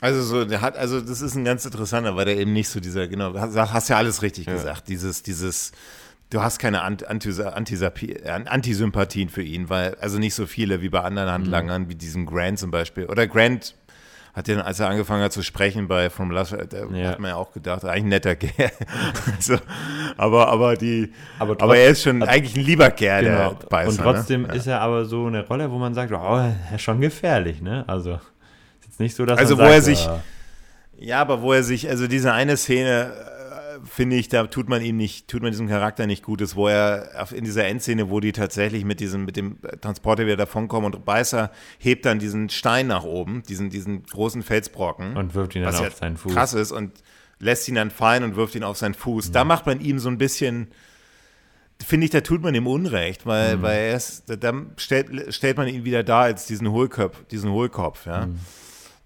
[0.02, 2.80] Also so, der hat, also das ist ein ganz interessanter, weil der eben nicht so
[2.80, 4.54] dieser, genau, hast, hast ja alles richtig ja.
[4.54, 5.74] gesagt, dieses, dieses,
[6.30, 11.84] du hast keine Antisympathien für ihn, weil, also nicht so viele wie bei anderen Handlangern,
[11.84, 11.90] mhm.
[11.90, 13.08] wie diesem Grant zum Beispiel.
[13.08, 13.76] Oder Grant
[14.34, 17.10] hat den, als er angefangen hat zu sprechen bei From Last, da ja.
[17.10, 18.72] hat man ja auch gedacht, eigentlich ein netter Kerl.
[19.36, 19.58] also,
[20.18, 23.54] aber, aber die, aber, trotzdem, aber, er ist schon eigentlich ein lieber Kerl, genau.
[23.54, 24.04] der Beißer, Und ne?
[24.04, 24.56] trotzdem ne?
[24.56, 27.84] ist er aber so eine Rolle, wo man sagt, oh, er ist schon gefährlich, ne?
[27.88, 28.20] Also,
[29.00, 30.20] ist nicht so, dass also, wo sagt, er sich, oh.
[30.98, 33.14] ja, aber wo er sich, also diese eine Szene,
[33.86, 37.28] finde ich, da tut man ihm nicht, tut man diesem Charakter nicht Gutes, wo er
[37.32, 41.52] in dieser Endszene, wo die tatsächlich mit diesem, mit dem Transporter wieder davonkommen und Beißer
[41.78, 45.16] hebt dann diesen Stein nach oben, diesen, diesen großen Felsbrocken.
[45.16, 46.34] Und wirft ihn dann auf seinen Fuß.
[46.34, 46.92] Krass ist und
[47.40, 49.30] lässt ihn dann fallen und wirft ihn auf seinen Fuß.
[49.30, 49.34] Mhm.
[49.34, 50.68] Da macht man ihm so ein bisschen,
[51.86, 53.62] finde ich, da tut man ihm Unrecht, weil, mhm.
[53.62, 58.06] weil er ist, da, stellt, stellt man ihn wieder da als diesen Hohlkopf, diesen Hohlkopf,
[58.06, 58.26] ja.
[58.26, 58.40] Mhm.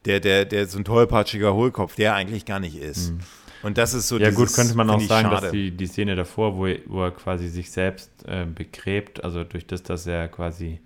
[0.06, 3.12] Der, der, der so ein tollpatschiger Hohlkopf, der eigentlich gar nicht ist.
[3.12, 3.20] Mhm.
[3.64, 5.41] Und das ist so Ja, dieses, gut, könnte man auch sagen, schade.
[5.41, 9.66] dass die, die Szene davor, wo, wo er quasi sich selbst äh, begräbt, also durch
[9.66, 10.82] das, dass er quasi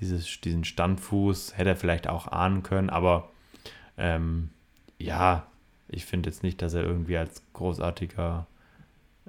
[0.00, 3.30] dieses, diesen Standfuß hätte er vielleicht auch ahnen können, aber
[3.98, 4.48] ähm,
[4.98, 5.46] ja,
[5.88, 8.46] ich finde jetzt nicht, dass er irgendwie als großartiger,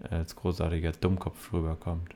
[0.10, 2.14] als großartiger Dummkopf rüberkommt.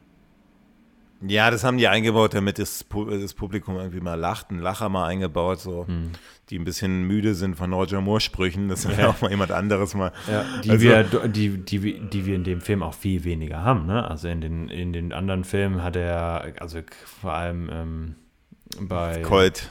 [1.22, 2.86] Ja, das haben die eingebaut, damit das,
[3.22, 6.12] das Publikum irgendwie mal lacht, einen Lacher mal eingebaut, so, hm.
[6.50, 9.10] die ein bisschen müde sind von Roger Moore-Sprüchen, das wäre ja.
[9.10, 10.14] auch mal jemand anderes mal.
[10.32, 13.86] Ja, die, also, wir, die, die, die wir in dem Film auch viel weniger haben,
[13.86, 14.10] ne?
[14.10, 16.80] Also in den, in den anderen Filmen hat er, also
[17.22, 18.16] vor allem ähm,
[18.88, 19.22] bei.
[19.22, 19.70] Colt,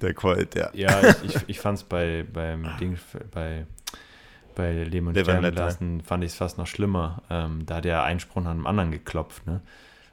[0.00, 0.70] der Colt, ja.
[0.72, 2.98] Ja, ich, ich, ich fand es bei, beim Ding,
[3.30, 3.66] bei
[4.56, 7.22] bei Leben und Sterben lassen, fand ich es fast noch schlimmer.
[7.30, 9.62] Ähm, da hat er einen Sprung an dem anderen geklopft, ne?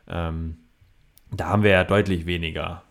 [0.08, 0.58] Ähm,
[1.32, 2.84] da haben wir ja deutlich weniger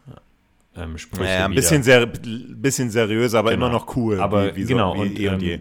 [0.77, 1.25] ähm, Sprüche.
[1.25, 3.67] Naja, ein bisschen, ser bisschen seriöser, aber genau.
[3.67, 4.21] immer noch cool.
[4.21, 5.61] Aber wie, wie genau, so, und, und ähm,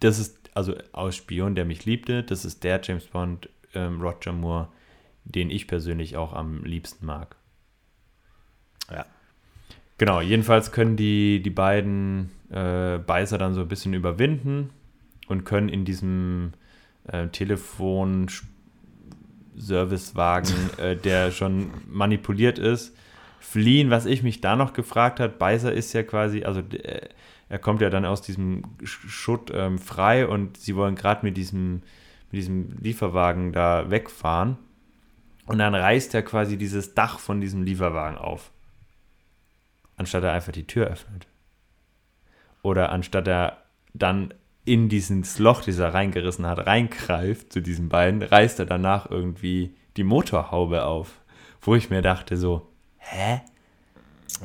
[0.00, 4.32] das ist, also aus Spion, der mich liebte, das ist der James Bond, ähm, Roger
[4.32, 4.68] Moore,
[5.24, 7.36] den ich persönlich auch am liebsten mag.
[8.90, 9.06] Ja.
[9.98, 14.70] Genau, jedenfalls können die, die beiden äh, Beißer dann so ein bisschen überwinden
[15.28, 16.52] und können in diesem
[17.06, 18.28] äh, Telefon
[19.60, 22.96] Servicewagen, äh, der schon manipuliert ist,
[23.38, 23.90] fliehen.
[23.90, 27.08] Was ich mich da noch gefragt habe, Beiser ist ja quasi, also äh,
[27.48, 31.82] er kommt ja dann aus diesem Schutt ähm, frei und sie wollen gerade mit diesem,
[32.30, 34.56] mit diesem Lieferwagen da wegfahren.
[35.46, 38.52] Und dann reißt er quasi dieses Dach von diesem Lieferwagen auf.
[39.96, 41.26] Anstatt er einfach die Tür öffnet.
[42.62, 44.32] Oder anstatt er dann
[44.64, 49.74] in dieses Loch, das er reingerissen hat, reingreift zu diesen beiden, reißt er danach irgendwie
[49.96, 51.20] die Motorhaube auf.
[51.62, 52.66] Wo ich mir dachte so,
[52.98, 53.40] hä?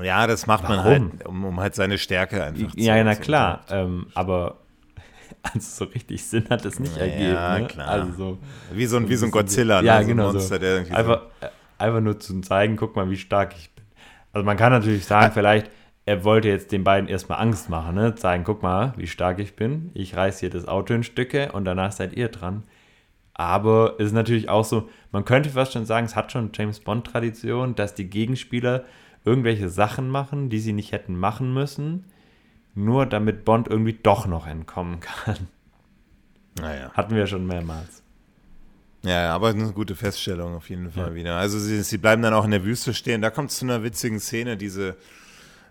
[0.02, 0.76] Ja, das macht Warum?
[0.76, 4.58] man halt, um, um, halt seine Stärke einfach zu Ja, na klar, ähm, aber
[5.44, 7.34] also so richtig Sinn hat es nicht ja, ergeben.
[7.34, 7.68] Ja, ne?
[7.68, 7.88] klar.
[7.88, 8.38] Also so,
[8.74, 10.02] wie so ein, wie so ein Godzilla, ja, ne?
[10.02, 10.94] so genau Monster, so.
[10.94, 11.48] einfach, so
[11.78, 13.86] einfach nur zu zeigen, guck mal, wie stark ich bin.
[14.34, 15.70] Also man kann natürlich sagen, vielleicht
[16.06, 18.16] er wollte jetzt den beiden erstmal Angst machen, ne?
[18.16, 19.90] zeigen, guck mal, wie stark ich bin.
[19.96, 22.64] Ich reiße hier das Auto in Stücke und danach seid ihr dran.
[23.34, 26.80] Aber es ist natürlich auch so, man könnte fast schon sagen, es hat schon James
[26.80, 28.86] Bond-Tradition, dass die Gegenspieler
[29.26, 32.06] irgendwelche Sachen machen, die sie nicht hätten machen müssen,
[32.76, 35.48] nur damit Bond irgendwie doch noch entkommen kann.
[36.60, 36.92] Naja.
[36.94, 38.04] Hatten wir schon mehrmals.
[39.04, 41.16] Ja, aber eine gute Feststellung auf jeden Fall ja.
[41.16, 41.36] wieder.
[41.36, 43.22] Also sie, sie bleiben dann auch in der Wüste stehen.
[43.22, 44.96] Da kommt es zu einer witzigen Szene, diese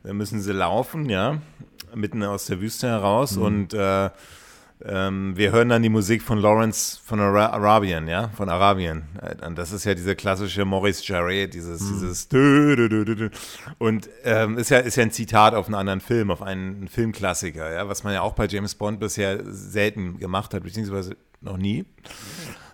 [0.05, 1.39] da müssen sie laufen, ja,
[1.95, 3.43] mitten aus der Wüste heraus mhm.
[3.43, 4.11] und äh,
[4.87, 9.05] ähm, wir hören dann die Musik von Lawrence von Ara Arabien, ja, von Arabien.
[9.47, 11.93] Und das ist ja diese klassische Maurice Jarret, dieses, mhm.
[11.95, 12.29] dieses
[13.79, 17.73] und ähm, ist ja ist ja ein Zitat auf einen anderen Film, auf einen Filmklassiker,
[17.73, 21.87] ja, was man ja auch bei James Bond bisher selten gemacht hat, beziehungsweise noch nie.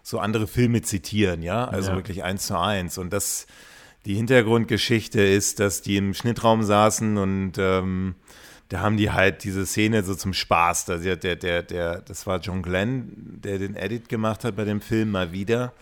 [0.03, 1.97] So andere Filme zitieren, ja, also ja.
[1.97, 2.99] wirklich eins zu eins.
[2.99, 3.47] Und das
[4.07, 8.15] die Hintergrundgeschichte ist, dass die im Schnittraum saßen und ähm,
[8.69, 10.87] da haben die halt diese Szene so zum Spaß.
[10.87, 14.65] Da der, der, der, der, das war John Glenn, der den Edit gemacht hat bei
[14.65, 15.73] dem Film mal wieder.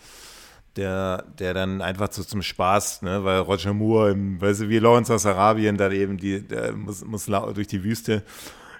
[0.75, 4.79] Der, der dann einfach so zum Spaß, ne, weil Roger Moore, im, weißt du, wie
[4.79, 8.23] Lawrence aus Arabien, da eben die, der muss, muss durch die Wüste.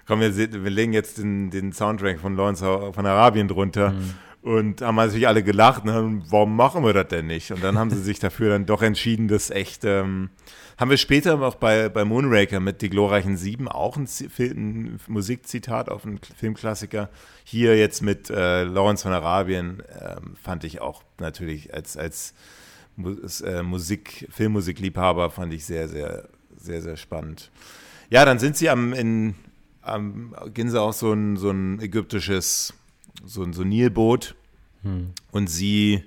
[0.06, 3.90] Komm, wir, wir legen jetzt den, den Soundtrack von Lawrence von Arabien drunter.
[3.90, 7.50] Mhm Und haben natürlich alle gelacht und haben, warum machen wir das denn nicht?
[7.50, 10.30] Und dann haben sie sich dafür dann doch entschieden, das echt, ähm,
[10.78, 14.08] haben wir später auch bei, bei Moonraker mit Die glorreichen Sieben auch ein,
[14.38, 17.10] ein Musikzitat auf einen Filmklassiker.
[17.44, 22.32] Hier jetzt mit äh, Lawrence von Arabien ähm, fand ich auch natürlich als, als
[23.44, 27.50] äh, Musik, Filmmusikliebhaber fand ich sehr, sehr, sehr, sehr spannend.
[28.08, 29.34] Ja, dann sind sie am, in,
[29.82, 32.72] am, gehen sie auch so ein, so ein ägyptisches
[33.24, 34.34] so, ein so Nilboot
[34.82, 35.12] hm.
[35.30, 36.04] und sie,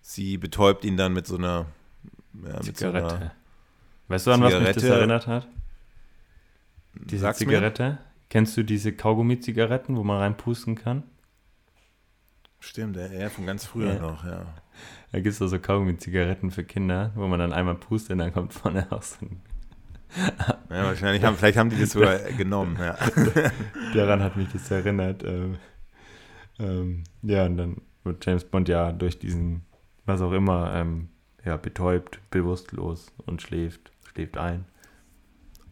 [0.00, 1.66] sie betäubt ihn dann mit so einer
[2.44, 3.08] ja, Zigarette.
[3.08, 3.32] So einer
[4.08, 4.60] weißt du, an Zigarette.
[4.60, 5.48] was mich das erinnert hat?
[6.94, 7.82] Diese Sag's Zigarette?
[7.82, 7.98] Mir?
[8.28, 11.02] Kennst du diese Kaugummi-Zigaretten, wo man reinpusten kann?
[12.60, 14.00] Stimmt, ja, von ganz früher ja.
[14.00, 14.54] noch, ja.
[15.12, 18.52] Da gibt es so Kaugummi-Zigaretten für Kinder, wo man dann einmal pustet und dann kommt
[18.52, 19.40] vorne raus ein
[20.70, 22.96] ja, wahrscheinlich haben, vielleicht haben die das sogar genommen, ja.
[23.94, 25.22] Daran hat mich das erinnert.
[25.24, 25.56] Ähm,
[26.60, 29.62] ähm, ja, und dann wird James Bond ja durch diesen,
[30.06, 31.08] was auch immer, ähm,
[31.44, 34.64] ja, betäubt, bewusstlos und schläft, schläft ein.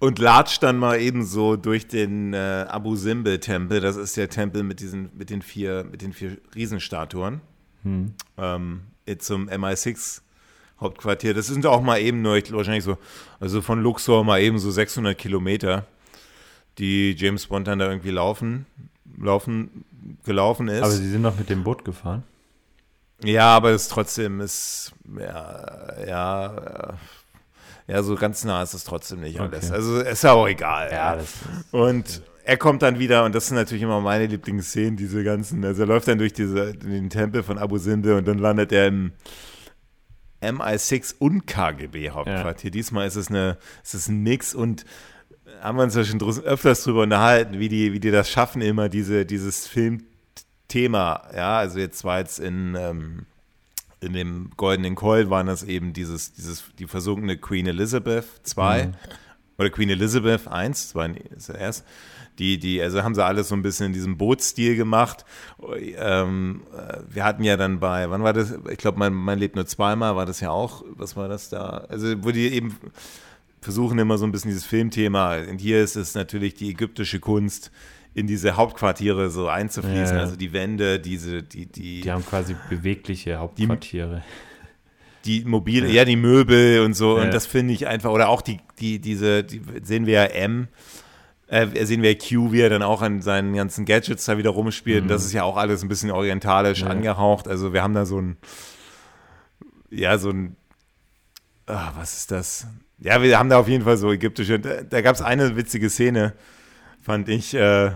[0.01, 3.81] Und latscht dann mal eben so durch den äh, Abu Simbel-Tempel.
[3.81, 7.41] Das ist der Tempel mit diesen, mit den vier, mit den vier Riesenstatuen.
[7.83, 8.15] Hm.
[8.37, 8.83] Ähm,
[9.19, 10.21] zum MI6
[10.81, 11.35] Hauptquartier.
[11.35, 12.99] Das sind auch mal eben nur, wahrscheinlich so,
[13.41, 15.87] also von Luxor mal eben so 600 Kilometer,
[16.79, 18.67] die James Bond dann da irgendwie laufen,
[19.21, 19.85] laufen
[20.25, 20.83] gelaufen ist.
[20.83, 22.25] Aber sie sind doch mit dem Boot gefahren.
[23.25, 26.95] Ja, aber es trotzdem ist, ja, ja,
[27.89, 29.67] ja, so ganz nah ist es trotzdem nicht alles.
[29.67, 29.75] Okay.
[29.75, 30.91] Also ist ja auch egal.
[30.93, 31.23] Ja, ja.
[31.73, 35.83] und er kommt dann wieder, und das sind natürlich immer meine Lieblingsszenen, diese ganzen, also
[35.83, 39.13] er läuft dann durch diese, den Tempel von Abu Sinde und dann landet er im
[40.41, 42.69] MI6 und KGB Hauptquartier.
[42.69, 42.73] Ja.
[42.73, 44.85] Diesmal ist es eine, ist es ein Mix und
[45.61, 48.89] haben wir uns ja schon öfters drüber unterhalten, wie die, wie die das schaffen, immer
[48.89, 51.29] diese, dieses Filmthema.
[51.35, 53.27] Ja, also jetzt war jetzt in, ähm,
[54.01, 58.27] in dem Goldenen Coil waren das eben dieses, dieses, die versunkene Queen Elizabeth
[58.57, 58.95] II mhm.
[59.59, 61.09] oder Queen Elizabeth I, das war
[61.59, 61.85] erst.
[62.39, 65.25] Die, die, also haben sie alles so ein bisschen in diesem Bootstil gemacht.
[65.97, 68.55] Ähm, äh, wir hatten ja dann bei, wann war das?
[68.71, 71.85] Ich glaube, mein, mein lebt nur zweimal, war das ja auch, was war das da?
[71.89, 72.77] Also, wo die eben
[73.61, 75.37] versuchen immer so ein bisschen dieses Filmthema.
[75.37, 77.71] Und hier ist es natürlich die ägyptische Kunst,
[78.15, 80.17] in diese Hauptquartiere so einzufließen.
[80.17, 80.23] Ja.
[80.23, 82.01] Also die Wände, diese, die, die.
[82.01, 84.23] Die haben quasi bewegliche Hauptquartiere.
[85.25, 85.95] Die, die mobile, ja.
[85.95, 86.05] ja.
[86.05, 87.17] die Möbel und so.
[87.17, 87.25] Ja.
[87.25, 90.69] Und das finde ich einfach, oder auch die, die, diese, die sehen wir ja M.
[91.47, 95.05] Äh, sehen wir Q, wie er dann auch an seinen ganzen Gadgets da wieder rumspielt.
[95.05, 95.09] Mhm.
[95.09, 97.49] Das ist ja auch alles ein bisschen orientalisch angehaucht.
[97.49, 98.37] Also wir haben da so ein,
[99.91, 100.57] ja, so ein,
[101.67, 102.67] ach, was ist das?
[103.01, 104.59] Ja, wir haben da auf jeden Fall so ägyptische.
[104.59, 106.35] Da, da gab es eine witzige Szene,
[107.01, 107.55] fand ich.
[107.55, 107.93] Äh,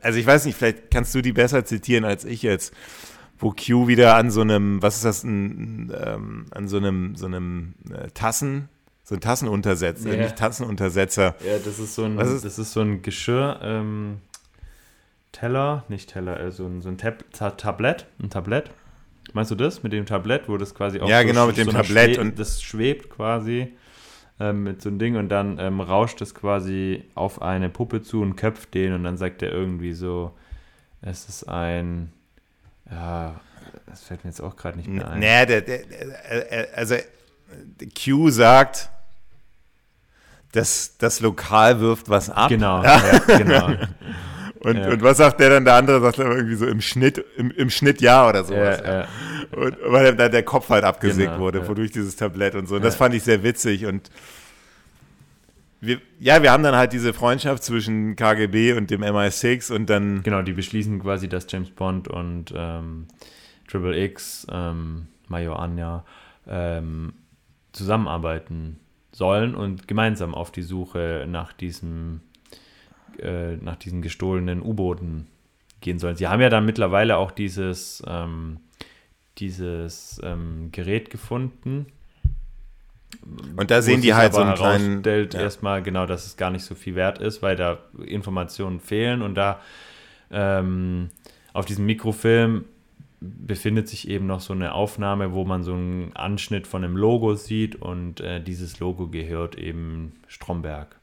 [0.00, 2.72] also ich weiß nicht, vielleicht kannst du die besser zitieren als ich jetzt,
[3.38, 7.26] wo Q wieder an so einem, was ist das, ein, ähm, an so einem, so
[7.26, 8.68] einem äh, Tassen,
[9.02, 10.22] so ein Tassenuntersetzer, yeah.
[10.22, 11.34] nicht Tassenuntersetzer.
[11.46, 12.44] Ja, das ist so ein, ist?
[12.44, 14.22] das ist so ein Geschirr, ähm,
[15.32, 17.24] Teller, nicht Teller, also ein, so ein Tab
[17.58, 18.70] Tablett, ein Tablett.
[19.32, 21.66] Meinst du das mit dem Tablett, wo das quasi auch Ja, so genau, mit dem
[21.66, 23.74] so Tablett und das schwebt quasi
[24.40, 28.20] ähm, mit so einem Ding und dann ähm, rauscht es quasi auf eine Puppe zu
[28.22, 30.32] und köpft den und dann sagt er irgendwie so,
[31.02, 32.12] es ist ein,
[32.90, 33.40] ja,
[33.86, 35.20] das fällt mir jetzt auch gerade nicht mehr ein.
[35.20, 36.96] Nee, der, der, der, also
[38.04, 38.90] Q sagt,
[40.52, 42.48] das, das Lokal wirft was ab.
[42.48, 43.70] Genau, ja, genau.
[44.64, 44.88] Und, ja.
[44.88, 45.64] und was sagt der dann?
[45.64, 48.80] Der andere sagt dann irgendwie so im Schnitt, im, im Schnitt ja oder sowas.
[48.82, 49.08] Ja, ja.
[49.54, 52.76] Und, weil dann der Kopf halt abgesägt genau, wurde, wodurch dieses Tablett und so.
[52.76, 53.84] Und das fand ich sehr witzig.
[53.84, 54.10] Und
[55.82, 60.22] wir, ja, wir haben dann halt diese Freundschaft zwischen KGB und dem MI6 und dann.
[60.22, 63.06] Genau, die beschließen quasi, dass James Bond und ähm,
[63.68, 66.06] Triple X, ähm, Major Anja,
[66.48, 67.12] ähm,
[67.72, 68.80] zusammenarbeiten
[69.12, 72.20] sollen und gemeinsam auf die Suche nach diesem
[73.20, 75.26] äh, nach diesen gestohlenen U-Booten
[75.80, 76.16] gehen sollen.
[76.16, 78.58] Sie haben ja dann mittlerweile auch dieses, ähm,
[79.38, 81.86] dieses ähm, Gerät gefunden.
[83.56, 85.00] Und da sehen die halt so einen kleinen.
[85.00, 85.40] Stellt ja.
[85.40, 89.34] erstmal genau, dass es gar nicht so viel wert ist, weil da Informationen fehlen und
[89.34, 89.60] da
[90.30, 91.10] ähm,
[91.52, 92.64] auf diesem Mikrofilm
[93.20, 97.34] befindet sich eben noch so eine Aufnahme, wo man so einen Anschnitt von einem Logo
[97.34, 100.96] sieht und äh, dieses Logo gehört eben Stromberg.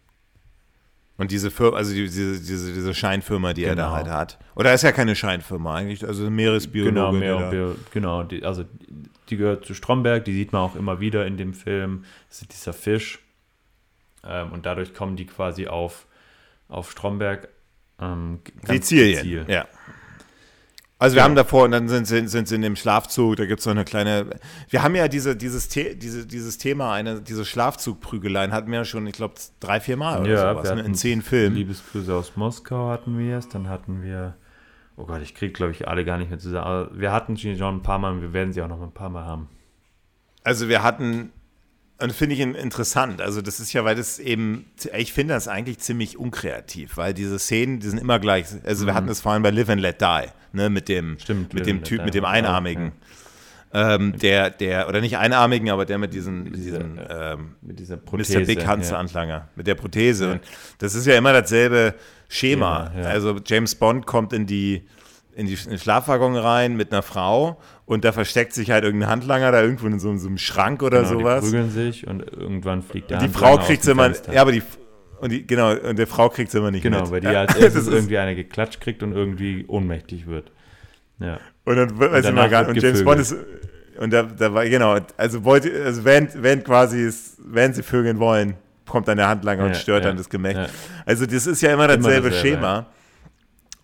[1.22, 3.74] Und diese Firma, also diese, diese, diese Scheinfirma, die genau.
[3.74, 3.96] er da genau.
[3.96, 4.40] halt hat.
[4.56, 6.96] Oder ist ja keine Scheinfirma eigentlich, also Meeresbiologe.
[6.96, 8.66] Genau, Meer, genau die, also
[9.30, 12.06] die gehört zu Stromberg, die sieht man auch immer wieder in dem Film.
[12.28, 13.20] Das ist dieser Fisch.
[14.24, 16.08] Ähm, und dadurch kommen die quasi auf,
[16.70, 17.50] auf Stromberg.
[18.00, 19.68] Ähm, Sizilien, ja.
[21.02, 21.24] Also wir ja.
[21.24, 23.72] haben davor und dann sind sie, sind sie in dem Schlafzug, da gibt es so
[23.72, 24.28] eine kleine.
[24.70, 28.86] Wir haben ja diese, dieses, The diese, dieses Thema, eine, diese Schlafzugprügeleien hatten wir ja
[28.86, 30.82] schon, ich glaube, drei, vier Mal oder ja, sowas, ne?
[30.82, 31.56] in zehn Filmen.
[31.56, 34.36] Liebesgrüße aus Moskau hatten wir es, dann hatten wir,
[34.96, 36.68] oh Gott, ich kriege, glaube ich, alle gar nicht mehr zusammen.
[36.68, 38.92] Aber wir hatten sie schon ein paar Mal und wir werden sie auch noch ein
[38.92, 39.50] paar Mal haben.
[40.44, 41.32] Also wir hatten
[42.02, 43.22] und finde ich interessant.
[43.22, 44.66] Also, das ist ja, weil das eben,
[44.98, 48.48] ich finde das eigentlich ziemlich unkreativ, weil diese Szenen, die sind immer gleich.
[48.64, 48.98] Also, wir mhm.
[48.98, 51.84] hatten das vor allem bei Live and Let Die, ne, mit dem, Stimmt, mit dem
[51.84, 52.92] Typ, mit dem Einarmigen.
[53.74, 53.96] Ja.
[53.96, 57.96] Ähm, der, der, oder nicht Einarmigen, aber der mit diesen, mit diesen, ähm, mit dieser
[57.96, 58.46] Prothese, Mr.
[58.46, 58.98] Big Hans ja.
[58.98, 60.26] Anlanger, mit der Prothese.
[60.26, 60.32] Ja.
[60.34, 60.42] Und
[60.80, 61.96] das ist ja immer dasselbe
[62.28, 62.92] Schema.
[63.04, 64.88] Also, James Bond kommt in die,
[65.36, 69.10] in, die, in den Schlafwaggon rein mit einer Frau und da versteckt sich halt irgendein
[69.10, 71.44] Handlanger da irgendwo in so, so einem Schrank oder genau, sowas.
[71.44, 74.64] Die prügeln sich und irgendwann fliegt der Die Frau kriegt sie immer, ja, aber die,
[75.20, 77.12] und die, genau, und der Frau kriegt sie immer nicht genau, mit.
[77.12, 80.52] weil die als erstes irgendwie eine geklatscht kriegt und irgendwie ohnmächtig wird.
[81.20, 81.40] Ja.
[81.66, 83.36] Und dann weiß ich mal gar und James Bond ist,
[84.00, 88.20] und da, da war, genau, also wollte, also wenn, wenn quasi, es, wenn sie vögeln
[88.20, 88.56] wollen,
[88.88, 90.58] kommt dann der Handlanger ja, und stört ja, dann das Gemächt.
[90.58, 90.68] Ja.
[91.06, 92.88] Also das ist ja immer dasselbe, immer dasselbe Schema.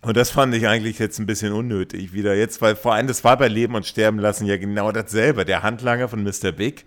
[0.00, 3.24] Und das fand ich eigentlich jetzt ein bisschen unnötig wieder jetzt, weil vor allem das
[3.24, 5.44] war bei Leben und Sterben lassen ja genau dasselbe.
[5.44, 6.52] Der Handlanger von Mr.
[6.52, 6.84] Big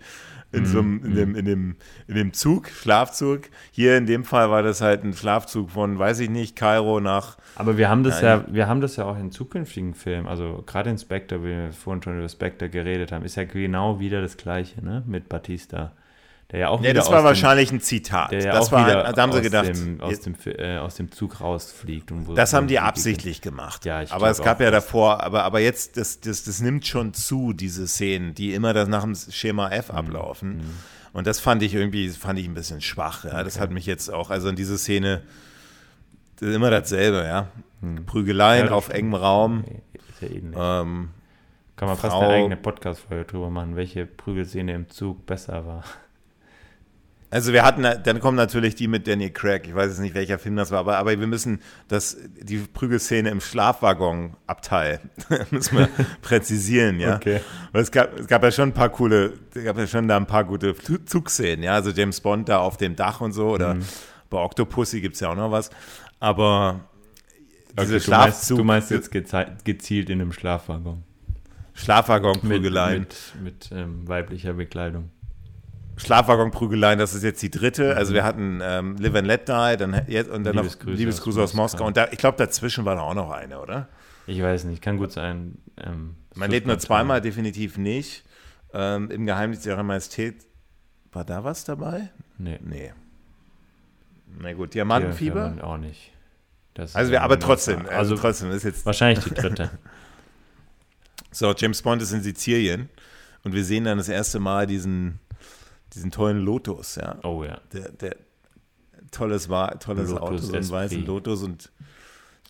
[0.52, 1.14] in, so einem, in, mhm.
[1.14, 1.76] dem, in, dem,
[2.08, 3.42] in dem Zug, Schlafzug.
[3.70, 7.38] Hier in dem Fall war das halt ein Schlafzug von, weiß ich nicht, Kairo nach.
[7.56, 10.90] Aber wir haben das ja, wir haben das ja auch in zukünftigen Filmen, also gerade
[10.90, 14.36] in Spectre, wie wir vorhin schon über Spectre geredet haben, ist ja genau wieder das
[14.36, 15.02] Gleiche, ne?
[15.06, 15.92] Mit Batista.
[16.52, 18.30] Der ja auch nee, das war wahrscheinlich dem, ein Zitat.
[18.30, 20.96] Der ja das war wieder halt, da haben sie gedacht, dem, aus, dem, äh, aus
[20.96, 22.12] dem Zug rausfliegt.
[22.12, 23.50] Und das haben die absichtlich geht.
[23.50, 23.86] gemacht.
[23.86, 27.54] Ja, aber es gab ja davor, aber, aber jetzt, das, das, das nimmt schon zu,
[27.54, 29.96] diese Szenen, die immer das nach dem Schema F mhm.
[29.96, 30.56] ablaufen.
[30.58, 30.70] Mhm.
[31.14, 33.24] Und das fand ich irgendwie, fand ich ein bisschen schwach.
[33.24, 33.32] Ja.
[33.32, 33.44] Okay.
[33.44, 35.22] Das hat mich jetzt auch, also in diese Szene,
[36.36, 37.48] das ist immer dasselbe, ja.
[37.80, 38.04] Mhm.
[38.04, 39.64] Prügeleien ja, auf engem Raum.
[39.94, 40.56] Ist ja ähnlich.
[40.58, 41.10] Ähm,
[41.76, 45.84] Kann man Frau, fast eine eigene Podcast-Folge drüber machen, welche Prügelszene im Zug besser war.
[47.32, 49.66] Also wir hatten, dann kommen natürlich die mit Daniel Craig.
[49.66, 53.30] Ich weiß jetzt nicht, welcher Film das war, aber, aber wir müssen das, die Prügelszene
[53.30, 55.00] im Schlafwaggon-Abteil
[55.50, 55.88] müssen wir
[56.20, 57.16] präzisieren, ja.
[57.16, 57.40] Okay.
[57.72, 60.18] Weil es gab, es gab ja schon ein paar coole, es gab ja schon da
[60.18, 60.74] ein paar gute
[61.06, 61.72] Zugszenen, ja.
[61.72, 63.84] Also James Bond da auf dem Dach und so oder mhm.
[64.28, 65.70] bei Octopussy gibt es ja auch noch was.
[66.20, 66.80] Aber
[67.80, 68.58] diese okay, Schlafzug.
[68.58, 71.02] Du meinst, du meinst jetzt gezielt in einem Schlafwaggon.
[71.72, 73.00] Schlafwaggon-Prügeleien.
[73.00, 75.10] Mit, mit, mit ähm, weiblicher Bekleidung.
[75.96, 77.96] Schlafwaggon-Prügeleien, das ist jetzt die dritte.
[77.96, 81.42] Also wir hatten ähm, Live and Let Die dann, jetzt, und dann Liebesgrüße noch Liebesgrüße
[81.42, 81.86] aus, Moskau.
[81.86, 83.88] Und da, ich glaube, dazwischen war da auch noch eine, oder?
[84.26, 85.58] Ich weiß nicht, kann gut sein.
[85.76, 88.24] Ähm, Man lebt nur zweimal, definitiv nicht.
[88.72, 90.46] Ähm, Im Geheimnis ihrer Majestät,
[91.12, 92.10] war da was dabei?
[92.38, 92.58] Nee.
[92.62, 92.92] Nee.
[94.38, 95.54] Na gut, Diamantenfieber?
[95.58, 96.12] Ja, auch nicht.
[96.74, 98.86] Das also, wir, aber trotzdem, also, also trotzdem ist jetzt.
[98.86, 99.70] Wahrscheinlich die dritte.
[101.30, 102.88] so, James Bond ist in Sizilien
[103.44, 105.20] und wir sehen dann das erste Mal diesen
[105.94, 107.18] diesen tollen Lotus, ja.
[107.22, 107.60] Oh ja.
[107.72, 108.16] Der, der
[109.10, 111.70] tolles, war, tolles Lotus Auto, so einen weißen Lotus und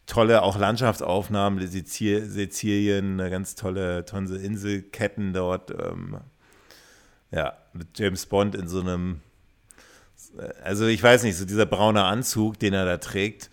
[0.06, 5.70] tolle auch Landschaftsaufnahmen, Sizilien, eine ganz tolle, tolle Inselketten dort.
[5.70, 6.18] Ähm,
[7.30, 9.20] ja, mit James Bond in so einem,
[10.62, 13.50] also ich weiß nicht, so dieser braune Anzug, den er da trägt,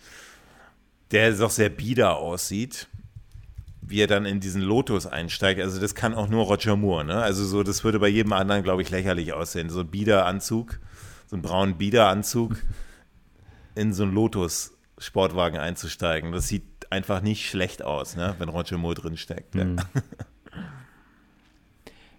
[1.10, 2.89] der doch sehr bieder aussieht
[3.90, 5.60] wie er dann in diesen Lotus einsteigt.
[5.60, 7.04] Also das kann auch nur Roger Moore.
[7.04, 7.16] Ne?
[7.16, 9.68] Also so, das würde bei jedem anderen, glaube ich, lächerlich aussehen.
[9.68, 10.78] So ein Biederanzug,
[11.26, 12.56] so einen braunen Biederanzug
[13.74, 16.32] in so einen Lotus-Sportwagen einzusteigen.
[16.32, 18.34] Das sieht einfach nicht schlecht aus, ne?
[18.38, 19.54] wenn Roger Moore drin steckt.
[19.54, 19.76] Ja, mhm.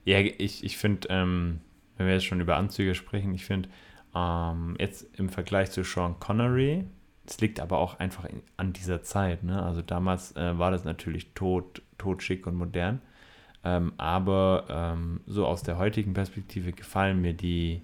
[0.06, 1.62] ja ich, ich finde, ähm,
[1.98, 3.70] wenn wir jetzt schon über Anzüge sprechen, ich finde,
[4.14, 6.86] ähm, jetzt im Vergleich zu Sean Connery,
[7.32, 9.44] es liegt aber auch einfach in, an dieser Zeit.
[9.44, 9.64] Ne?
[9.64, 13.02] Also damals äh, war das natürlich tot, tot schick und modern.
[13.64, 17.82] Ähm, aber ähm, so aus der heutigen Perspektive gefallen mir die,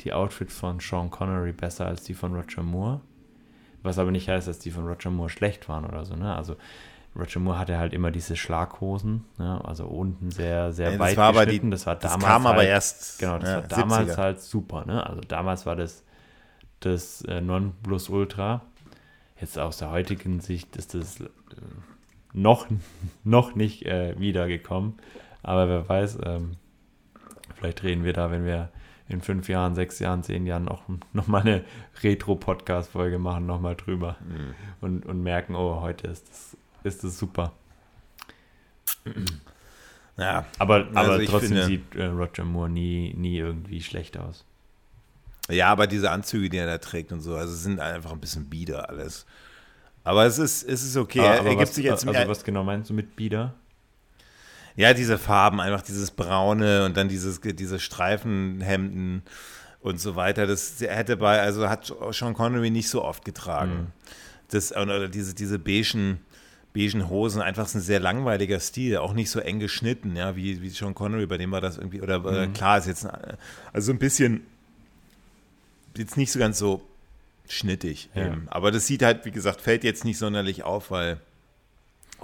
[0.00, 3.00] die Outfits von Sean Connery besser als die von Roger Moore.
[3.82, 6.14] Was aber nicht heißt, dass die von Roger Moore schlecht waren oder so.
[6.14, 6.32] Ne?
[6.32, 6.56] Also
[7.18, 9.60] Roger Moore hatte halt immer diese Schlaghosen, ne?
[9.64, 11.66] also unten sehr, sehr ja, weit war geschnitten.
[11.66, 12.20] Die, das war damals.
[12.20, 13.18] Das kam halt, aber erst.
[13.18, 14.16] Genau, das ja, war damals 70er.
[14.16, 14.84] halt super.
[14.86, 15.04] Ne?
[15.04, 16.04] Also damals war das
[16.84, 18.62] das äh, Nonplusultra.
[19.44, 21.26] Jetzt aus der heutigen Sicht ist das äh,
[22.32, 22.66] noch,
[23.24, 24.94] noch nicht äh, wiedergekommen.
[25.42, 26.52] Aber wer weiß, ähm,
[27.54, 28.70] vielleicht reden wir da, wenn wir
[29.06, 31.62] in fünf Jahren, sechs Jahren, zehn Jahren noch, noch mal eine
[32.02, 34.54] Retro-Podcast-Folge machen, noch mal drüber mhm.
[34.80, 37.52] und, und merken, oh, heute ist das, ist das super.
[40.16, 44.46] Ja, aber, aber also trotzdem finde, sieht äh, Roger Moore nie, nie irgendwie schlecht aus.
[45.50, 48.48] Ja, aber diese Anzüge, die er da trägt und so, also sind einfach ein bisschen
[48.48, 49.26] bieder alles.
[50.02, 51.20] Aber es ist, es ist okay.
[51.20, 53.54] Ah, aber er gibt was, sich jetzt also was genau meinst du mit bieder?
[54.76, 59.22] Ja, diese Farben, einfach dieses Braune und dann dieses, diese Streifenhemden
[59.80, 60.46] und so weiter.
[60.46, 63.72] Das hätte bei, also hat Sean Connery nicht so oft getragen.
[63.72, 63.86] Mhm.
[64.48, 66.20] Das, oder diese, diese beigen,
[66.74, 70.70] beigen Hosen, einfach ein sehr langweiliger Stil, auch nicht so eng geschnitten, ja, wie, wie
[70.70, 72.52] Sean Connery, bei dem war das irgendwie, oder mhm.
[72.52, 73.06] klar ist jetzt,
[73.72, 74.44] also ein bisschen,
[75.96, 76.82] jetzt nicht so ganz so
[77.48, 78.08] schnittig.
[78.14, 78.36] Ja.
[78.46, 81.18] Aber das sieht halt, wie gesagt, fällt jetzt nicht sonderlich auf, weil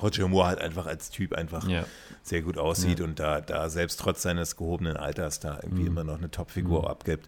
[0.01, 1.85] Roger Moore halt einfach als Typ einfach ja.
[2.23, 3.05] sehr gut aussieht ja.
[3.05, 5.89] und da, da selbst trotz seines gehobenen Alters da irgendwie mhm.
[5.89, 6.89] immer noch eine Topfigur mhm.
[6.89, 7.27] abgibt.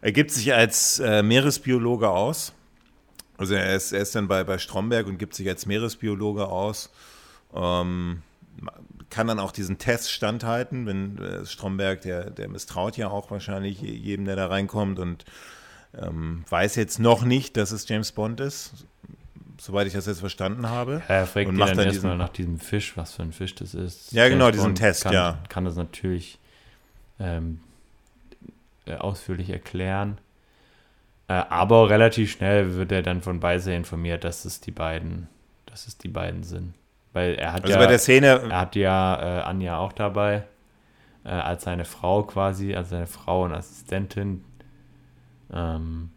[0.00, 2.52] Er gibt sich als äh, Meeresbiologe aus.
[3.38, 6.90] Also er ist, er ist dann bei, bei Stromberg und gibt sich als Meeresbiologe aus.
[7.54, 8.22] Ähm,
[9.10, 13.80] kann dann auch diesen Test standhalten, wenn äh, Stromberg, der, der misstraut ja auch wahrscheinlich
[13.80, 15.24] jedem, der da reinkommt und
[15.98, 18.86] ähm, weiß jetzt noch nicht, dass es James Bond ist,
[19.58, 21.02] soweit ich das jetzt verstanden habe.
[21.08, 23.54] Ja, er fragt und macht dann, dann erstmal nach diesem Fisch, was für ein Fisch
[23.54, 24.12] das ist.
[24.12, 25.38] Ja, genau, diesen Test, kann, ja.
[25.48, 26.38] Kann das natürlich
[27.20, 27.60] ähm,
[28.86, 30.18] äh, ausführlich erklären.
[31.28, 35.28] Äh, aber relativ schnell wird er dann von Beise informiert, dass es die beiden,
[35.66, 36.74] dass es die beiden sind.
[37.12, 38.26] Weil er hat also ja, bei der Szene.
[38.48, 40.44] Er hat ja äh, Anja auch dabei,
[41.24, 44.44] äh, als seine Frau quasi, als seine Frau und Assistentin,
[45.52, 46.10] ähm,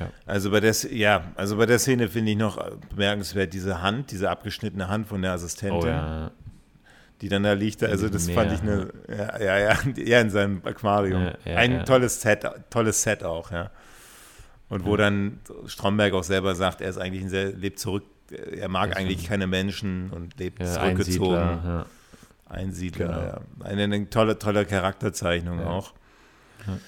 [0.00, 0.10] ja.
[0.26, 2.58] Also bei der, ja, also bei der Szene finde ich noch
[2.90, 6.30] bemerkenswert diese Hand, diese abgeschnittene Hand von der Assistentin, oh, ja.
[7.20, 7.82] die dann da liegt.
[7.82, 11.30] Also das Meer, fand ich eine, ja, ja, ja, ja, in seinem Aquarium.
[11.44, 13.70] Ein tolles Set, tolles Set auch, ja.
[14.68, 18.68] Und wo dann Stromberg auch selber sagt, er ist eigentlich ein sehr, lebt zurück, er
[18.68, 21.36] mag eigentlich keine Menschen und lebt zurückgezogen.
[21.36, 21.86] Einsiedler,
[22.48, 23.20] Einsiedler genau.
[23.20, 23.40] ja.
[23.64, 25.92] Eine, eine, tolle, tolle Charakterzeichnung auch.
[26.66, 26.78] Ja,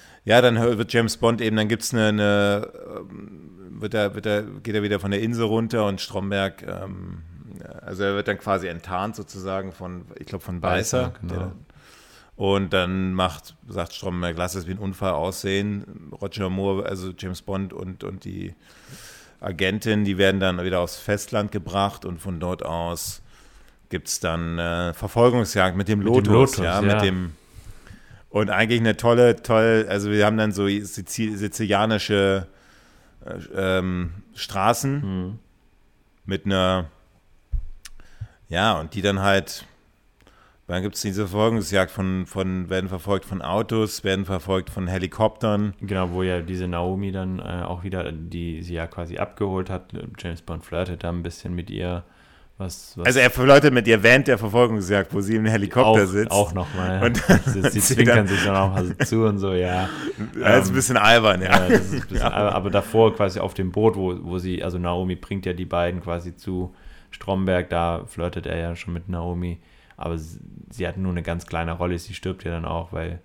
[0.41, 4.43] dann wird James Bond eben, dann gibt es eine, eine, ähm, wird er, wird er,
[4.43, 7.21] geht er wieder von der Insel runter und Stromberg, ähm,
[7.81, 11.13] also er wird dann quasi enttarnt sozusagen von, ich glaube von Beißer.
[11.21, 11.51] Beißer genau.
[12.35, 16.11] und dann macht, sagt Stromberg, lass es wie ein Unfall aussehen.
[16.21, 18.53] Roger Moore, also James Bond und, und die
[19.39, 23.21] Agentin, die werden dann wieder aufs Festland gebracht und von dort aus
[23.89, 27.31] gibt es dann äh, Verfolgungsjagd mit dem Lotus, mit dem Lotus ja, ja, mit dem
[28.29, 32.47] und eigentlich eine tolle, toll, also wir haben dann so sizilianische
[33.25, 35.39] äh, ähm, Straßen mhm.
[36.25, 36.85] mit einer,
[38.49, 39.65] ja, und die dann halt,
[40.67, 45.73] dann gibt es diese Verfolgungsjagd von, von, werden verfolgt von Autos, werden verfolgt von Helikoptern.
[45.79, 49.93] Genau, wo ja diese Naomi dann äh, auch wieder, die sie ja quasi abgeholt hat.
[50.19, 52.03] James Bond flirtet da ein bisschen mit ihr.
[52.59, 56.07] Was, was also er flirtet mit ihr während der Verfolgungsjagd, wo sie im Helikopter auch,
[56.07, 56.31] sitzt.
[56.31, 57.03] Auch nochmal.
[57.03, 59.87] Und sie, sie zwinkern sich dann auch mal zu und so, ja.
[60.33, 61.67] Das ist ein bisschen albern, ja.
[61.67, 62.29] ja, bisschen ja.
[62.29, 65.65] Albern, aber davor quasi auf dem Boot, wo, wo sie, also Naomi bringt ja die
[65.65, 66.73] beiden quasi zu
[67.11, 69.59] Stromberg, da flirtet er ja schon mit Naomi,
[69.95, 70.39] aber sie,
[70.71, 73.19] sie hat nur eine ganz kleine Rolle, sie stirbt ja dann auch, weil,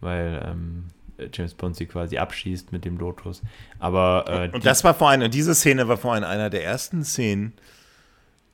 [0.00, 0.86] weil ähm,
[1.32, 3.40] James Bond sie quasi abschießt mit dem Lotus.
[3.78, 7.52] Aber äh, und das war vorhin, und diese Szene war vorhin einer der ersten Szenen,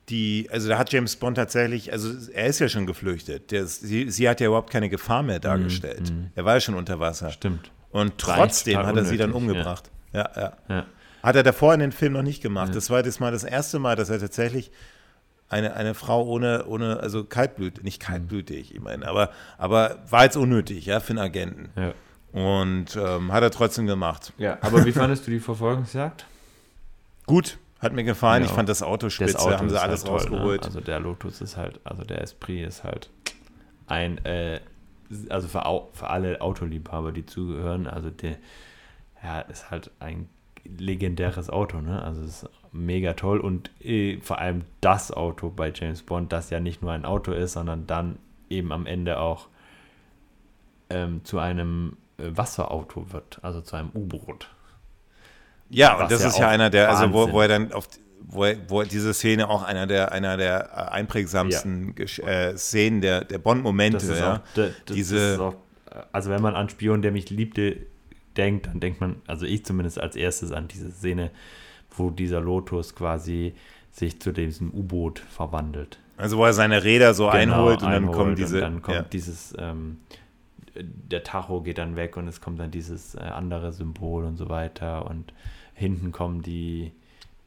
[0.09, 3.51] die, also da hat James Bond tatsächlich, also er ist ja schon geflüchtet.
[3.51, 6.11] Der, sie, sie hat ja überhaupt keine Gefahr mehr dargestellt.
[6.11, 6.31] Mm, mm.
[6.35, 7.29] Er war ja schon unter Wasser.
[7.29, 7.71] Stimmt.
[7.91, 9.91] Und trotzdem hat er unnötig, sie dann umgebracht.
[10.13, 10.29] Ja.
[10.35, 10.75] Ja, ja.
[10.75, 10.85] ja,
[11.23, 12.75] Hat er davor in den Film noch nicht gemacht.
[12.75, 14.71] Das war das mal das erste Mal, dass er tatsächlich
[15.51, 20.37] eine, eine Frau ohne, ohne, also kaltblütig, nicht kaltblütig, ich meine, aber, aber war jetzt
[20.37, 21.69] unnötig, ja, für einen Agenten.
[21.75, 21.93] Ja.
[22.31, 24.31] Und ähm, hat er trotzdem gemacht.
[24.37, 26.25] Ja, aber wie fandest du die Verfolgungsjagd?
[27.25, 28.43] Gut, hat mir gefallen.
[28.43, 30.37] Ja, ich fand das Auto spitze, das Auto haben sie alles halt toll, ne?
[30.37, 30.61] rausgeholt.
[30.61, 30.67] Ne?
[30.67, 33.09] Also der Lotus ist halt, also der Esprit ist halt
[33.87, 34.61] ein, äh,
[35.29, 35.63] also für,
[35.93, 38.37] für alle Autoliebhaber, die zugehören, also der,
[39.23, 40.29] ja, ist halt ein
[40.63, 42.01] legendäres Auto, ne?
[42.03, 46.49] Also es ist mega toll und äh, vor allem das Auto bei James Bond, das
[46.49, 48.17] ja nicht nur ein Auto ist, sondern dann
[48.49, 49.47] eben am Ende auch
[50.89, 54.49] ähm, zu einem äh, Wasserauto wird, also zu einem U-Boot.
[55.71, 57.87] Ja, und das ist ja einer der, also wo, wo er dann auf,
[58.19, 62.27] wo, er, wo diese Szene auch einer der, einer der äh, einprägsamsten ja.
[62.27, 64.35] äh, Szenen der, der Bond-Momente, ja.
[64.35, 65.55] Auch, das, Diese, auch,
[66.11, 67.77] also wenn man an Spion, der mich liebte,
[68.37, 71.31] denkt, dann denkt man, also ich zumindest als erstes an diese Szene,
[71.95, 73.53] wo dieser Lotus quasi
[73.91, 75.99] sich zu diesem U-Boot verwandelt.
[76.17, 78.57] Also wo er seine Räder so genau, einholt und einholt dann kommen diese.
[78.57, 79.03] Und dann kommt ja.
[79.03, 79.97] dieses, ähm,
[80.75, 84.47] der Tacho geht dann weg und es kommt dann dieses äh, andere Symbol und so
[84.47, 85.33] weiter und
[85.81, 86.91] Hinten kommen die,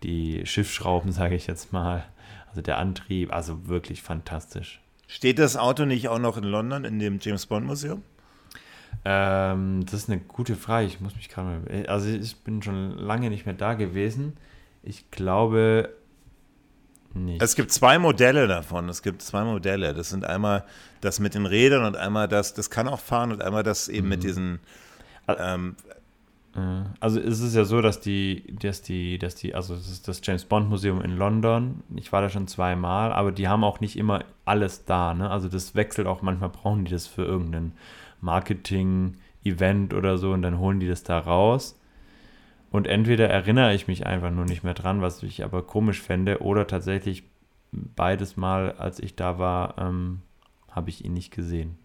[0.03, 2.05] die Schiffsschrauben, sage ich jetzt mal.
[2.49, 4.81] Also der Antrieb, also wirklich fantastisch.
[5.07, 8.03] Steht das Auto nicht auch noch in London in dem James Bond Museum?
[9.05, 10.87] Ähm, das ist eine gute Frage.
[10.87, 11.87] Ich muss mich gerade mal.
[11.87, 14.37] Also ich bin schon lange nicht mehr da gewesen.
[14.83, 15.91] Ich glaube
[17.13, 17.43] nicht.
[17.43, 18.89] Es gibt zwei Modelle davon.
[18.89, 19.95] Es gibt zwei Modelle.
[19.95, 20.65] Das sind einmal
[21.01, 24.09] das mit den Rädern und einmal das, das kann auch fahren und einmal das eben
[24.09, 24.61] mit diesen.
[25.29, 25.95] Ähm, Äh,
[27.01, 30.21] Also es ist ja so, dass die, dass die, dass die, also es ist das
[30.23, 31.83] James Bond Museum in London.
[31.97, 35.15] Ich war da schon zweimal, aber die haben auch nicht immer alles da.
[35.15, 35.29] Ne?
[35.29, 36.23] Also das wechselt auch.
[36.23, 37.73] Manchmal brauchen die das für irgendein
[38.21, 41.79] Marketing-Event oder so und dann holen die das da raus.
[42.71, 46.41] Und entweder erinnere ich mich einfach nur nicht mehr dran, was ich aber komisch fände,
[46.41, 47.25] oder tatsächlich
[47.73, 50.23] beides Mal, als ich da war, ähm,
[50.71, 51.79] habe ich ihn nicht gesehen.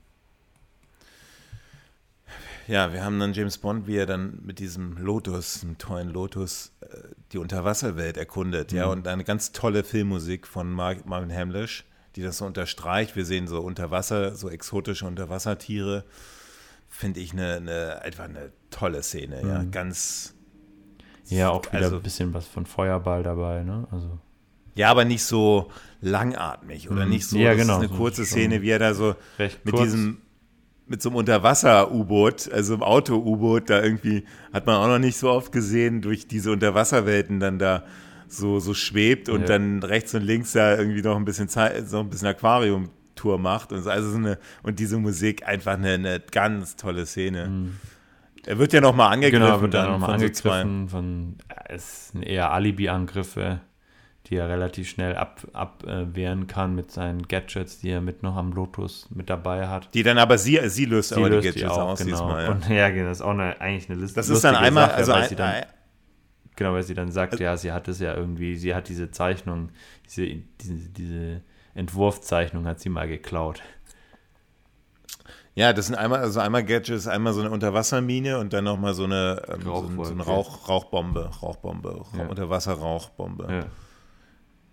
[2.69, 6.71] Ja, wir haben dann James Bond, wie er dann mit diesem Lotus, einem tollen Lotus,
[6.81, 6.87] äh,
[7.31, 8.71] die Unterwasserwelt erkundet.
[8.71, 11.85] Ja, und eine ganz tolle Filmmusik von Mark, Marvin Hamlisch,
[12.15, 13.15] die das so unterstreicht.
[13.15, 16.05] Wir sehen so Unterwasser, so exotische Unterwassertiere.
[16.87, 19.41] Finde ich eine, eine, einfach eine tolle Szene.
[19.45, 20.35] Ja, ganz.
[21.27, 23.87] Ja, auch wieder Also- ein bisschen was von Feuerball dabei, ne?
[23.91, 24.19] Also.
[24.75, 25.71] Ja, aber nicht so
[26.01, 27.11] langatmig oder Mhm.
[27.11, 27.37] nicht so.
[27.37, 29.83] Ja, das genau, ist eine so kurze Szene, wie er da so mit kurz.
[29.83, 30.21] diesem
[30.89, 35.29] mit so einem Unterwasser-U-Boot, also im Auto-U-Boot, da irgendwie hat man auch noch nicht so
[35.29, 37.83] oft gesehen, durch diese Unterwasserwelten dann da
[38.27, 39.47] so, so schwebt und Ja.
[39.47, 43.71] dann rechts und links da irgendwie noch ein bisschen Zeit, so ein bisschen Aquarium-Tour macht
[43.71, 43.89] und so.
[43.89, 47.69] Also so eine, und diese Musik einfach eine, eine ganz tolle Szene.
[48.45, 51.55] Er wird ja nochmal angegriffen Genau, wird dann dann nochmal von so angegriffen von, ja,
[51.69, 53.61] es sind eher Alibi-Angriffe,
[54.29, 58.21] die er relativ schnell abwehren ab, äh, wehren kann mit seinen Gadgets, die er mit
[58.21, 59.93] noch am Lotus mit dabei hat.
[59.93, 62.45] Die dann aber sie, sie löst Sie aber löst die Gadgets aus diesmal.
[62.45, 62.51] Ja.
[62.51, 64.15] Und ja, genau, das ist auch eine, eigentlich eine Liste.
[64.15, 65.63] Das ist dann einmal, also weil ein, sie dann,
[66.55, 69.69] genau, weil sie dann sagt, ja, sie hat es ja irgendwie, sie hat diese Zeichnung,
[70.05, 70.27] diese,
[70.61, 71.41] diese, diese
[71.73, 73.63] Entwurfzeichnung hat sie mal geklaut.
[75.55, 79.05] Ja, das sind einmal, also einmal Gadgets, einmal so eine Unterwassermine und dann nochmal so
[79.05, 80.23] eine, ähm, so, so eine.
[80.23, 82.27] Rauch, Rauchbombe, Rauchbombe, Ra Ja.
[82.27, 83.47] Unterwasserrauchbombe.
[83.49, 83.65] Ja.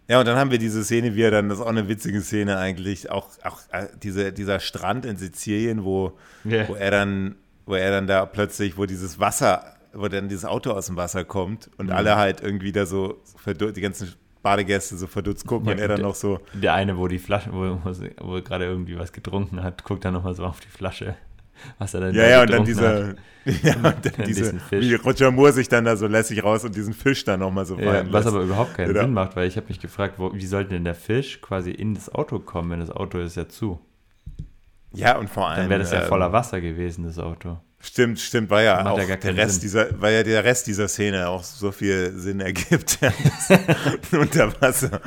[0.09, 0.21] Ja.
[0.21, 2.59] und dann haben wir diese Szene, wie er dann, das ist auch eine witzige Szene
[2.59, 6.13] eigentlich, auch, auch äh, diese, dieser Strand in Sizilien, wo,
[6.45, 6.69] Ja.
[6.69, 10.71] wo er dann, wo er dann da plötzlich, wo dieses Wasser, wo dann dieses Auto
[10.73, 11.93] aus dem Wasser kommt und Mhm.
[11.93, 14.13] alle halt irgendwie da so, die ganzen
[14.43, 17.51] Badegäste so verdutzt gucken Ja, und er dann noch so, Der eine, wo die Flasche,
[17.53, 17.91] wo, wo,
[18.29, 21.17] wo er gerade irgendwie was getrunken hat, guckt dann nochmal so auf die Flasche,
[21.79, 23.17] was er dann Ja, ja, und dann diese,
[23.63, 23.97] ja, und dann
[24.27, 27.67] diese, wie Roger Moore sich dann da so lässig raus und diesen Fisch dann nochmal
[27.67, 27.85] so hat.
[27.85, 28.27] Ja, was lässt.
[28.29, 29.03] aber überhaupt keinen Oder?
[29.03, 31.95] Sinn macht, weil ich habe mich gefragt, wo, wie sollte denn der Fisch quasi in
[31.95, 33.81] das Auto kommen, wenn das Auto ist ja zu?
[34.93, 35.61] Ja, und vor allem.
[35.63, 37.59] Dann wäre das ja ähm, voller Wasser gewesen, das Auto.
[37.81, 39.61] Stimmt, stimmt, weil ja auch ja der Rest Sinn.
[39.63, 42.99] dieser, weil ja der Rest dieser Szene auch so viel Sinn ergibt.
[43.01, 43.13] Ja,
[44.19, 45.01] unter Wasser.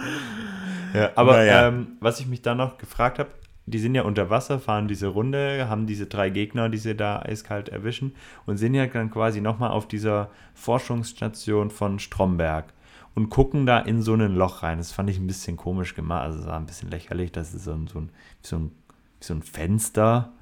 [0.93, 1.67] Ja, aber Naja.
[1.67, 3.29] ähm, was ich mich dann noch gefragt habe,
[3.69, 7.21] die sind ja unter Wasser, fahren diese Runde, haben diese drei Gegner, die sie da
[7.21, 8.15] eiskalt erwischen
[8.45, 12.73] und sind ja dann quasi nochmal auf dieser Forschungsstation von Stromberg
[13.15, 14.79] und gucken da in so ein Loch rein.
[14.79, 17.65] Das fand ich ein bisschen komisch gemacht, also es war ein bisschen lächerlich, das ist
[17.65, 18.09] so ein, so ein,
[18.41, 18.71] so ein,
[19.19, 20.33] so ein Fenster,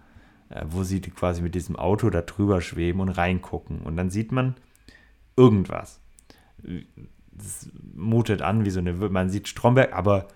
[0.49, 3.82] äh, wo sie quasi mit diesem Auto da drüber schweben und reingucken.
[3.82, 4.56] Und dann sieht man
[5.36, 5.99] irgendwas.
[7.32, 10.28] Das mutet an wie so eine, man sieht Stromberg, aber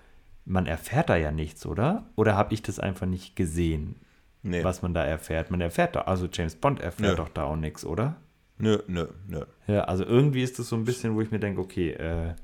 [0.44, 2.04] man erfährt da ja nichts, oder?
[2.16, 3.96] Oder habe ich das einfach nicht gesehen,
[4.42, 5.50] Nee, was man da erfährt?
[5.50, 7.24] Man erfährt da, also James Bond erfährt Nö.
[7.24, 8.16] doch da auch nichts, oder?
[8.58, 9.44] nö, nö, nö.
[9.66, 12.34] Ja, also irgendwie ist das so ein bisschen, wo ich mir denke, okay, äh,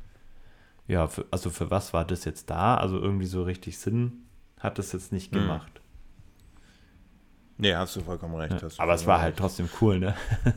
[0.88, 2.76] ja, für, also für was war das jetzt da?
[2.76, 4.24] Also irgendwie so richtig Sinn
[4.58, 5.42] hat das jetzt nicht Hm.
[5.42, 5.80] gemacht.
[7.56, 8.62] Nee, hast du vollkommen recht.
[8.62, 10.14] hast du Aber es vollkommen war halt trotzdem cool, ne?
[10.44, 10.56] recht.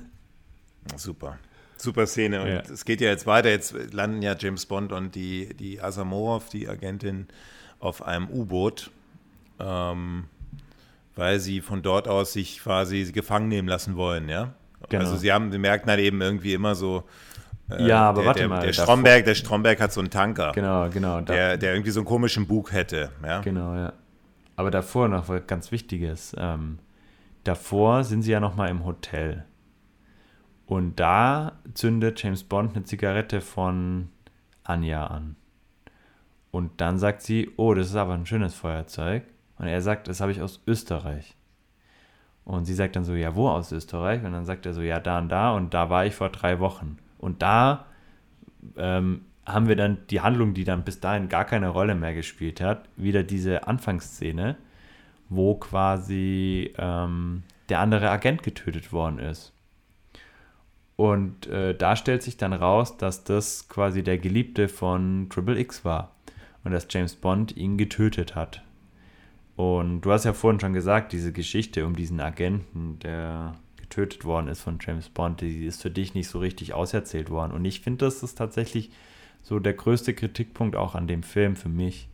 [0.96, 1.38] Super.
[1.82, 2.42] Super Szene.
[2.42, 2.60] Und Ja.
[2.72, 3.50] es geht ja jetzt weiter.
[3.50, 7.28] Jetzt landen ja James Bond und die, die Asamorov, die Agentin,
[7.80, 8.92] auf einem U-Boot,
[9.60, 10.26] ähm,
[11.16, 14.54] weil sie von dort aus sich quasi gefangen nehmen lassen wollen, ja?
[14.90, 15.04] Genau.
[15.06, 17.04] Also sie haben, sie merken halt eben irgendwie immer so,
[17.70, 20.52] äh, Ja, aber der, warte der, mal, Der Stromberg, der Stromberg hat so einen Tanker,
[20.54, 21.22] Genau, genau.
[21.22, 23.42] Da, der, der irgendwie so einen komischen Bug hätte, ja?
[23.42, 23.94] Genau, ja.
[24.56, 26.36] Aber davor noch was ganz Wichtiges.
[26.38, 26.78] Ähm,
[27.44, 29.46] davor sind sie ja noch mal im Hotel.
[30.72, 34.08] Und da zündet James Bond eine Zigarette von
[34.64, 35.36] Anja an.
[36.50, 39.24] Und dann sagt sie, oh, das ist aber ein schönes Feuerzeug.
[39.58, 41.36] Und er sagt, das habe ich aus Österreich.
[42.46, 44.24] Und sie sagt dann so, ja, wo aus Österreich?
[44.24, 45.54] Und dann sagt er so, ja, da und da.
[45.58, 47.00] Und da war ich vor drei Wochen.
[47.18, 47.88] Und da
[48.78, 52.62] ähm, haben wir dann die Handlung, die dann bis dahin gar keine Rolle mehr gespielt
[52.62, 54.56] hat, wieder diese Anfangsszene,
[55.28, 59.52] wo quasi ähm, der andere Agent getötet worden ist.
[60.96, 65.84] Und äh, da stellt sich dann raus, dass das quasi der Geliebte von Triple X
[65.84, 66.16] war
[66.64, 68.62] und dass James Bond ihn getötet hat.
[69.56, 74.48] Und du hast ja vorhin schon gesagt, diese Geschichte um diesen Agenten, der getötet worden
[74.48, 77.52] ist von James Bond, die ist für dich nicht so richtig auserzählt worden.
[77.52, 78.90] Und ich finde, das ist tatsächlich
[79.44, 82.10] so der größte Kritikpunkt auch an dem Film für mich,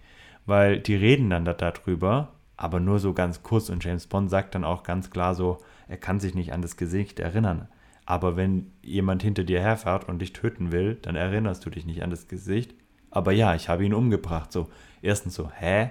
[0.46, 4.56] weil die reden dann da darüber, aber nur so ganz kurz und James Bond sagt
[4.56, 7.68] dann auch ganz klar so, er kann sich nicht an das Gesicht erinnern.
[8.08, 12.02] Aber wenn jemand hinter dir herfährt und dich töten will, dann erinnerst du dich nicht
[12.02, 12.74] an das Gesicht.
[13.12, 14.50] Aber ja, ich habe ihn umgebracht.
[14.54, 14.70] So,
[15.02, 15.90] erstens so, hä?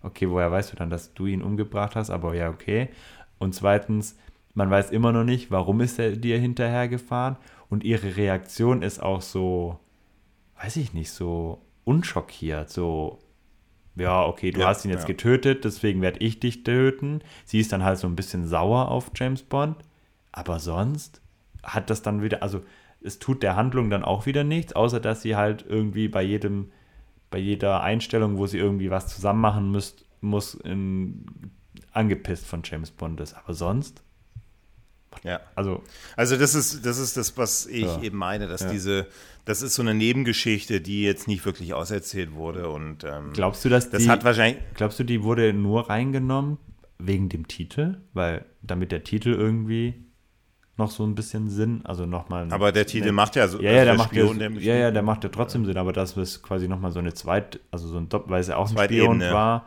[0.00, 2.08] Okay, woher weißt du dann, dass du ihn umgebracht hast?
[2.08, 2.88] Aber ja, okay.
[3.36, 4.16] Und zweitens,
[4.54, 7.36] man weiß immer noch nicht, warum ist er dir hinterhergefahren.
[7.68, 9.78] Und ihre Reaktion ist auch so,
[10.62, 12.70] weiß ich nicht, so unschockiert.
[12.70, 13.18] So,
[13.96, 15.08] ja, okay, du ja, hast ihn jetzt ja.
[15.08, 17.20] getötet, deswegen werde ich dich töten.
[17.44, 19.76] Sie ist dann halt so ein bisschen sauer auf James Bond.
[20.32, 21.20] Aber sonst
[21.64, 22.62] hat das dann wieder, also
[23.02, 26.70] es tut der Handlung dann auch wieder nichts, außer dass sie halt irgendwie bei jedem,
[27.30, 31.26] bei jeder Einstellung, wo sie irgendwie was zusammen machen müsst, muss, in,
[31.92, 33.34] angepisst von James Bond ist.
[33.34, 34.04] Aber sonst
[35.22, 35.40] ja.
[35.54, 35.82] Also,
[36.16, 38.02] also das ist, das ist das, was ich ja.
[38.02, 38.70] eben meine, dass ja.
[38.70, 39.06] diese,
[39.44, 42.68] das ist so eine Nebengeschichte, die jetzt nicht wirklich auserzählt wurde.
[42.70, 44.62] Und ähm, glaubst du, dass das die, hat wahrscheinlich.
[44.74, 46.58] Glaubst du, die wurde nur reingenommen
[46.98, 47.98] wegen dem Titel?
[48.12, 49.94] Weil damit der Titel irgendwie
[50.76, 52.48] noch so ein bisschen Sinn, also nochmal.
[52.50, 53.60] Aber der Titel ne, macht ja so.
[53.60, 55.92] Ja, ja, also der, macht Spion, ja, ja, ja, der macht ja trotzdem Sinn, aber
[55.92, 58.70] das ist quasi nochmal so eine zweit, also so ein Doppel, weil es ja auch
[58.70, 59.66] ein Spion war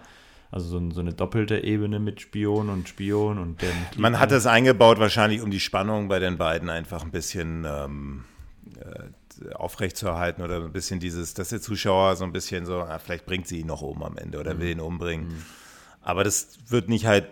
[0.49, 3.71] also so, so, eine doppelte Ebene mit Spion und Spion und der.
[3.97, 8.23] Man hat das eingebaut, wahrscheinlich um die Spannung bei den beiden einfach ein bisschen ähm,
[8.79, 13.25] äh, aufrechtzuerhalten oder ein bisschen dieses, dass der Zuschauer so ein bisschen so, ah, vielleicht
[13.25, 14.59] bringt sie ihn noch um am Ende oder mhm.
[14.59, 15.27] will ihn umbringen.
[15.27, 15.45] Mhm.
[16.01, 17.27] Aber das wird nicht halt,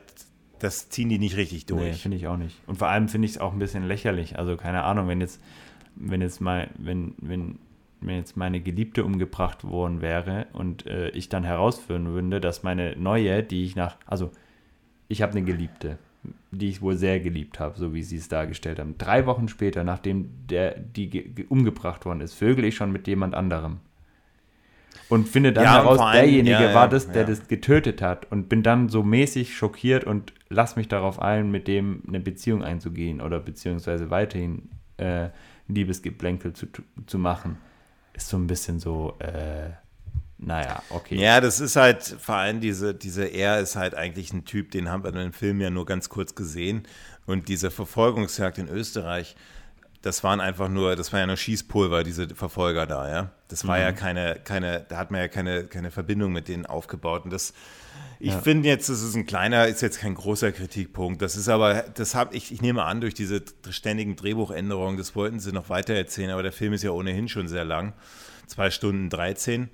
[0.59, 1.81] das ziehen die nicht richtig durch.
[1.81, 2.59] Nee, finde ich auch nicht.
[2.67, 4.37] Und vor allem finde ich es auch ein bisschen lächerlich.
[4.37, 5.41] Also keine Ahnung, wenn jetzt,
[5.95, 7.59] wenn jetzt mal, wenn, wenn
[8.01, 12.95] wenn jetzt meine Geliebte umgebracht worden wäre und äh, ich dann herausführen würde, dass meine
[12.95, 14.31] neue, die ich nach, also
[15.07, 15.97] ich habe eine Geliebte,
[16.51, 18.97] die ich wohl sehr geliebt habe, so wie sie es dargestellt haben.
[18.97, 23.79] Drei Wochen später, nachdem der, die umgebracht worden ist, vögel ich schon mit jemand anderem.
[25.07, 28.31] Und finde dann ja, heraus, allem, derjenige ja, war das, der das getötet hat.
[28.31, 32.63] Und bin dann so mäßig schockiert und lass mich darauf ein, mit dem eine Beziehung
[32.63, 35.29] einzugehen oder beziehungsweise weiterhin äh,
[35.67, 36.67] Liebesgeplänkel zu,
[37.05, 37.57] zu machen
[38.15, 39.71] ist so ein bisschen so, äh,
[40.37, 41.15] naja, okay.
[41.15, 44.89] Ja, das ist halt, vor allem diese, diese Er ist halt eigentlich ein Typ, den
[44.89, 46.83] haben wir in dem Film ja nur ganz kurz gesehen.
[47.25, 49.35] Und diese Verfolgungsjagd in Österreich,
[50.05, 53.31] das waren einfach nur, das war ja nur Schießpulver, diese Verfolger da, ja.
[53.47, 53.81] Das war mhm.
[53.81, 57.25] ja keine, keine, da hat man ja keine, keine Verbindung mit denen aufgebaut.
[57.25, 57.55] Und das,
[58.19, 58.39] ich ja.
[58.39, 61.23] finde jetzt, das ist ein kleiner, ist jetzt kein großer Kritikpunkt.
[61.23, 63.41] Das ist aber, das habe ich, ich nehme an, durch diese
[63.71, 67.47] ständigen Drehbuchänderungen, das wollten sie noch weiter erzählen, aber der Film ist ja ohnehin schon
[67.47, 67.93] sehr lang.
[68.45, 69.69] Zwei Stunden 13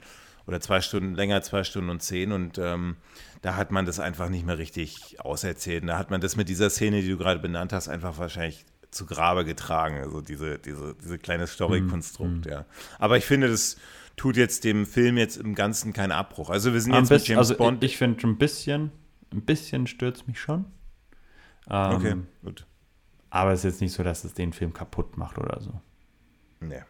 [0.48, 2.96] oder zwei Stunden länger, zwei Stunden und zehn und ähm,
[3.42, 5.82] da hat man das einfach nicht mehr richtig auserzählt.
[5.82, 8.66] Und da hat man das mit dieser Szene, die du gerade benannt hast, einfach wahrscheinlich
[8.92, 9.98] zu Grabe getragen.
[9.98, 12.52] Also diese, diese, diese kleine Story-Konstrukt, mhm.
[12.52, 12.66] ja.
[13.00, 13.78] Aber ich finde, das
[14.18, 16.50] tut jetzt dem Film jetzt im Ganzen keinen Abbruch.
[16.50, 17.84] Also wir sind jetzt mit James also Bond.
[17.84, 18.92] Ich, ich finde ein bisschen,
[19.32, 20.66] ein bisschen stört mich schon.
[21.70, 22.66] Ähm, okay, gut.
[23.30, 25.80] Aber es ist jetzt nicht so, dass es den Film kaputt macht oder so.
[26.60, 26.84] Nee.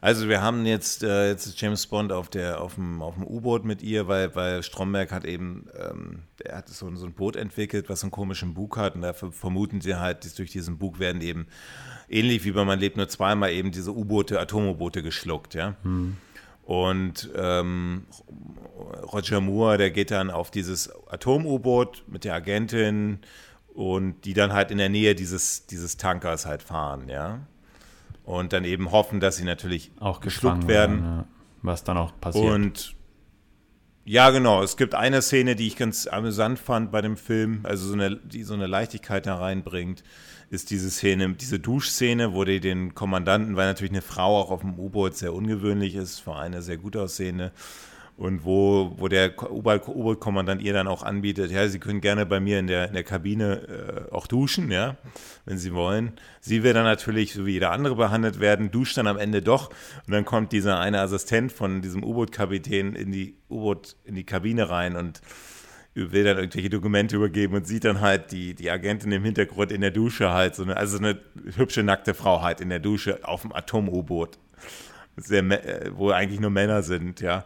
[0.00, 3.26] Also wir haben jetzt, äh, jetzt ist James Bond auf, der, auf dem, auf dem
[3.26, 7.36] U-Boot mit ihr, weil, weil Stromberg hat eben, ähm, er hat so, so ein Boot
[7.36, 11.00] entwickelt, was einen komischen Bug hat und da vermuten sie halt, dass durch diesen Bug
[11.00, 11.46] werden eben,
[12.08, 15.76] ähnlich wie bei Man lebt nur zweimal, eben diese U-Boote, Atom-U-Boote geschluckt, ja.
[15.82, 16.16] Hm.
[16.62, 18.06] Und ähm,
[19.12, 23.18] Roger Moore, der geht dann auf dieses Atom-U-Boot mit der Agentin
[23.74, 27.40] und die dann halt in der Nähe dieses, dieses Tankers halt fahren, ja
[28.24, 31.02] und dann eben hoffen, dass sie natürlich auch geschluckt werden.
[31.02, 31.24] werden ja.
[31.62, 32.44] Was dann auch passiert.
[32.44, 32.94] Und
[34.04, 34.62] ja, genau.
[34.62, 38.16] Es gibt eine Szene, die ich ganz amüsant fand bei dem Film, also so eine,
[38.16, 40.02] die so eine Leichtigkeit da reinbringt,
[40.48, 44.62] ist diese Szene, diese Duschszene, wo die den Kommandanten, weil natürlich eine Frau auch auf
[44.62, 47.52] dem U-Boot sehr ungewöhnlich ist, für eine sehr gut aussehende,
[48.20, 52.58] und wo, wo der U-Boot-Kommandant ihr dann auch anbietet, ja, Sie können gerne bei mir
[52.58, 54.98] in der, in der Kabine äh, auch duschen, ja,
[55.46, 56.12] wenn Sie wollen.
[56.42, 59.70] Sie wird dann natürlich, so wie jeder andere behandelt werden, duscht dann am Ende doch
[60.06, 64.68] und dann kommt dieser eine Assistent von diesem U-Boot-Kapitän in die U-Boot, in die Kabine
[64.68, 65.22] rein und
[65.94, 69.80] will dann irgendwelche Dokumente übergeben und sieht dann halt die, die Agentin im Hintergrund in
[69.80, 71.18] der Dusche halt, so eine, also eine
[71.56, 74.36] hübsche nackte Frau halt in der Dusche auf dem Atom-U-Boot
[75.20, 77.44] sehr, äh, wo eigentlich nur Männer sind, ja.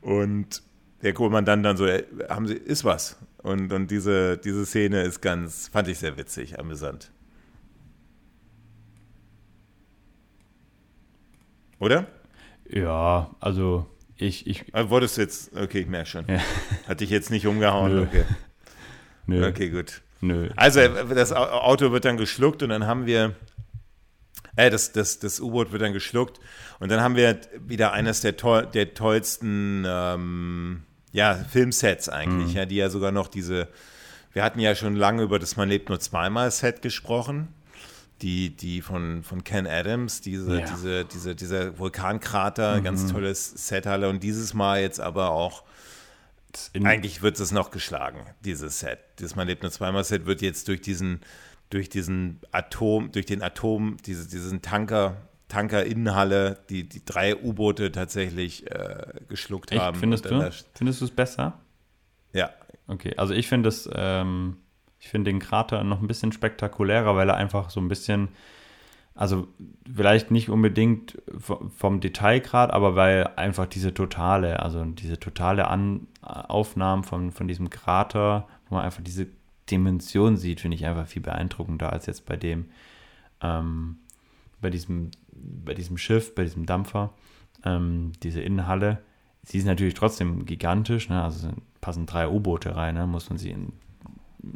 [0.00, 0.62] Und
[1.02, 3.16] der Kommandant dann so, äh, haben Sie, ist was.
[3.38, 7.10] Und, und diese, diese Szene ist ganz, fand ich sehr witzig, amüsant.
[11.78, 12.06] Oder?
[12.68, 13.86] Ja, also
[14.16, 14.46] ich.
[14.46, 16.26] ich ah, wolltest du jetzt, okay, ich merke schon.
[16.28, 16.40] Ja.
[16.86, 17.94] Hat dich jetzt nicht umgehauen?
[17.94, 18.02] Nö.
[18.02, 18.24] Okay.
[19.26, 19.48] Nö.
[19.48, 20.02] Okay, gut.
[20.20, 20.50] Nö.
[20.56, 20.80] Also
[21.14, 23.34] das Auto wird dann geschluckt und dann haben wir
[24.60, 26.40] Äh, das das, das U-Boot wird dann geschluckt.
[26.78, 30.82] Und dann haben wir wieder eines der, toll, der tollsten ähm,
[31.12, 32.56] ja, Filmsets eigentlich, mhm.
[32.56, 33.68] ja, die ja sogar noch diese,
[34.32, 37.48] wir hatten ja schon lange über das Man lebt nur zweimal Set gesprochen.
[38.22, 40.66] Die, die von, von Ken Adams, diese, ja.
[40.66, 42.84] diese, diese, dieser Vulkankrater, mhm.
[42.84, 44.10] ganz tolles Sethalle.
[44.10, 45.64] Und dieses Mal jetzt aber auch
[46.84, 48.98] eigentlich wird es noch geschlagen, dieses Set.
[49.16, 51.20] Das Man lebt nur zweimal Set wird jetzt durch diesen,
[51.70, 55.16] durch diesen Atom, durch den Atom, diese, diesen Tanker,
[55.48, 59.80] Tanker-Innenhalle, die, die drei U-Boote tatsächlich äh, geschluckt Echt?
[59.80, 59.98] haben.
[59.98, 60.50] Findest du?
[60.74, 61.60] Findest du es besser?
[62.32, 62.50] Ja.
[62.86, 64.56] Okay, also ich finde es, ähm,
[64.98, 68.30] ich finde den Krater noch ein bisschen spektakulärer, weil er einfach so ein bisschen
[69.14, 69.48] also
[69.94, 71.20] vielleicht nicht unbedingt
[71.76, 77.70] vom Detailgrad, aber weil einfach diese totale, also diese totale An Aufnahmen von, von diesem
[77.70, 79.26] Krater, wo man einfach diese
[79.70, 82.66] Dimension sieht, finde ich einfach viel beeindruckender als jetzt bei dem,
[83.40, 83.98] ähm,
[84.60, 87.14] bei diesem, bei diesem Schiff, bei diesem Dampfer,
[87.64, 89.02] ähm, diese Innenhalle.
[89.42, 91.22] Sie ist natürlich trotzdem gigantisch, ne?
[91.22, 91.48] also
[91.80, 93.06] passen drei U-Boote rein, ne?
[93.06, 93.72] muss man sich in,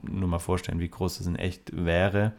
[0.02, 2.32] nur mal vorstellen, wie groß das in echt wäre.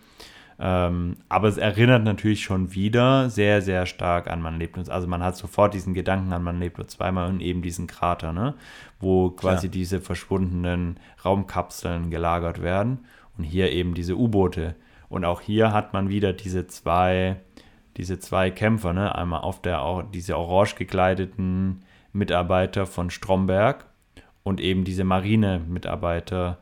[0.58, 4.90] Ähm, aber es erinnert natürlich schon wieder sehr, sehr stark an Man lebt nur.
[4.90, 8.32] Also man hat sofort diesen Gedanken an Man lebt nur zweimal und eben diesen Krater,
[8.32, 8.54] ne?
[9.00, 9.72] wo quasi Klar.
[9.72, 13.00] diese verschwundenen Raumkapseln gelagert werden
[13.38, 14.76] und hier eben diese U-Boote.
[15.10, 17.38] Und auch hier hat man wieder diese zwei,
[17.98, 19.14] diese zwei Kämpfer, ne?
[19.14, 21.84] Einmal auf der auch diese orange gekleideten
[22.14, 23.86] Mitarbeiter von Stromberg
[24.44, 26.58] und eben diese Marine-Mitarbeiter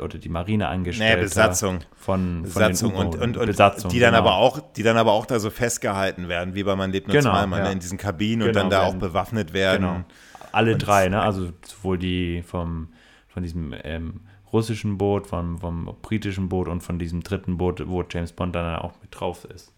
[0.00, 1.80] oder die Marineangestellte nee, Besatzung.
[1.96, 4.24] von, Besatzung von und, und, und Besatzung, die dann genau.
[4.24, 7.16] aber auch, die dann aber auch da so festgehalten werden, wie bei man lebt nur
[7.16, 7.72] genau, zweimal, ne, ja.
[7.72, 9.86] in diesen Kabinen genau, und dann da auch bewaffnet werden.
[9.86, 10.04] Genau.
[10.50, 11.20] Alle und drei, ne?
[11.20, 12.88] Also sowohl die vom
[13.28, 14.20] von diesem ähm,
[14.52, 18.76] russischen Boot, vom, vom britischen Boot und von diesem dritten Boot, wo James Bond dann
[18.76, 19.72] auch mit drauf ist.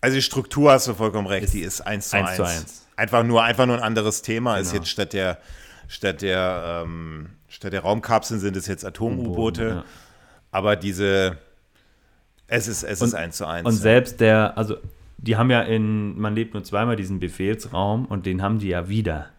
[0.00, 2.36] Also die Struktur hast du vollkommen recht, ist die ist eins zu eins.
[2.36, 2.86] Zu eins.
[2.96, 4.58] Einfach nur, einfach nur ein anderes Thema.
[4.58, 4.82] Ist genau.
[4.82, 5.38] jetzt statt der
[5.88, 9.68] statt der ähm, Statt der Raumkapseln sind es jetzt Atom-U-Boote.
[9.68, 9.84] Ja.
[10.50, 11.38] Aber diese,
[12.48, 13.66] es ist, es und, ist eins zu eins.
[13.66, 13.80] Und ja.
[13.80, 14.76] selbst der, also
[15.18, 18.88] die haben ja in, man lebt nur zweimal diesen Befehlsraum und den haben die ja
[18.88, 19.30] wieder.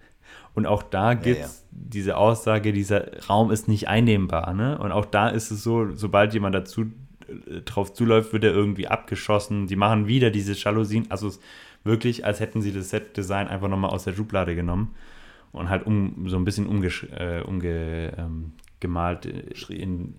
[0.54, 4.54] Und auch da gibt es ja, diese Aussage, dieser Raum ist nicht einnehmbar.
[4.54, 4.78] Ne?
[4.80, 6.86] Und auch da ist es so, sobald jemand dazu
[7.28, 9.68] äh, drauf zuläuft, wird er irgendwie abgeschossen.
[9.68, 11.06] Die machen wieder diese Jalousien.
[11.10, 11.44] Also es ist
[11.84, 14.96] wirklich, als hätten sie das Set-Design einfach nochmal aus der Schublade genommen
[15.58, 18.54] und halt um, so ein bisschen umgemalt äh, umge, ähm,
[19.70, 20.16] in,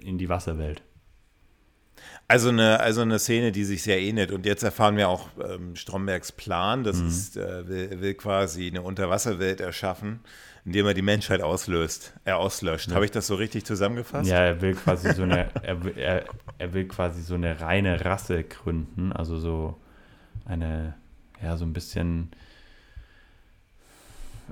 [0.00, 0.82] in die Wasserwelt.
[2.28, 4.32] Also eine, also eine Szene, die sich sehr ähnelt.
[4.32, 6.82] Und jetzt erfahren wir auch ähm, Strombergs Plan.
[6.82, 7.08] Das mhm.
[7.08, 10.20] ist, äh, will, will, quasi eine Unterwasserwelt erschaffen,
[10.64, 12.88] indem er die Menschheit auslöst, er auslöscht.
[12.88, 12.96] Ja.
[12.96, 14.28] Habe ich das so richtig zusammengefasst?
[14.28, 16.24] Ja, er will quasi so eine, er, er,
[16.58, 19.12] er will quasi so eine reine Rasse gründen.
[19.12, 19.76] Also so
[20.44, 20.94] eine,
[21.40, 22.30] ja, so ein bisschen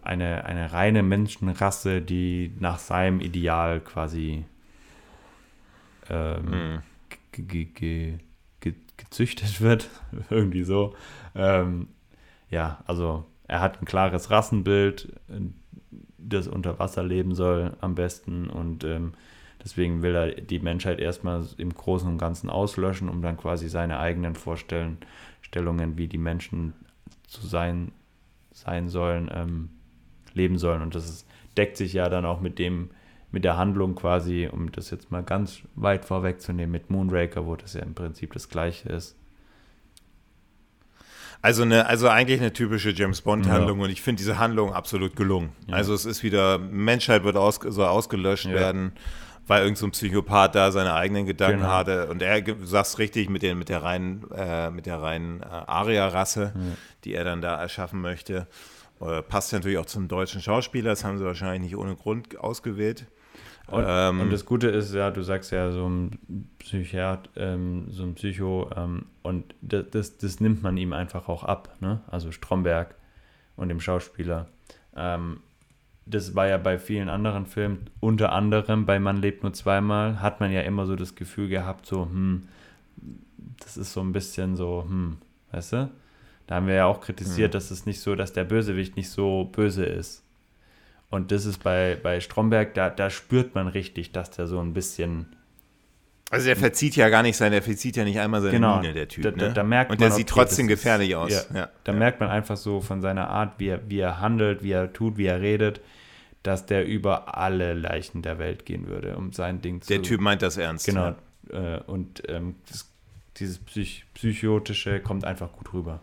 [0.05, 4.45] eine, eine reine Menschenrasse, die nach seinem Ideal quasi
[6.11, 6.83] ähm,
[7.33, 7.59] mhm.
[8.97, 9.89] gezüchtet wird.
[10.31, 10.95] Irgendwie so.
[11.35, 11.89] Ähm,
[12.51, 15.13] ja, also er hat ein klares Rassenbild,
[16.19, 19.13] das unter Wasser leben soll am besten und ähm,
[19.63, 23.99] deswegen will er die Menschheit erstmal im Großen und Ganzen auslöschen, um dann quasi seine
[23.99, 26.73] eigenen Vorstellungen, wie die Menschen
[27.27, 27.93] zu sein,
[28.53, 29.71] sein sollen, ähm,
[30.35, 30.83] leben sollen.
[30.83, 32.91] Und das ist, deckt sich ja dann auch mit dem,
[33.31, 37.75] mit der Handlung quasi, um das jetzt mal ganz weit vorwegzunehmen, mit Moonraker, wo das
[37.75, 39.17] ja im Prinzip das gleiche ist.
[41.43, 43.85] Also, eine, also eigentlich eine typische James Bond-Handlung ja.
[43.85, 45.53] und ich finde diese Handlung absolut gelungen.
[45.67, 45.75] Ja.
[45.75, 48.53] Also es ist wieder, Menschheit wird aus, soll ausgelöscht ja.
[48.53, 48.93] werden,
[49.47, 51.71] weil irgendein so Psychopath da seine eigenen Gedanken genau.
[51.71, 52.07] hatte.
[52.07, 56.55] Und er sagt richtig mit, den, mit der reinen, äh, mit der reinen äh, Aria-Rasse,
[57.05, 58.47] die er dann da erschaffen möchte.
[59.05, 63.07] Äh, passt natürlich auch zum deutschen Schauspieler, das haben sie wahrscheinlich nicht ohne Grund ausgewählt.
[63.67, 68.03] Und, ähm, und das Gute ist ja, du sagst ja so ein Psychiat, ähm, so
[68.03, 72.03] ein Psycho, ähm, und das, das, das, nimmt man ihm einfach auch ab, ne?
[72.07, 72.95] Also Stromberg
[73.57, 74.49] und dem Schauspieler.
[74.95, 75.41] Ähm,
[76.07, 80.41] das war ja bei vielen anderen Filmen, unter anderem bei Man lebt nur zweimal, hat
[80.41, 82.49] man ja immer so das Gefühl gehabt, so, hm,
[83.61, 85.17] das ist so ein bisschen so, hm,
[85.53, 85.91] weißt du?
[86.47, 87.53] Da haben wir ja auch kritisiert, mhm.
[87.53, 90.23] dass es nicht so, dass der Bösewicht nicht so böse ist.
[91.11, 94.75] Und das ist bei, bei Stromberg, da, da spürt man richtig, dass der so ein
[94.75, 95.37] bisschen.
[96.31, 98.93] Also der verzieht ja gar nicht sein, der verzieht ja nicht einmal seine genau, Miene,
[98.93, 99.23] der Typ.
[99.23, 99.53] Da, da, ne?
[99.53, 101.31] da merkt Und der man, sieht okay, trotzdem gefährlich ist, aus.
[101.31, 101.99] Ja, ja, da ja.
[101.99, 105.17] merkt man einfach so von seiner Art, wie er, wie er handelt, wie er tut,
[105.17, 105.81] wie er redet,
[106.43, 109.89] dass der über alle Leichen der Welt gehen würde, um sein Ding zu.
[109.89, 110.87] Der Typ meint das ernst.
[110.87, 111.15] Genau.
[111.51, 112.91] Äh, und ähm, das
[113.37, 116.01] dieses Psych psychotische kommt einfach gut rüber.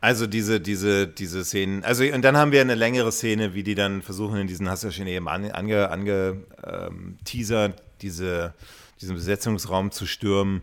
[0.00, 3.74] Also diese, diese, diese Szenen, also und dann haben wir eine längere Szene, wie die
[3.74, 8.54] dann versuchen, in diesen, hast du ja schon eben ange, ange, ange ähm, teasert, diese,
[9.00, 10.62] diesen Besetzungsraum zu stürmen.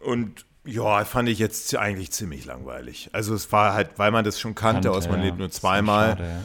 [0.00, 3.08] Und ja, fand ich jetzt eigentlich ziemlich langweilig.
[3.12, 5.26] Also es war halt, weil man das schon kannte, kannte aus Man ja.
[5.26, 6.10] lebt nur zweimal.
[6.10, 6.44] Schade, ja.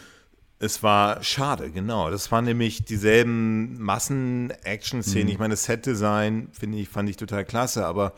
[0.58, 2.10] Es war schade, genau.
[2.10, 5.26] Das waren nämlich dieselben Massen-Action-Szenen.
[5.26, 5.32] Mhm.
[5.32, 8.14] Ich meine, das Set-Design finde ich, fand ich total klasse, aber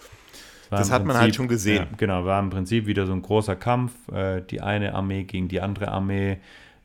[0.69, 1.87] das hat Prinzip, man halt schon gesehen.
[1.91, 3.93] Ja, genau, war im Prinzip wieder so ein großer Kampf.
[4.11, 6.37] Äh, die eine Armee gegen die andere Armee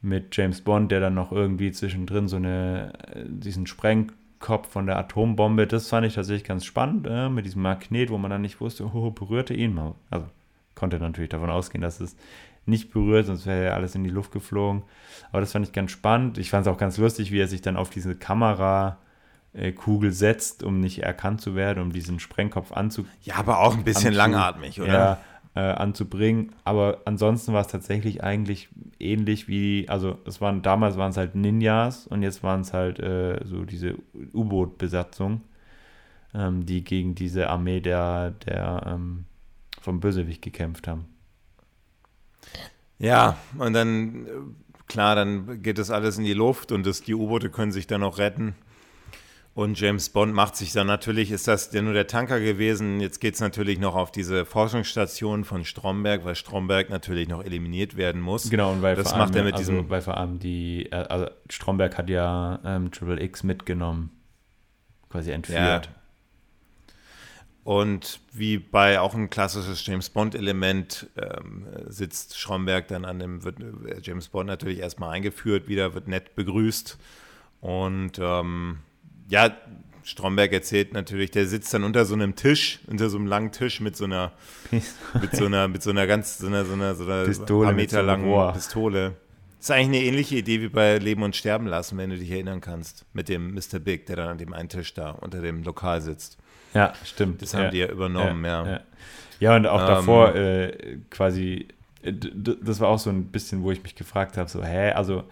[0.02, 4.98] mit James Bond, der dann noch irgendwie zwischendrin so eine, äh, diesen Sprengkopf von der
[4.98, 8.60] Atombombe, das fand ich tatsächlich ganz spannend, äh, mit diesem Magnet, wo man dann nicht
[8.60, 9.78] wusste, oh, berührte ihn.
[10.10, 10.26] Also
[10.74, 12.16] konnte natürlich davon ausgehen, dass es
[12.66, 14.82] nicht berührt, sonst wäre ja alles in die Luft geflogen.
[15.30, 16.38] Aber das fand ich ganz spannend.
[16.38, 18.98] Ich fand es auch ganz lustig, wie er sich dann auf diese Kamera
[19.72, 23.18] Kugel setzt, um nicht erkannt zu werden, um diesen Sprengkopf anzubringen.
[23.22, 24.92] Ja, aber auch ein bisschen langatmig, oder?
[24.92, 25.18] Ja,
[25.54, 26.52] äh, anzubringen.
[26.64, 28.68] Aber ansonsten war es tatsächlich eigentlich
[28.98, 32.98] ähnlich wie, also es waren damals waren es halt Ninjas und jetzt waren es halt
[33.00, 33.96] äh, so diese
[34.32, 35.42] U-Boot-Besatzung,
[36.34, 39.24] ähm, die gegen diese Armee der, der ähm,
[39.80, 41.06] vom Bösewicht gekämpft haben.
[42.98, 44.26] Ja, und dann,
[44.86, 48.00] klar, dann geht das alles in die Luft und das, die U-Boote können sich dann
[48.00, 48.54] noch retten.
[49.54, 53.00] Und James Bond macht sich dann natürlich, ist das ja nur der Tanker gewesen.
[53.00, 57.98] Jetzt geht es natürlich noch auf diese Forschungsstation von Stromberg, weil Stromberg natürlich noch eliminiert
[57.98, 58.48] werden muss.
[58.48, 59.90] Genau, und weil das vor macht allem, er mit also, diesem.
[59.90, 64.10] Weil vor allem die, äh, also Stromberg hat ja ähm, Triple X mitgenommen,
[65.10, 65.86] quasi entführt.
[65.86, 66.02] Ja.
[67.64, 73.60] Und wie bei auch ein klassisches James Bond-Element ähm, sitzt Stromberg dann an dem, wird
[73.60, 76.98] äh, James Bond natürlich erstmal eingeführt, wieder wird nett begrüßt
[77.60, 78.78] und ähm,
[79.28, 79.56] ja,
[80.04, 83.80] Stromberg erzählt natürlich, der sitzt dann unter so einem Tisch, unter so einem langen Tisch
[83.80, 84.32] mit so einer,
[85.20, 87.74] mit so einer, mit so einer ganz, so einer, so einer, so einer Pistole paar
[87.74, 88.52] Meter langen Rohr.
[88.52, 89.16] Pistole.
[89.58, 92.30] Das ist eigentlich eine ähnliche Idee wie bei Leben und Sterben lassen, wenn du dich
[92.30, 93.78] erinnern kannst, mit dem Mr.
[93.78, 96.36] Big, der dann an dem einen Tisch da unter dem Lokal sitzt.
[96.74, 97.42] Ja, stimmt.
[97.42, 97.70] Das haben ja.
[97.70, 98.64] die ja übernommen, ja.
[98.64, 98.80] Ja, ja.
[99.38, 101.68] ja und auch ähm, davor äh, quasi
[102.02, 105.22] das war auch so ein bisschen, wo ich mich gefragt habe, so, hä, also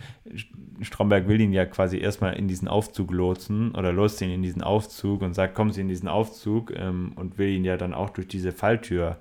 [0.83, 4.63] Stromberg will ihn ja quasi erstmal in diesen Aufzug lotsen oder lotst ihn in diesen
[4.63, 8.11] Aufzug und sagt, kommen Sie in diesen Aufzug ähm, und will ihn ja dann auch
[8.11, 9.19] durch diese Falltür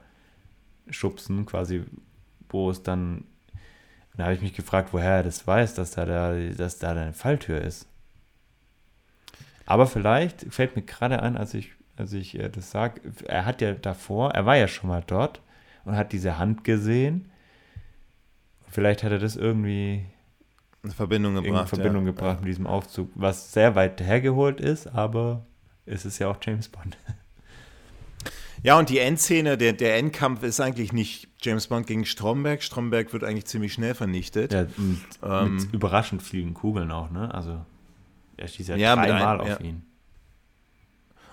[0.92, 1.84] schubsen, quasi,
[2.50, 3.26] wo es dann,
[4.16, 7.14] da habe ich mich gefragt, woher er das weiß, dass da, da, dass da eine
[7.14, 7.88] Falltür ist.
[9.66, 13.62] Aber vielleicht fällt mir gerade ein, als ich, als ich äh, das sage, er hat
[13.62, 15.42] ja davor, er war ja schon mal dort
[15.84, 17.29] und hat diese Hand gesehen
[18.70, 20.06] Vielleicht hat er das irgendwie
[20.84, 22.12] in Verbindung gebracht, in Verbindung ja.
[22.12, 25.46] gebracht mit diesem Aufzug, was sehr weit hergeholt ist, aber
[25.86, 26.98] es ist ja auch James Bond.
[28.62, 32.62] Ja, und die Endszene, der, der Endkampf ist eigentlich nicht James Bond gegen Stromberg.
[32.62, 34.52] Stromberg wird eigentlich ziemlich schnell vernichtet.
[34.52, 37.34] Ja, mit, ähm, mit überraschend vielen Kugeln auch, ne?
[37.34, 37.66] Also
[38.36, 39.60] er schießt ja, ja dreimal auf ja.
[39.62, 39.84] ihn.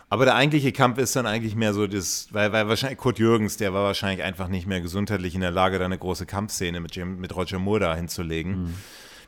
[0.08, 3.56] Aber der eigentliche Kampf ist dann eigentlich mehr so das, weil, weil wahrscheinlich Kurt Jürgens,
[3.56, 6.94] der war wahrscheinlich einfach nicht mehr gesundheitlich in der Lage, da eine große Kampfszene mit,
[6.94, 8.62] Jim, mit Roger Moore da hinzulegen.
[8.62, 8.74] Mhm.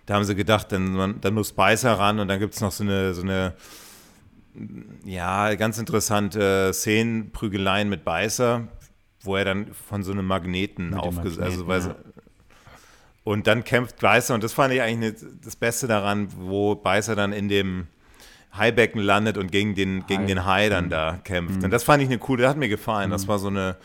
[0.07, 2.85] Da haben sie gedacht, dann, dann muss Beißer ran und dann gibt es noch so
[2.85, 3.55] eine, so eine,
[5.05, 8.69] ja, ganz interessante Szenenprügeleien mit Beißer,
[9.23, 11.97] wo er dann von so einem Magneten aufgesetzt, also weil ja.
[13.25, 17.33] und dann kämpft Beißer und das fand ich eigentlich das Beste daran, wo Beißer dann
[17.33, 17.89] in dem
[18.59, 21.59] Haibecken landet und gegen den, gegen den Hai dann da kämpft.
[21.59, 21.65] Mhm.
[21.65, 23.09] Und das fand ich eine coole, das hat mir gefallen.
[23.09, 23.13] Mhm.
[23.13, 23.77] Das war so eine,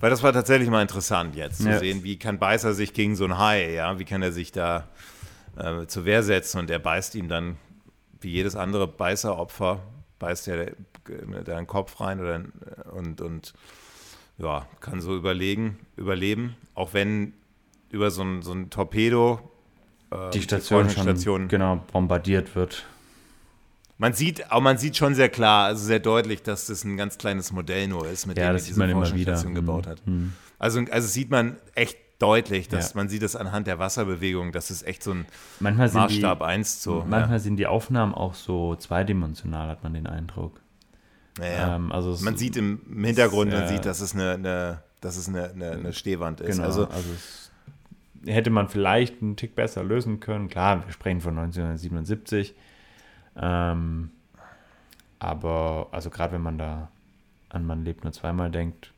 [0.00, 1.78] weil das war tatsächlich mal interessant jetzt zu ja.
[1.78, 4.88] sehen, wie kann Beißer sich gegen so ein Hai, ja, wie kann er sich da
[5.56, 7.56] äh, zur Wehr setzen und er beißt ihm dann,
[8.20, 9.80] wie jedes andere Beißeropfer,
[10.18, 10.72] beißt er
[11.44, 12.42] da einen Kopf rein oder,
[12.92, 13.54] und, und
[14.38, 17.32] ja, kann so überlegen, überleben, auch wenn
[17.90, 19.40] über so ein, so ein Torpedo
[20.10, 22.84] äh, die Station, die schon, genau bombardiert wird.
[23.98, 27.18] Man sieht, aber man sieht schon sehr klar, also sehr deutlich, dass das ein ganz
[27.18, 30.06] kleines Modell nur ist, mit ja, dem er diese Forschungsstation gebaut hat.
[30.06, 30.34] Mhm.
[30.58, 32.96] Also, also sieht man echt deutlich, dass ja.
[32.96, 35.26] man sieht es anhand der Wasserbewegung, dass es echt so ein
[35.60, 37.04] manchmal Maßstab die, 1 so.
[37.08, 37.38] Manchmal ja.
[37.40, 40.60] sind die Aufnahmen auch so zweidimensional, hat man den Eindruck.
[41.40, 45.28] Ja, ähm, also man sieht im, Hintergrund, man sieht, dass es eine, eine dass es
[45.28, 46.56] eine, eine, eine Stehwand ist.
[46.56, 47.08] Genau, also, also
[48.26, 50.48] hätte man vielleicht einen Tick besser lösen können.
[50.48, 52.54] Klar, wir sprechen von 1977.
[53.40, 54.10] Ähm,
[55.18, 56.88] aber, also gerade wenn man da
[57.48, 58.92] an Man lebt nur zweimal denkt,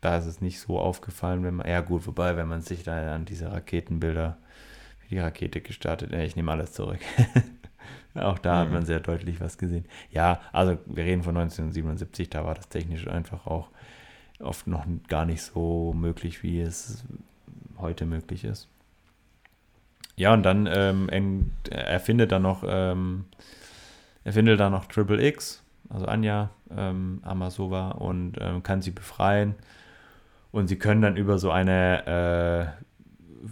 [0.00, 3.14] da ist es nicht so aufgefallen, wenn man, ja gut, wobei, wenn man sich da
[3.14, 4.38] an diese Raketenbilder,
[5.02, 7.00] wie die Rakete gestartet, ja, ich nehme alles zurück.
[8.14, 9.84] Auch da hat man sehr deutlich was gesehen.
[10.10, 13.68] Ja, also wir reden von 1977, da war das technisch einfach auch
[14.40, 17.04] oft noch gar nicht so möglich, wie es
[17.78, 18.68] heute möglich ist.
[20.20, 23.24] Ja, und dann ähm, erfindet er noch, ähm,
[24.22, 29.54] erfindet dann noch Triple X, also Anja ähm, Amasova, und ähm, kann sie befreien.
[30.52, 32.76] Und sie können dann über so eine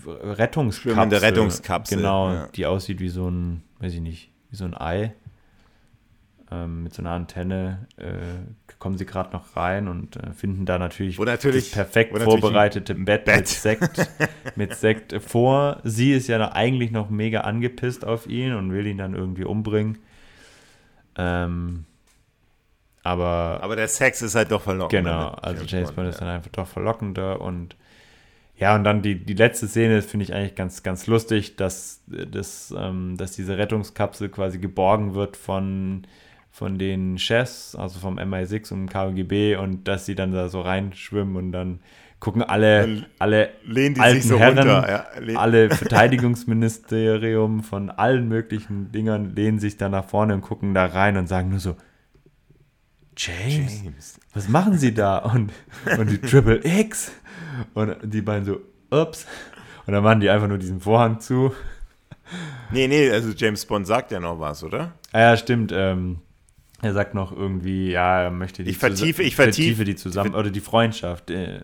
[0.05, 2.49] äh, Rettungskapsel, Rettungskapsel, genau, ja.
[2.49, 5.15] die aussieht wie so ein, weiß ich nicht, wie so ein Ei,
[6.51, 8.07] ähm, mit so einer Antenne, äh,
[8.79, 13.25] kommen sie gerade noch rein und äh, finden da natürlich, natürlich das perfekt vorbereitete Bett,
[13.25, 14.11] Bett, mit Sekt,
[14.57, 15.81] mit Sekt vor.
[15.85, 19.99] Sie ist ja eigentlich noch mega angepisst auf ihn und will ihn dann irgendwie umbringen.
[21.17, 21.85] Ähm,
[23.03, 25.11] aber, aber der Sex ist halt doch verlockender.
[25.11, 27.77] Genau, also James Bond ist dann einfach doch verlockender und
[28.57, 32.75] ja, und dann die, die letzte Szene finde ich eigentlich ganz, ganz lustig, dass, dass,
[32.77, 36.03] ähm, dass diese Rettungskapsel quasi geborgen wird von
[36.51, 41.37] von den Chefs, also vom MI6 und KGB und dass sie dann da so reinschwimmen
[41.37, 41.81] und dann
[42.21, 43.51] gucken alle, alle
[43.99, 45.39] alten so Herren, runter, ja.
[45.39, 51.17] alle Verteidigungsministerium von allen möglichen Dingern lehnen sich da nach vorne und gucken da rein
[51.17, 51.77] und sagen nur so,
[53.17, 54.21] James, James.
[54.33, 55.19] was machen sie da?
[55.19, 55.53] Und,
[55.99, 57.13] und die Triple X
[57.75, 58.61] und die beiden so,
[58.91, 59.27] ups.
[59.87, 61.53] Und dann machen die einfach nur diesen Vorhang zu.
[62.71, 64.93] Nee, nee, also James Bond sagt ja noch was, oder?
[65.13, 65.73] Ah ja, stimmt.
[65.75, 66.19] Ähm,
[66.81, 70.51] er sagt noch irgendwie, ja, er möchte die, ich vertiefe, ich vertiefe die zusammen oder
[70.51, 71.31] die Freundschaft.
[71.31, 71.63] Äh,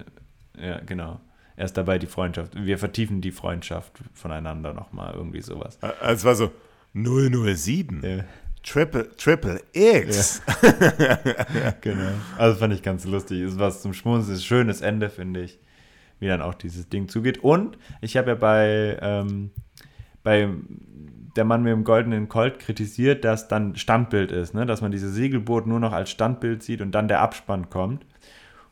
[0.58, 1.20] ja, genau.
[1.56, 2.52] Er ist dabei die Freundschaft.
[2.56, 5.78] Wir vertiefen die Freundschaft voneinander nochmal, irgendwie sowas.
[6.02, 6.50] Es war so
[6.94, 8.02] 007.
[8.02, 8.24] Ja.
[8.64, 10.42] Triple, Triple X.
[10.98, 11.74] Ja.
[11.80, 12.12] genau.
[12.38, 13.42] Also fand ich ganz lustig.
[13.42, 15.60] Ist was zum Schmunzeln, ist schönes Ende, finde ich,
[16.18, 17.38] wie dann auch dieses Ding zugeht.
[17.38, 19.50] Und ich habe ja bei, ähm,
[20.22, 20.48] bei
[21.36, 24.66] der Mann mit dem goldenen Colt kritisiert, dass dann Standbild ist, ne?
[24.66, 28.06] dass man diese Segelboot nur noch als Standbild sieht und dann der Abspann kommt.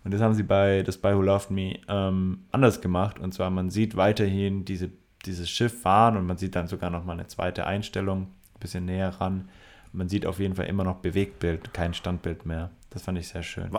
[0.05, 3.18] Und das haben sie bei das bei Who Loved Me ähm, anders gemacht.
[3.18, 4.90] Und zwar, man sieht weiterhin diese,
[5.24, 8.84] dieses Schiff fahren und man sieht dann sogar noch mal eine zweite Einstellung, ein bisschen
[8.84, 9.48] näher ran.
[9.93, 12.70] Man sieht auf jeden Fall immer noch Bewegtbild, kein Standbild mehr.
[12.90, 13.70] Das fand ich sehr schön.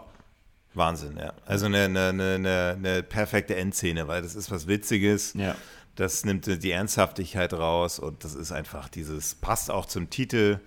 [0.76, 1.34] Wahnsinn, ja.
[1.46, 5.34] Also eine, eine, eine, eine perfekte Endszene, weil das ist was Witziges.
[5.34, 5.56] Ja.
[5.96, 10.60] Das nimmt die Ernsthaftigkeit raus und das ist einfach dieses, passt auch zum Titel,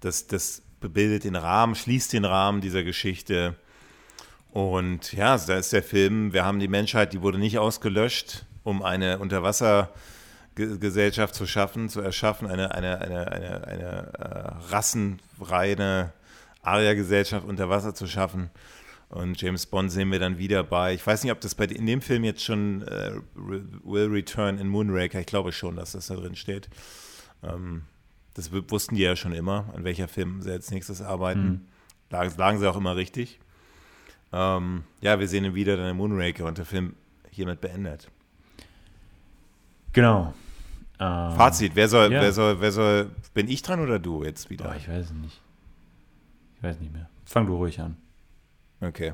[0.00, 3.54] das, das bildet den Rahmen, schließt den Rahmen dieser Geschichte.
[4.50, 8.82] Und ja, da ist der Film, wir haben die Menschheit, die wurde nicht ausgelöscht, um
[8.82, 16.12] eine Unterwassergesellschaft zu schaffen, zu erschaffen, eine, eine, eine, eine, eine äh, rassenreine
[16.62, 18.50] Aria-Gesellschaft unter Wasser zu schaffen,
[19.08, 21.86] und James Bond sehen wir dann wieder bei, ich weiß nicht, ob das bei in
[21.86, 26.16] dem Film jetzt schon äh, Will Return in Moonraker, ich glaube schon, dass das da
[26.16, 26.68] drin steht.
[27.42, 27.82] Ähm,
[28.34, 31.44] das wussten die ja schon immer, an welcher Film sie als nächstes arbeiten.
[31.44, 31.60] Mhm.
[32.10, 33.38] Lagen, lagen, sie auch immer richtig.
[34.32, 36.96] Ähm, ja, wir sehen ihn wieder dann in Moonraker und der Film
[37.30, 38.10] hiermit beendet.
[39.92, 40.34] Genau.
[40.98, 42.20] Ähm, Fazit, wer soll, ja.
[42.20, 44.70] wer soll, wer soll, bin ich dran oder du jetzt wieder?
[44.70, 45.40] Oh, ich weiß es nicht.
[46.56, 47.08] Ich weiß nicht mehr.
[47.24, 47.96] Fang du ruhig an.
[48.84, 49.12] Okay.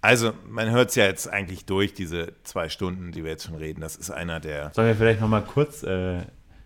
[0.00, 3.54] Also, man hört es ja jetzt eigentlich durch, diese zwei Stunden, die wir jetzt schon
[3.54, 3.80] reden.
[3.80, 4.72] Das ist einer der.
[4.74, 6.22] Sollen wir vielleicht nochmal kurz, äh,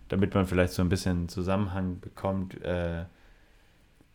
[0.07, 3.05] damit man vielleicht so ein bisschen Zusammenhang bekommt, äh,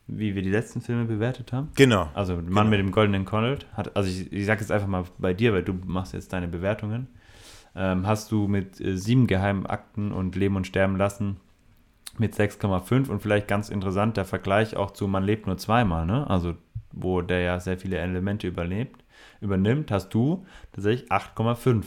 [0.09, 1.71] wie wir die letzten Filme bewertet haben?
[1.77, 2.11] Genau.
[2.15, 2.65] Also, Mann genau.
[2.65, 5.63] mit dem goldenen Connaught hat, also ich, ich sage jetzt einfach mal bei dir, weil
[5.63, 7.07] du machst jetzt deine Bewertungen.
[7.77, 11.39] Ähm, hast du mit äh, sieben geheimen Akten und Leben und Sterben lassen
[12.19, 16.29] mit 6,5 und vielleicht ganz interessant der Vergleich auch zu Man lebt nur zweimal, ne?
[16.29, 16.55] Also
[16.93, 19.05] wo der ja sehr viele Elemente überlebt,
[19.41, 21.85] übernimmt, hast du tatsächlich 8,5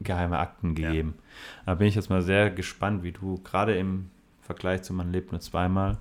[0.00, 1.14] geheime Akten gegeben.
[1.16, 1.22] Ja.
[1.66, 4.10] Da bin ich jetzt mal sehr gespannt, wie du gerade im
[4.40, 5.98] Vergleich zu Man lebt nur zweimal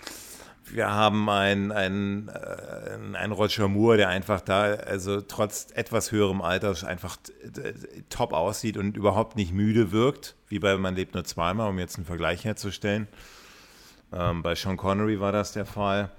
[0.74, 6.76] wir haben einen, einen, äh, Roger Moore, der einfach da, also trotz etwas höherem Alter,
[6.88, 7.18] einfach
[8.10, 11.98] top aussieht und überhaupt nicht müde wirkt, wie bei Man lebt nur zweimal, um jetzt
[11.98, 13.08] einen Vergleich herzustellen.
[14.14, 16.12] Ähm, bei Sean Connery war das der Fall.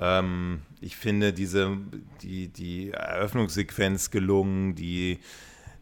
[0.00, 1.76] Ähm, ich finde diese,
[2.22, 5.20] die, die Eröffnungssequenz gelungen, die,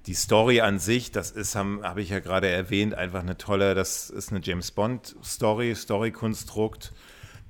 [0.07, 3.75] die Story an sich, das ist, habe hab ich ja gerade erwähnt, einfach eine tolle,
[3.75, 6.93] das ist eine James Bond Story, Story-Konstrukt.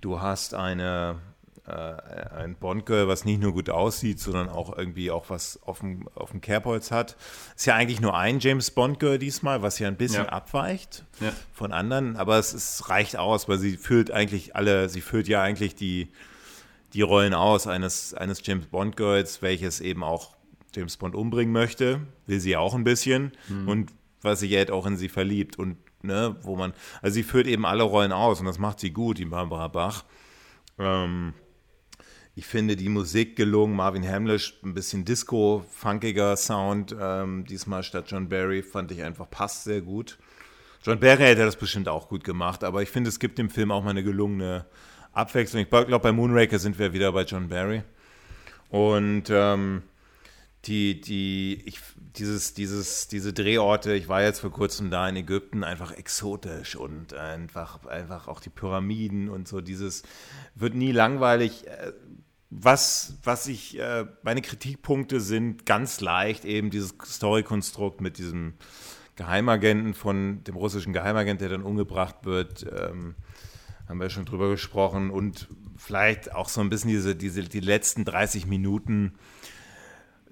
[0.01, 1.17] Du hast eine,
[1.67, 6.09] äh, ein Bond-Girl, was nicht nur gut aussieht, sondern auch irgendwie auch was auf dem,
[6.15, 7.17] auf dem Kerbholz hat.
[7.57, 10.31] Ist ja eigentlich nur ein James Bond-Girl diesmal, was ja ein bisschen Ja.
[10.31, 11.33] abweicht Ja.
[11.53, 15.43] von anderen, aber es ist, reicht aus, weil sie füllt eigentlich alle, sie füllt ja
[15.43, 16.09] eigentlich die,
[16.95, 20.37] die Rollen aus eines, eines James Bond Girls, welches eben auch
[20.75, 23.33] James Bond umbringen möchte, will sie auch ein bisschen
[23.67, 23.91] und
[24.23, 26.73] was sich halt auch in sie verliebt und ne, wo man,
[27.03, 30.05] also sie führt eben alle Rollen aus und das macht sie gut, die Barbara Bach.
[30.79, 31.35] Ähm,
[32.35, 38.05] ich finde die Musik gelungen, Marvin Hamlisch, ein bisschen Disco, funkiger Sound, ähm, diesmal statt
[38.09, 40.19] John Barry, fand ich einfach passt sehr gut.
[40.85, 43.73] John Barry hätte das bestimmt auch gut gemacht, aber ich finde, es gibt dem Film
[43.73, 44.67] auch mal eine gelungene
[45.13, 45.63] Abwechslung.
[45.63, 47.83] Ich glaube, bei Moonraker sind wir wieder bei John Barry.
[48.71, 49.83] Und ähm,
[50.65, 51.81] die, die, ich,
[52.17, 57.15] dieses, dieses, diese Drehorte, ich war jetzt vor kurzem da in Ägypten, einfach exotisch und
[57.15, 60.03] einfach, einfach auch die Pyramiden und so, dieses
[60.55, 61.67] wird nie langweilig.
[61.67, 61.93] Äh,
[62.51, 68.55] Was, was ich, äh, meine Kritikpunkte sind ganz leicht eben dieses Story-Konstrukt mit diesem
[69.17, 73.17] Geheimagenten von dem russischen Geheimagent, der dann umgebracht wird, ähm,
[73.87, 78.05] haben wir schon drüber gesprochen und vielleicht auch so ein bisschen diese, diese, die letzten
[78.05, 79.15] 30 Minuten,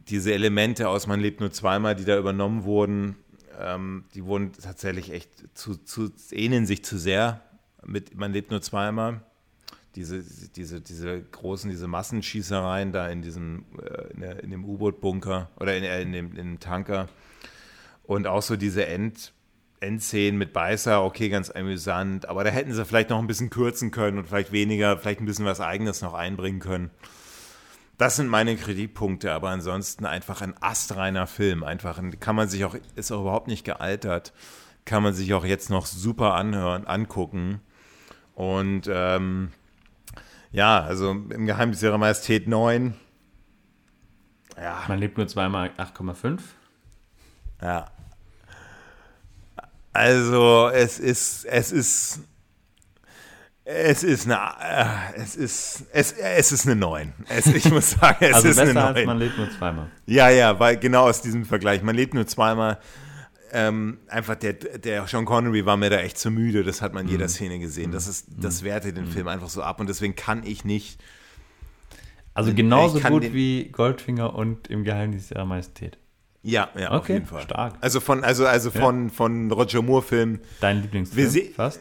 [0.08, 3.16] diese Elemente aus Man lebt nur zweimal, die da übernommen wurden,
[3.58, 7.42] ähm, die wurden tatsächlich echt zu, zu, ähneln sich zu sehr
[7.84, 9.20] mit Man lebt nur zweimal.
[9.94, 10.22] Diese,
[10.56, 15.74] diese, diese großen, diese Massenschießereien da in diesem, äh, in, der, in dem U-Boot-Bunker oder
[15.74, 17.08] in, äh, in, dem, in dem Tanker.
[18.02, 19.32] Und auch so diese End,
[19.80, 23.90] Endszenen mit Beißer, okay, ganz amüsant, aber da hätten sie vielleicht noch ein bisschen kürzen
[23.90, 26.90] können und vielleicht weniger, vielleicht ein bisschen was Eigenes noch einbringen können.
[27.98, 31.64] Das sind meine Kritikpunkte, aber ansonsten einfach ein astreiner Film.
[31.64, 34.32] Einfach ein, kann man sich auch, ist auch überhaupt nicht gealtert,
[34.84, 37.60] kann man sich auch jetzt noch super anhören, angucken.
[38.34, 39.52] Und ähm,
[40.52, 42.94] ja, also im Geheimnis ihrer Majestät 9.
[44.56, 46.40] Ja, Man lebt nur zweimal 8,5.
[47.62, 47.86] ja.
[49.92, 52.20] Also es ist, es ist,
[53.68, 57.12] es ist eine, äh, es ist, es, es ist eine 9.
[57.28, 59.06] Es, ich muss sagen, es also ist eine besser als 9.
[59.06, 59.90] man lebt nur zweimal.
[60.06, 61.82] Ja, ja, weil genau aus diesem Vergleich.
[61.82, 62.78] Man lebt nur zweimal.
[63.52, 66.62] Ähm, einfach der, der Sean Connery war mir da echt zu müde.
[66.62, 67.12] Das hat man in Mhm.
[67.12, 67.90] jeder Szene gesehen.
[67.90, 71.00] Das ist, das wertet den Film einfach so ab und deswegen kann ich nicht.
[72.34, 75.96] Also genauso gut wie Goldfinger und im Geheimnis ihrer Majestät.
[76.42, 77.42] Ja, ja, auf Okay, jeden Fall.
[77.42, 77.74] stark.
[77.80, 81.52] Also von, also, also von, von Roger Moore-Filmen Dein Lieblingsfilm?
[81.54, 81.80] Fast?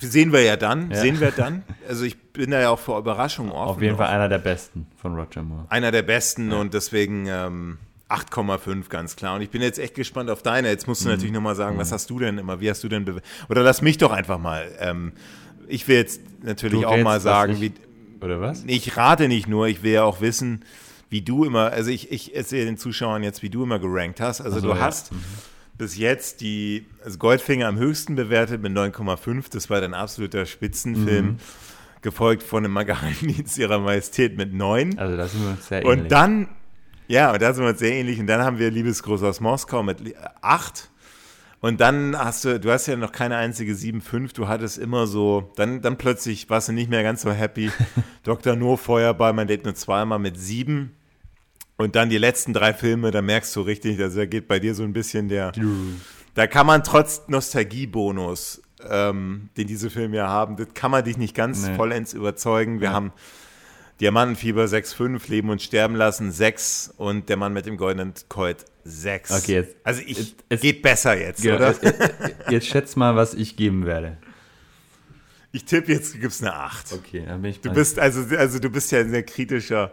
[0.00, 0.96] Sehen wir ja dann, Ja.
[1.00, 1.62] sehen wir dann.
[1.88, 3.76] Also ich bin da ja auch vor Überraschungen offen.
[3.76, 5.66] Auf jeden Fall einer der besten von Roger Moore.
[5.68, 7.78] einer der besten und deswegen ähm,
[8.08, 9.36] 8,5 ganz klar.
[9.36, 10.68] Und ich bin jetzt echt gespannt auf deine.
[10.68, 10.90] Jetzt Mhm.
[10.90, 13.06] musst du natürlich nochmal sagen, was hast du denn immer, wie hast du denn?
[13.48, 14.70] Oder lass mich doch einfach mal.
[14.80, 15.12] Ähm,
[15.68, 17.72] ich will jetzt natürlich Du auch mal sagen, wie,
[18.20, 18.64] Oder was?
[18.66, 20.64] ich rate nicht nur, ich will ja auch wissen,
[21.08, 24.40] wie du immer, also ich, ich erzähle den Zuschauern jetzt, wie du immer gerankt hast.
[24.40, 24.80] Also Ach so, du ja.
[24.80, 25.10] hast
[25.78, 31.26] bis jetzt die, also Goldfinger am höchsten bewertet mit 9,5, das war dein absoluter Spitzenfilm,
[31.26, 31.36] Mhm.
[32.02, 34.98] gefolgt von dem Geheimdienst ihrer Majestät mit 9.
[34.98, 36.02] Also da sind wir uns sehr ähnlich.
[36.02, 36.48] Und dann,
[37.08, 38.18] ja, da sind wir uns sehr ähnlich.
[38.20, 40.90] Und dann haben wir Liebesgruß aus Moskau mit 8.
[41.60, 45.52] Und dann hast du, du hast ja noch keine einzige 7,5, du hattest immer so,
[45.54, 47.70] dann, dann plötzlich warst du nicht mehr ganz so happy.
[48.24, 48.56] Dr.
[48.56, 50.90] No Feuerball, man lebt nur zweimal mit 7.
[51.82, 54.74] Und dann die letzten drei Filme, da merkst du richtig, also da geht bei dir
[54.74, 55.52] so ein bisschen der,
[56.34, 61.16] da kann man trotz Nostalgiebonus, ähm, den diese Filme ja haben, das kann man dich
[61.16, 61.74] nicht ganz Nee.
[61.74, 62.80] vollends überzeugen.
[62.80, 62.92] Wir Ja.
[62.94, 63.12] haben
[64.00, 69.30] Diamantenfieber 6,5, Leben und Sterben lassen 6 und der Mann mit dem goldenen Colt 6.
[69.32, 71.82] Okay, jetzt- also ich, jetzt- es- geht besser jetzt, Ja, oder?
[71.82, 72.10] äh, äh,
[72.50, 74.18] Jetzt schätz mal, was ich geben werde.
[75.52, 76.92] Ich tippe jetzt, du gibst eine 8.
[76.92, 79.92] Okay, dann bin ich Du bist also, also du bist ja ein sehr kritischer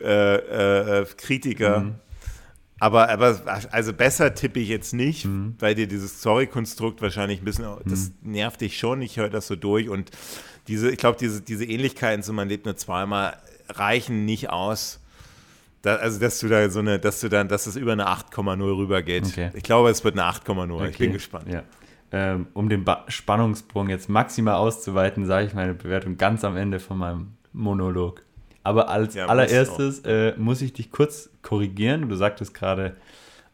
[0.00, 1.80] äh, äh, Kritiker.
[1.80, 1.94] Mhm.
[2.78, 3.38] Aber, aber
[3.70, 5.54] also besser tippe ich jetzt nicht, Mhm.
[5.60, 9.54] weil dir dieses Story-Konstrukt wahrscheinlich ein bisschen, das nervt dich schon, ich höre das so
[9.54, 10.10] durch und
[10.66, 13.36] diese, ich glaube, diese, diese Ähnlichkeiten zu Man lebt nur zweimal
[13.68, 14.98] reichen nicht aus.
[15.82, 18.76] Da, also, dass du da so eine, dass du dann, dass es über eine 8,0
[18.76, 19.26] rübergeht.
[19.26, 19.50] Okay.
[19.54, 20.64] Ich glaube, es wird eine 8,0.
[20.88, 21.48] Ich Okay, bin gespannt.
[21.52, 21.62] Ja.
[22.12, 26.78] Ähm, um den ba Spannungssprung jetzt maximal auszuweiten, sage ich meine Bewertung ganz am Ende
[26.78, 28.22] von meinem Monolog.
[28.64, 32.08] Aber als Ja, allererstes äh, muss ich dich kurz korrigieren.
[32.08, 32.96] Du sagtest gerade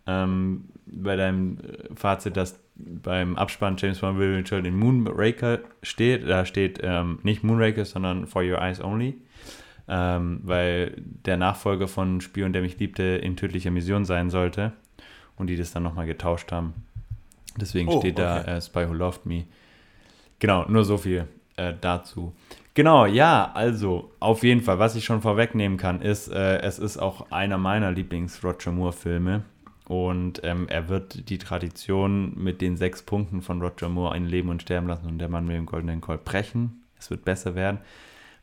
[0.07, 6.29] ähm, bei deinem äh, Fazit, dass beim Abspann James Bond will Mitchell in Moonraker steht.
[6.29, 9.17] Da steht ähm, nicht Moonraker, sondern For Your Eyes Only.
[9.91, 14.73] Ähm, weil der Nachfolger von Spion, der mich liebte, in tödlicher Mission sein sollte.
[15.37, 16.75] und die das dann nochmal getauscht haben.
[17.57, 18.51] Deswegen Oh, steht da okay.
[18.57, 19.45] äh, Spy Who Loved Me.
[20.41, 21.27] Genau, nur so viel
[21.57, 22.35] äh, dazu.
[22.79, 26.97] Genau, ja, also auf jeden Fall, was ich schon vorwegnehmen kann, ist, äh, es ist
[26.97, 29.43] auch einer meiner Lieblings-Roger Moore-Filme.
[29.89, 34.49] Und ähm, er wird die Tradition mit den sechs Punkten von Roger Moore ein Leben
[34.49, 36.85] und sterben lassen und der Mann mit dem goldenen Colt brechen.
[36.97, 37.81] Es wird besser werden.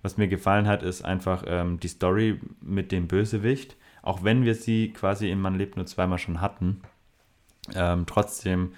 [0.02, 3.78] Was mir gefallen hat, ist einfach ähm, die Story mit dem Bösewicht.
[4.02, 6.82] Auch wenn wir sie quasi in Man lebt nur zweimal schon hatten,
[7.74, 8.74] ähm, trotzdem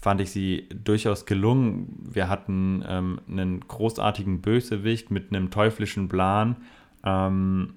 [0.00, 2.08] fand ich sie durchaus gelungen.
[2.10, 6.56] Wir hatten ähm, einen großartigen Bösewicht mit einem teuflischen Plan,
[7.04, 7.74] ähm,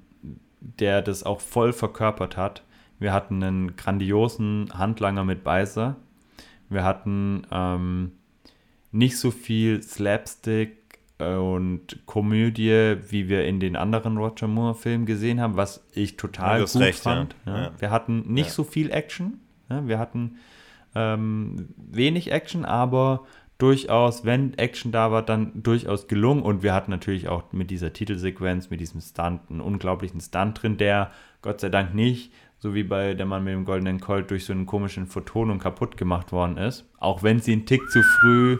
[0.59, 2.63] der das auch voll verkörpert hat.
[2.99, 5.97] Wir hatten einen grandiosen Handlanger mit Beißer.
[6.69, 8.11] Wir hatten ähm,
[8.91, 10.77] nicht so viel Slapstick
[11.19, 16.65] und Komödie, wie wir in den anderen Roger Moore-Filmen gesehen haben, was ich total Ja,
[16.65, 17.35] gut recht, fand.
[17.45, 17.63] Ja.
[17.63, 17.71] Ja.
[17.77, 19.39] Wir hatten nicht so viel Action.
[19.69, 20.37] Wir hatten
[20.95, 23.25] ähm, wenig Action, aber
[23.57, 26.43] durchaus, wenn Action da war, dann durchaus gelungen.
[26.43, 30.77] Und wir hatten natürlich auch mit dieser Titelsequenz, mit diesem Stunt, einen unglaublichen Stunt drin,
[30.77, 31.11] der
[31.41, 34.53] Gott sei Dank nicht, so wie bei der Mann mit dem goldenen Colt, durch so
[34.53, 36.85] einen komischen Vertonung kaputt gemacht worden ist.
[36.99, 38.57] Auch wenn sie einen Tick zu früh,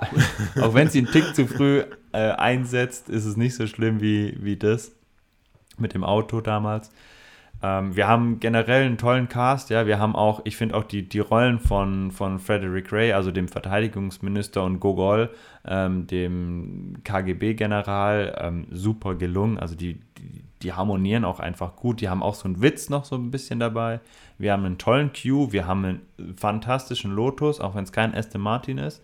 [0.60, 1.82] auch wenn sie einen Tick zu früh
[2.12, 4.92] äh, einsetzt, ist es nicht so schlimm wie, wie das
[5.78, 6.90] mit dem Auto damals.
[7.64, 9.86] Ähm, wir haben generell einen tollen Cast, ja.
[9.86, 13.48] Wir haben auch, ich finde auch die, die Rollen von, von Frederick Ray, also dem
[13.48, 15.30] Verteidigungsminister und Gogol,
[15.66, 19.58] ähm, dem KGB-General, ähm, super gelungen.
[19.58, 22.02] Also die, die, die harmonieren auch einfach gut.
[22.02, 24.00] Die haben auch so einen Witz noch so ein bisschen dabei.
[24.36, 28.42] Wir haben einen tollen Q, wir haben einen fantastischen Lotus, auch wenn es kein Aston
[28.42, 29.02] Martin ist.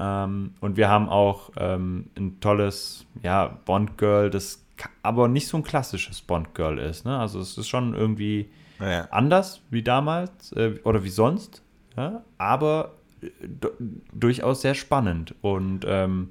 [0.00, 4.64] Ähm, und wir haben auch ähm, ein tolles, ja, Bond-Girl, das
[5.02, 7.04] aber nicht so ein klassisches Bond-Girl ist.
[7.04, 7.18] Ne?
[7.18, 8.50] Also es ist schon irgendwie
[8.80, 9.08] Ja.
[9.10, 11.62] anders wie damals äh, oder wie sonst,
[11.96, 12.24] ja?
[12.38, 13.70] aber äh, du-
[14.12, 15.34] durchaus sehr spannend.
[15.42, 16.30] Und ähm,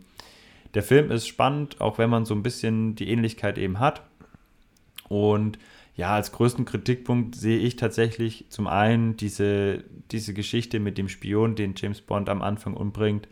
[0.74, 4.02] der Film ist spannend, auch wenn man so ein bisschen die Ähnlichkeit eben hat.
[5.10, 5.58] Und
[5.96, 11.56] ja, als größten Kritikpunkt sehe ich tatsächlich zum einen diese, diese Geschichte mit dem Spion,
[11.56, 13.28] den James Bond am Anfang umbringt,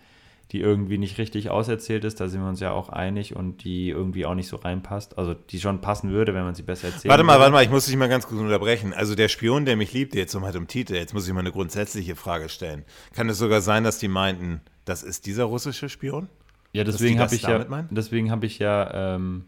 [0.52, 3.90] die irgendwie nicht richtig auserzählt ist, da sind wir uns ja auch einig und die
[3.90, 5.18] irgendwie auch nicht so reinpasst.
[5.18, 7.10] Also die schon passen würde, wenn man sie besser erzählt.
[7.10, 8.94] Warte mal, warte mal, ich muss dich mal ganz kurz unterbrechen.
[8.94, 11.40] Also der Spion, der mich liebt, jetzt um halt im Titel, jetzt muss ich mal
[11.40, 12.86] eine grundsätzliche Frage stellen.
[13.14, 16.30] Kann es sogar sein, dass die meinten, das ist dieser russische Spion?
[16.74, 19.46] Ja, deswegen habe ich ja, deswegen habe ich ja ähm,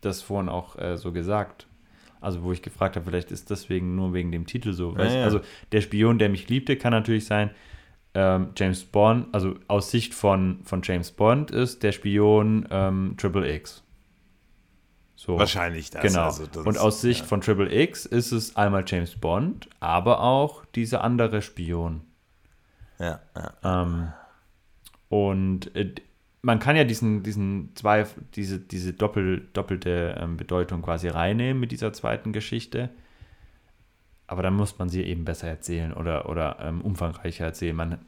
[0.00, 1.68] das vorhin auch äh, so gesagt.
[2.20, 4.96] Also wo ich gefragt habe, vielleicht ist deswegen nur wegen dem Titel so.
[4.96, 5.14] Weißt?
[5.14, 5.24] ja.
[5.24, 5.40] Also
[5.72, 7.50] der Spion, der mich liebte, kann natürlich sein,
[8.14, 13.52] ähm, James Bond, also aus Sicht von, von James Bond ist der Spion ähm, Triple
[13.54, 13.82] X.
[15.14, 15.38] So.
[15.38, 16.02] Wahrscheinlich das.
[16.02, 16.24] Genau.
[16.24, 17.26] Also das- und aus Sicht ja.
[17.26, 22.00] von Triple X ist es einmal James Bond, aber auch dieser andere Spion.
[22.98, 23.82] Ja, ja.
[23.82, 24.12] Ähm,
[25.08, 25.94] und äh,
[26.42, 31.70] man kann ja diesen, diesen zwei, diese, diese doppel, doppelte ähm, Bedeutung quasi reinnehmen mit
[31.70, 32.90] dieser zweiten Geschichte.
[34.30, 37.74] Aber dann muss man sie eben besser erzählen oder, oder ähm, umfangreicher erzählen.
[37.74, 37.98] Man,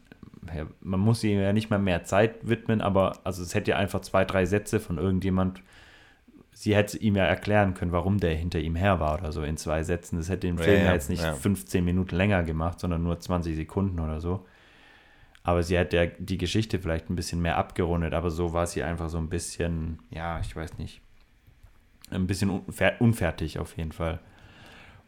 [0.55, 3.77] ja, man muss ihr ja nicht mal mehr Zeit widmen, aber also es hätte ja
[3.77, 5.65] einfach zwei, drei Sätze von irgendjemand.
[6.53, 9.57] Sie hätte ihm ja erklären können, warum der hinter ihm her war oder so in
[9.57, 10.17] zwei Sätzen.
[10.17, 11.35] Das hätte den Film ja, ja, jetzt nicht ja.
[11.35, 14.47] 15 Minuten länger gemacht, sondern nur 20 Sekunden oder so.
[15.43, 18.85] Aber sie hat ja die Geschichte vielleicht ein bisschen mehr abgerundet, aber so war sie
[18.85, 21.01] einfach so ein bisschen, ja, ich weiß nicht,
[22.13, 24.21] ein bisschen unfer unfertig auf jeden Fall.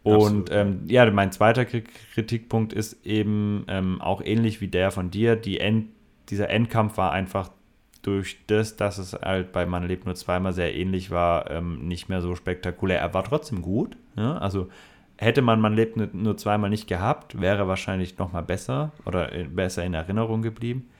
[0.04, 5.10] Und ähm, ja, mein zweiter Kri- Kritikpunkt ist eben ähm, auch ähnlich wie der von
[5.10, 5.34] dir.
[5.34, 5.88] Die End,
[6.28, 7.50] dieser Endkampf war einfach
[8.02, 12.08] durch das, dass es halt bei Man lebt nur zweimal sehr ähnlich war, ähm, nicht
[12.10, 13.00] mehr so spektakulär.
[13.00, 13.96] Er war trotzdem gut.
[14.14, 14.36] Ja?
[14.38, 14.68] Also
[15.16, 19.44] hätte man Man lebt nur- zweimal nicht gehabt, wäre wahrscheinlich noch mal besser oder äh,
[19.44, 20.90] besser in Erinnerung geblieben.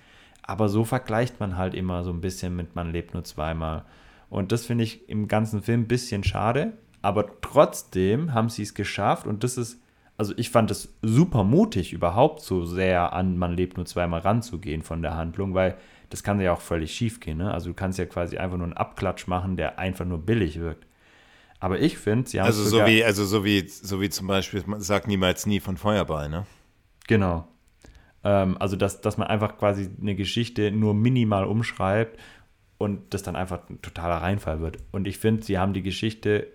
[0.43, 3.85] Aber so vergleicht man halt immer so ein bisschen mit Man lebt nur zweimal.
[4.31, 6.72] Und das finde ich im ganzen Film ein bisschen schade.
[7.05, 9.78] Aber trotzdem haben sie es geschafft und das ist,
[10.16, 14.82] also ich fand es super mutig, überhaupt so sehr an Man lebt nur zweimal ranzugehen
[14.82, 15.76] von der Handlung, weil
[16.09, 17.36] das kann ja auch völlig schief gehen.
[17.36, 17.52] Ne?
[17.52, 20.86] Also du kannst ja quasi einfach nur einen Abklatsch machen, der einfach nur billig wirkt.
[21.60, 24.26] Aber ich finde, sie haben Also es so wie, also so wie, so wie zum
[24.26, 26.47] Beispiel, man sagt niemals nie von Feuerball, ne?
[27.06, 27.47] Genau.
[28.22, 32.18] Ähm, also, dass, dass man einfach quasi eine Geschichte nur minimal umschreibt
[32.78, 34.78] und das dann einfach ein totaler Reinfall wird.
[34.90, 36.48] Und ich finde, sie haben die Geschichte,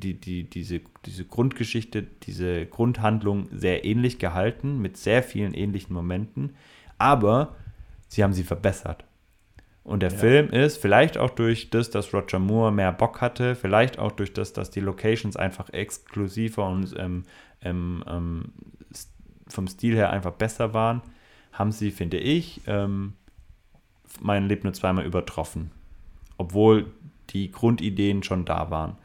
[0.00, 6.56] die, die, diese, diese Grundgeschichte, diese Grundhandlung sehr ähnlich gehalten, mit sehr vielen ähnlichen Momenten,
[6.98, 7.54] aber
[8.08, 9.04] sie haben sie verbessert.
[9.84, 13.98] Und der Film ist vielleicht auch durch das, dass Roger Moore mehr Bock hatte, vielleicht
[13.98, 17.24] auch durch das, dass die Locations einfach exklusiver und ähm,
[17.60, 18.52] ähm, ähm,
[19.46, 21.02] vom Stil her einfach besser waren,
[21.52, 23.12] haben sie, finde ich, ähm,
[24.20, 25.70] mein Leben nur zweimal übertroffen.
[26.38, 26.86] Obwohl
[27.30, 28.96] die Grundideen schon da waren.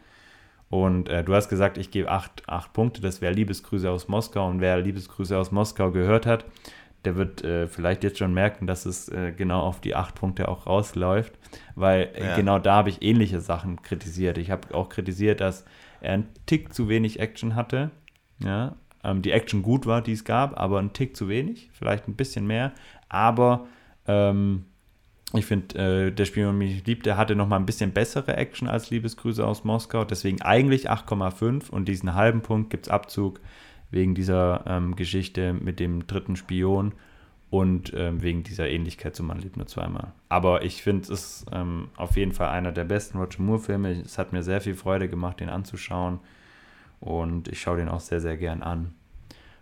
[0.70, 3.02] Und äh, du hast gesagt, ich gebe acht, acht Punkte.
[3.02, 4.48] Das wäre Liebesgrüße aus Moskau.
[4.48, 6.46] Und wer Liebesgrüße aus Moskau gehört hat,
[7.06, 10.48] der wird äh, vielleicht jetzt schon merken, dass es äh, genau auf die acht Punkte
[10.48, 11.34] auch rausläuft.
[11.76, 12.36] Weil äh, ja.
[12.36, 14.38] genau da habe ich ähnliche Sachen kritisiert.
[14.38, 15.66] Ich habe auch kritisiert, dass
[16.02, 17.90] er einen Tick zu wenig Action hatte.
[18.44, 21.70] Ja, ähm, die Action gut war, die es gab, aber ein Tick zu wenig.
[21.74, 22.74] Vielleicht ein bisschen mehr.
[23.08, 23.68] Aber
[24.08, 24.66] ähm,
[25.34, 28.36] ich finde, äh, der Spiel, der mich liebt, der hatte noch mal ein bisschen bessere
[28.36, 30.04] Action als Liebesgrüße aus Moskau.
[30.04, 33.40] Deswegen eigentlich 8,5 und diesen halben Punkt gibt es Abzug
[33.92, 36.94] wegen dieser ähm, Geschichte mit dem dritten Spion
[37.52, 40.14] und ähm, wegen dieser Ähnlichkeit zu Man lebt nur zweimal.
[40.30, 44.02] Aber ich finde, es ist ähm, auf jeden Fall einer der besten Roger Moore-Filme.
[44.02, 46.20] Es hat mir sehr viel Freude gemacht, den anzuschauen.
[47.00, 48.94] Und ich schaue den auch sehr, sehr gern an,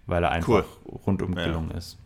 [0.06, 0.66] weil er einfach cool.
[1.06, 1.78] rundum gelungen ja.
[1.78, 1.98] ist.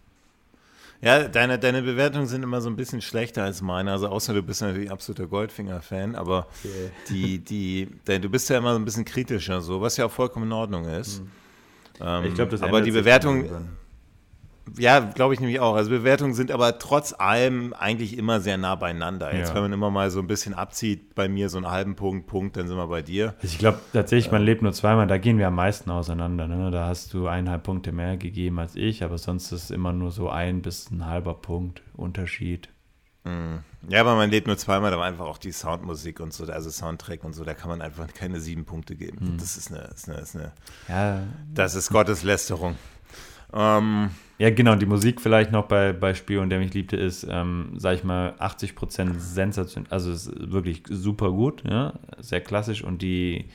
[1.01, 3.91] Ja, deine, deine Bewertungen sind immer so ein bisschen schlechter als meine.
[3.91, 6.91] Also außer du bist natürlich absoluter Goldfinger-Fan, aber okay.
[7.09, 10.45] die, die, du bist ja immer so ein bisschen kritischer, so, was ja auch vollkommen
[10.45, 11.21] in Ordnung ist.
[11.21, 11.31] Mhm.
[12.01, 13.49] Ähm, ich glaube, das Aber die Bewertung,
[14.77, 15.75] ja, glaube ich nämlich auch.
[15.75, 19.35] Also Bewertungen sind aber trotz allem eigentlich immer sehr nah beieinander.
[19.35, 19.55] Jetzt, ja.
[19.55, 22.57] wenn man immer mal so ein bisschen abzieht, bei mir so einen halben Punkt, Punkt,
[22.57, 23.33] dann sind wir bei dir.
[23.41, 26.47] Also ich glaube tatsächlich, man lebt nur zweimal, da gehen wir am meisten auseinander.
[26.47, 26.71] Ne?
[26.71, 30.11] Da hast du eineinhalb Punkte mehr gegeben als ich, aber sonst ist es immer nur
[30.11, 32.69] so ein bis ein halber Punkt Unterschied.
[33.23, 33.59] Mhm.
[33.89, 36.69] Ja, aber man lebt nur zweimal, da war einfach auch die Soundmusik und so, also
[36.69, 39.33] Soundtrack und so, da kann man einfach keine sieben Punkte geben.
[39.33, 39.37] Mhm.
[39.37, 40.51] Das ist eine, ist eine, ist eine
[40.87, 41.23] ja.
[41.53, 42.75] das ist Gotteslästerung.
[43.53, 47.73] Ähm, ja, genau, die Musik vielleicht noch bei, bei Spion, der mich liebte, ist, ähm,
[47.77, 53.45] sag ich mal, 80% sensationell, also ist wirklich super gut, ja, sehr klassisch und die,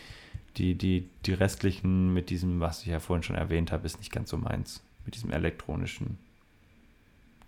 [0.56, 4.12] die, die, die restlichen mit diesem, was ich ja vorhin schon erwähnt habe, ist nicht
[4.12, 6.18] ganz so meins, mit diesem elektronischen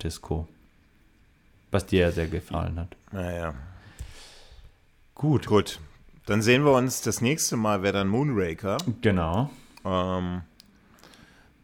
[0.02, 0.48] Disco.
[1.70, 2.96] Was dir ja sehr gefallen hat.
[3.12, 3.54] Naja.
[5.14, 5.46] Gut.
[5.46, 5.78] Gut.
[6.26, 8.78] Dann sehen wir uns das nächste Mal, wäre dann Moonraker.
[9.00, 9.48] Genau.
[9.84, 10.40] Ähm,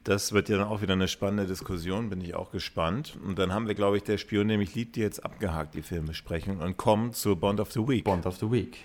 [0.04, 3.16] das wird ja dann auch wieder eine spannende Diskussion, bin ich auch gespannt.
[3.26, 6.58] Und dann haben wir, glaube ich, der Spion, mich liebt, die jetzt abgehakt, die Filmbesprechung,
[6.58, 8.04] und kommen zur Bond of the Week.
[8.04, 8.84] Bond of the Week.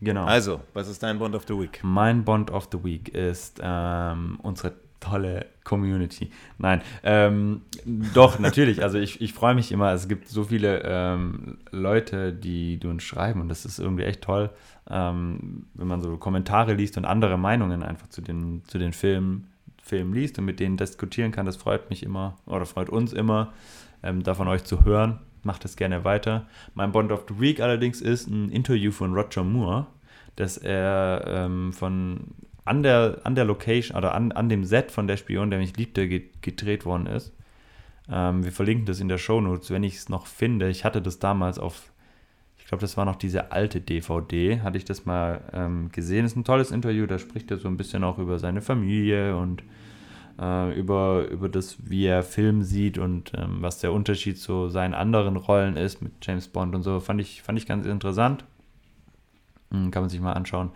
[0.00, 0.24] Genau.
[0.24, 1.78] Also, was ist dein Bond of the Week?
[1.82, 6.30] Mein Bond of the Week ist ähm, unsere tolle Community.
[6.58, 7.62] Nein, ähm,
[8.14, 8.82] doch, natürlich.
[8.82, 9.92] Also ich, ich freue mich immer.
[9.92, 14.22] Es gibt so viele ähm, Leute, die, die uns schreiben und das ist irgendwie echt
[14.22, 14.50] toll,
[14.90, 19.51] ähm, wenn man so Kommentare liest und andere Meinungen einfach zu den, zu den Filmen,
[19.82, 21.44] Filmen liest und mit denen diskutieren kann.
[21.44, 23.52] Das freut mich immer oder freut uns immer,
[24.02, 25.18] ähm, davon euch zu hören.
[25.42, 26.46] Macht das gerne weiter.
[26.74, 29.88] Mein Bond of the Week allerdings ist ein Interview von Roger Moore,
[30.36, 32.28] das er ähm, von
[32.64, 35.76] an der, an der Location oder an, an dem Set von der Spion, der mich
[35.76, 37.32] liebte, gedreht worden ist.
[38.08, 40.68] Ähm, wir verlinken das in der Show Notes, wenn ich es noch finde.
[40.68, 41.91] Ich hatte das damals auf,
[42.72, 46.24] glaube, das war noch diese alte DVD, hatte ich das mal ähm, gesehen.
[46.24, 49.62] Ist ein tolles Interview, da spricht er so ein bisschen auch über seine Familie und
[50.40, 54.94] äh, über, über das, wie er Film sieht und ähm, was der Unterschied zu seinen
[54.94, 56.98] anderen Rollen ist mit James Bond und so.
[56.98, 58.46] Fand ich, fand ich ganz interessant.
[59.70, 60.70] Hm, kann man sich mal anschauen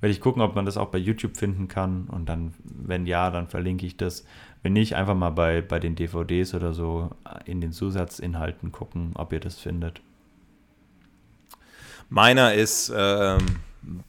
[0.00, 2.06] werde ich gucken, ob man das auch bei YouTube finden kann.
[2.08, 4.26] Und dann, wenn ja, dann verlinke ich das.
[4.62, 7.10] Wenn nicht, einfach mal bei, bei den DVDs oder so
[7.46, 10.02] in den Zusatzinhalten gucken, ob ihr das findet.
[12.08, 13.38] Meiner ist ähm,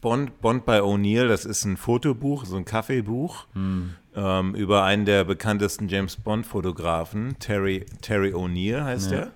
[0.02, 1.28] Bond, Bond bei O'Neill.
[1.28, 3.96] Das ist ein Fotobuch, so ein Kaffeebuch hm.
[4.16, 9.18] ähm, über einen der bekanntesten James Bond-Fotografen, Terry, Terry O'Neill heißt ja.
[9.18, 9.32] der.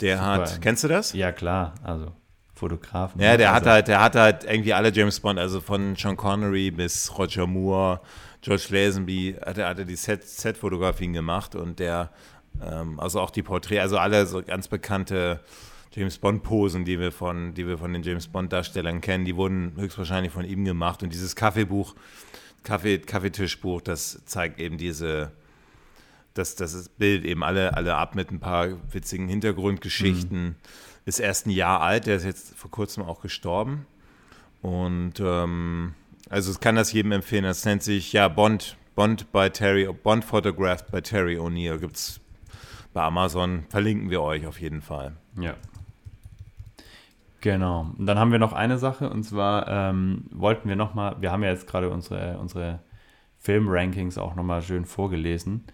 [0.00, 0.28] Der Super.
[0.28, 1.12] hat, kennst du das?
[1.12, 1.74] Ja, klar.
[1.82, 2.12] Also
[2.54, 3.20] Fotografen.
[3.20, 3.66] Ja, der also.
[3.66, 7.46] hat halt, der hat halt irgendwie alle James Bond, also von Sean Connery bis Roger
[7.46, 8.00] Moore,
[8.42, 12.10] George Lazenby, hat er, hat er die Set-Fotografien gemacht und der,
[12.62, 15.40] ähm, also auch die Porträts, also alle so ganz bekannte
[15.92, 20.32] James Bond-Posen, die wir von, die wir von den James Bond-Darstellern kennen, die wurden höchstwahrscheinlich
[20.32, 21.02] von ihm gemacht.
[21.02, 21.94] Und dieses Kaffeebuch,
[22.62, 25.32] Kaffee, Kaffeetischbuch, das zeigt eben diese,
[26.34, 30.42] das, das Bild eben alle, alle ab mit ein paar witzigen Hintergrundgeschichten.
[30.42, 30.56] Mhm
[31.04, 33.86] ist erst ein Jahr alt, der ist jetzt vor kurzem auch gestorben.
[34.62, 35.94] Und ähm,
[36.28, 37.44] also es kann das jedem empfehlen.
[37.44, 41.78] Das nennt sich ja Bond, Bond bei Terry, Bond Photographed bei Terry O'Neill.
[41.78, 42.20] Gibt es
[42.92, 43.64] bei Amazon.
[43.70, 45.16] Verlinken wir euch auf jeden Fall.
[45.40, 45.56] Ja.
[47.40, 47.90] Genau.
[47.96, 51.42] Und dann haben wir noch eine Sache und zwar ähm, wollten wir nochmal, wir haben
[51.42, 52.80] ja jetzt gerade unsere, unsere
[53.38, 55.64] Film-Rankings auch nochmal schön vorgelesen.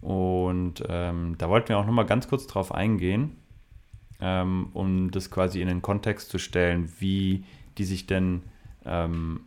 [0.00, 3.36] Und ähm, da wollten wir auch nochmal ganz kurz drauf eingehen
[4.20, 7.44] ähm, um das quasi in den Kontext zu stellen, wie
[7.78, 8.42] die sich denn
[8.84, 9.40] ähm,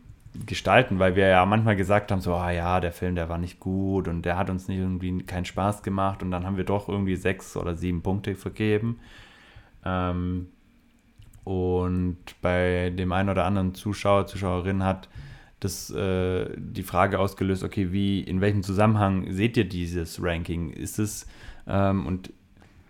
[0.46, 3.60] gestalten, weil wir ja manchmal gesagt haben, so, ah ja, der Film, der war nicht
[3.60, 6.88] gut und der hat uns nicht irgendwie keinen Spaß gemacht und dann haben wir doch
[6.88, 8.98] irgendwie sechs oder sieben Punkte vergeben.
[9.84, 10.48] Ähm,
[11.44, 15.08] und bei dem einen oder anderen Zuschauer, Zuschauerin hat
[15.60, 20.70] das äh, die Frage ausgelöst, okay, wie, in welchem Zusammenhang seht ihr dieses Ranking?
[20.70, 21.26] Ist es,
[21.66, 22.32] ähm, und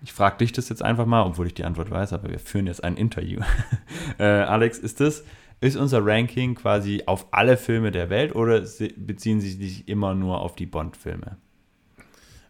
[0.02, 2.66] ich frage dich das jetzt einfach mal, obwohl ich die Antwort weiß, aber wir führen
[2.66, 3.40] jetzt ein Interview.
[4.18, 5.24] äh, Alex, ist das,
[5.60, 8.62] ist unser Ranking quasi auf alle Filme der Welt oder
[8.96, 11.38] beziehen sie sich immer nur auf die Bond-Filme?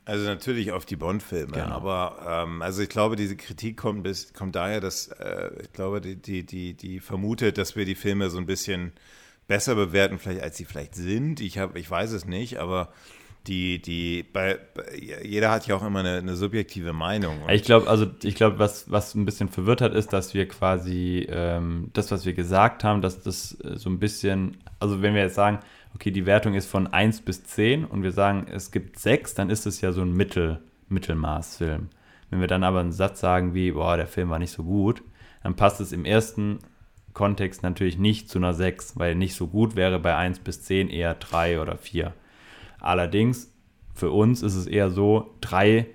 [0.07, 1.75] Also natürlich auf die Bond-Filme, genau.
[1.75, 6.03] aber ähm, also ich glaube, diese Kritik kommt, bis, kommt daher, dass äh, ich glaube,
[6.03, 8.93] die, die, die, die vermutet, dass wir die Filme so ein bisschen
[9.47, 11.41] besser bewerten, vielleicht als sie vielleicht sind.
[11.41, 12.93] Ich habe, ich weiß es nicht, aber
[13.47, 14.59] die, die, bei,
[15.23, 17.39] jeder hat ja auch immer eine, eine subjektive Meinung.
[17.51, 21.27] Ich glaube, also ich glaube, was, was ein bisschen verwirrt hat, ist, dass wir quasi
[21.31, 25.23] ähm, das, was wir gesagt haben, dass das äh, so ein bisschen, also wenn wir
[25.23, 25.59] jetzt sagen,
[25.95, 29.51] okay, die Wertung ist von 1 bis 10 und wir sagen, es gibt 6, dann
[29.51, 31.89] ist es ja so ein Mittel, Mittelmaßfilm.
[32.31, 35.03] Wenn wir dann aber einen Satz sagen wie, boah, der Film war nicht so gut,
[35.43, 36.61] dann passt es im ersten
[37.13, 40.89] Kontext natürlich nicht zu einer 6, weil nicht so gut wäre bei 1 bis 10
[40.89, 42.13] eher 3 oder 4.
[42.85, 43.51] Allerdings,
[43.95, 45.87] für uns ist es eher so, drei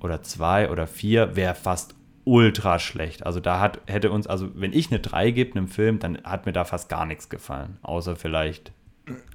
[0.00, 1.94] oder zwei oder vier wäre fast
[2.24, 3.26] ultra schlecht.
[3.26, 6.46] Also da hat, hätte uns, also wenn ich eine 3 gebe einem Film, dann hat
[6.46, 7.78] mir da fast gar nichts gefallen.
[7.82, 8.72] Außer vielleicht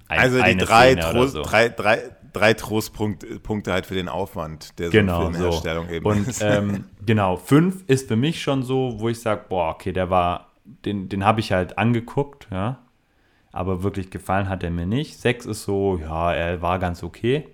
[0.08, 1.42] ein, Also die drei, Trost, so.
[1.44, 2.02] drei, drei,
[2.34, 5.94] drei Trostpunkte halt für den Aufwand der genau, Filmherstellung so.
[5.94, 6.06] eben.
[6.06, 10.10] Und ähm, genau, fünf ist für mich schon so, wo ich sage, boah, okay, der
[10.10, 10.52] war,
[10.86, 12.83] den, den habe ich halt angeguckt, ja
[13.54, 15.18] aber wirklich gefallen hat er mir nicht.
[15.18, 17.46] 6 ist so, ja, er war ganz okay.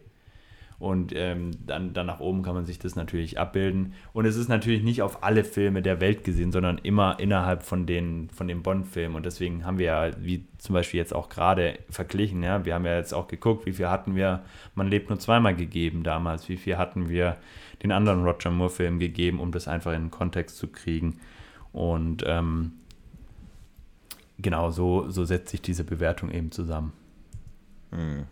[0.80, 3.94] Und ähm, dann, dann nach oben kann man sich das natürlich abbilden.
[4.14, 7.86] Und es ist natürlich nicht auf alle Filme der Welt gesehen, sondern immer innerhalb von
[7.86, 9.18] den, von den Bond-Filmen.
[9.18, 12.86] Und deswegen haben wir ja, wie zum Beispiel jetzt auch gerade verglichen, ja, wir haben
[12.86, 14.42] ja jetzt auch geguckt, wie viel hatten wir
[14.76, 17.36] Man lebt nur zweimal gegeben damals, wie viel hatten wir
[17.84, 21.20] den anderen Roger Moore-Film gegeben, um das einfach in den Kontext zu kriegen.
[21.74, 22.72] Und ähm,
[24.42, 26.94] genau so, so setzt sich diese Bewertung eben zusammen.
[27.92, 28.26] Mhm.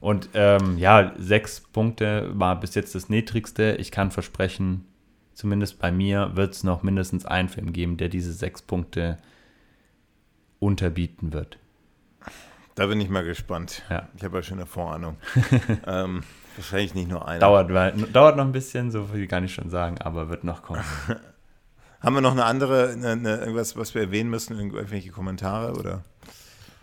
[0.00, 3.76] Und ähm, ja, sechs Punkte war bis jetzt das niedrigste.
[3.80, 4.84] Ich kann versprechen,
[5.34, 9.16] zumindest bei mir wird es noch mindestens einen Film geben, der diese sechs Punkte
[10.58, 11.58] unterbieten wird.
[12.74, 13.82] Da bin ich mal gespannt.
[13.88, 14.08] Ja.
[14.16, 15.16] Ich habe ja schon eine Vorahnung.
[15.86, 16.22] ähm,
[16.56, 17.40] wahrscheinlich nicht nur einer.
[17.40, 17.70] Dauert,
[18.14, 20.84] dauert noch ein bisschen, so viel kann ich schon sagen, aber wird noch kommen.
[22.06, 26.04] Haben wir noch eine andere, eine, eine, irgendwas, was wir erwähnen müssen, irgendwelche Kommentare oder?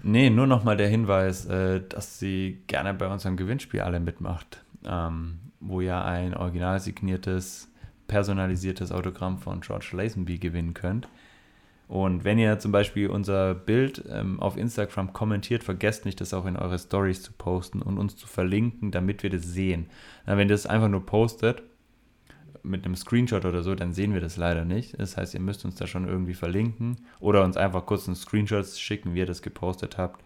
[0.03, 5.39] Nee, nur nochmal der Hinweis, äh, dass sie gerne bei unserem Gewinnspiel alle mitmacht, ähm,
[5.61, 7.69] wo ihr ein original signiertes,
[8.07, 11.07] personalisiertes Autogramm von George Lazenby gewinnen könnt.
[11.87, 16.45] Und wenn ihr zum Beispiel unser Bild ähm, auf Instagram kommentiert, vergesst nicht, das auch
[16.45, 19.85] in eure Stories zu posten und uns zu verlinken, damit wir das sehen.
[20.25, 21.63] wenn ihr das einfach nur postet,
[22.64, 24.99] mit einem Screenshot oder so, dann sehen wir das leider nicht.
[24.99, 28.65] Das heißt, ihr müsst uns da schon irgendwie verlinken oder uns einfach kurz einen Screenshot
[28.65, 30.23] schicken, wie ihr das gepostet habt,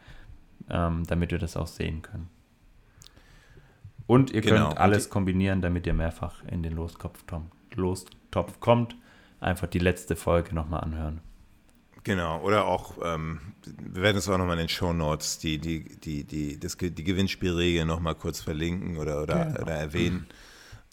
[0.69, 2.30] ähm, damit wir das auch sehen können.
[4.05, 4.68] Und ihr genau.
[4.68, 7.23] könnt alles kombinieren, damit ihr mehrfach in den Lostopf,
[7.73, 8.95] Lostopf kommt.
[9.39, 11.22] Einfach die letzte Folge nochmal anhören.
[12.03, 15.84] Genau, oder auch, ähm, wir werden es auch nochmal in den Show Notes, die, die,
[15.99, 19.61] die, die, das, die Gewinnspielregeln nochmal kurz verlinken oder, oder, genau.
[19.61, 20.19] oder erwähnen.
[20.19, 20.46] Mhm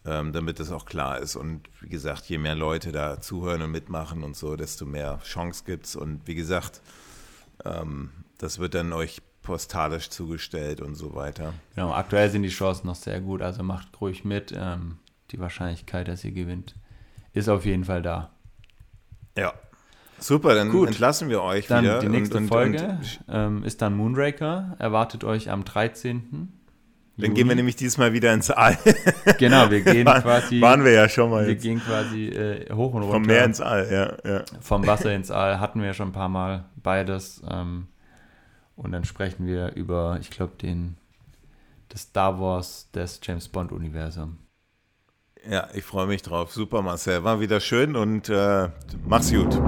[0.07, 1.37] ähm, damit das auch klar ist.
[1.37, 5.65] Und wie gesagt, je mehr Leute da zuhören und mitmachen und so, desto mehr Chance
[5.65, 5.97] gibt es.
[5.97, 6.83] Und wie gesagt,
[7.65, 11.55] ähm, das wird dann euch postalisch zugestellt und so weiter.
[11.75, 14.53] Genau, aktuell sind die Chancen noch sehr gut, also macht ruhig mit.
[14.57, 14.99] Ähm,
[15.31, 16.75] die Wahrscheinlichkeit, dass ihr gewinnt,
[17.33, 18.31] ist auf jeden Fall da.
[19.37, 19.53] Ja.
[20.19, 20.89] Super, dann Gut.
[20.89, 21.99] entlassen wir euch dann wieder.
[21.99, 26.53] Die nächste und, Folge und, ähm, ist dann Moonraker, erwartet euch am 13.
[27.17, 27.35] Dann Juli.
[27.35, 28.77] gehen wir nämlich diesmal wieder ins All.
[29.39, 30.61] Genau, wir gehen War, quasi.
[30.61, 31.45] Waren wir ja schon mal.
[31.47, 31.63] Wir jetzt.
[31.63, 33.13] gehen quasi äh, hoch und runter.
[33.15, 33.89] Vom Meer ins All,
[34.25, 34.45] ja, ja.
[34.61, 37.43] Vom Wasser ins All hatten wir ja schon ein paar Mal beides.
[37.49, 37.87] Ähm,
[38.77, 40.97] und dann sprechen wir über, ich glaube, den
[41.89, 44.39] das Star Wars des James Bond Universum.
[45.49, 46.53] Ja, ich freue mich drauf.
[46.53, 47.23] Super, Marcel.
[47.23, 48.69] War wieder schön und äh,
[49.07, 49.61] mach's gut.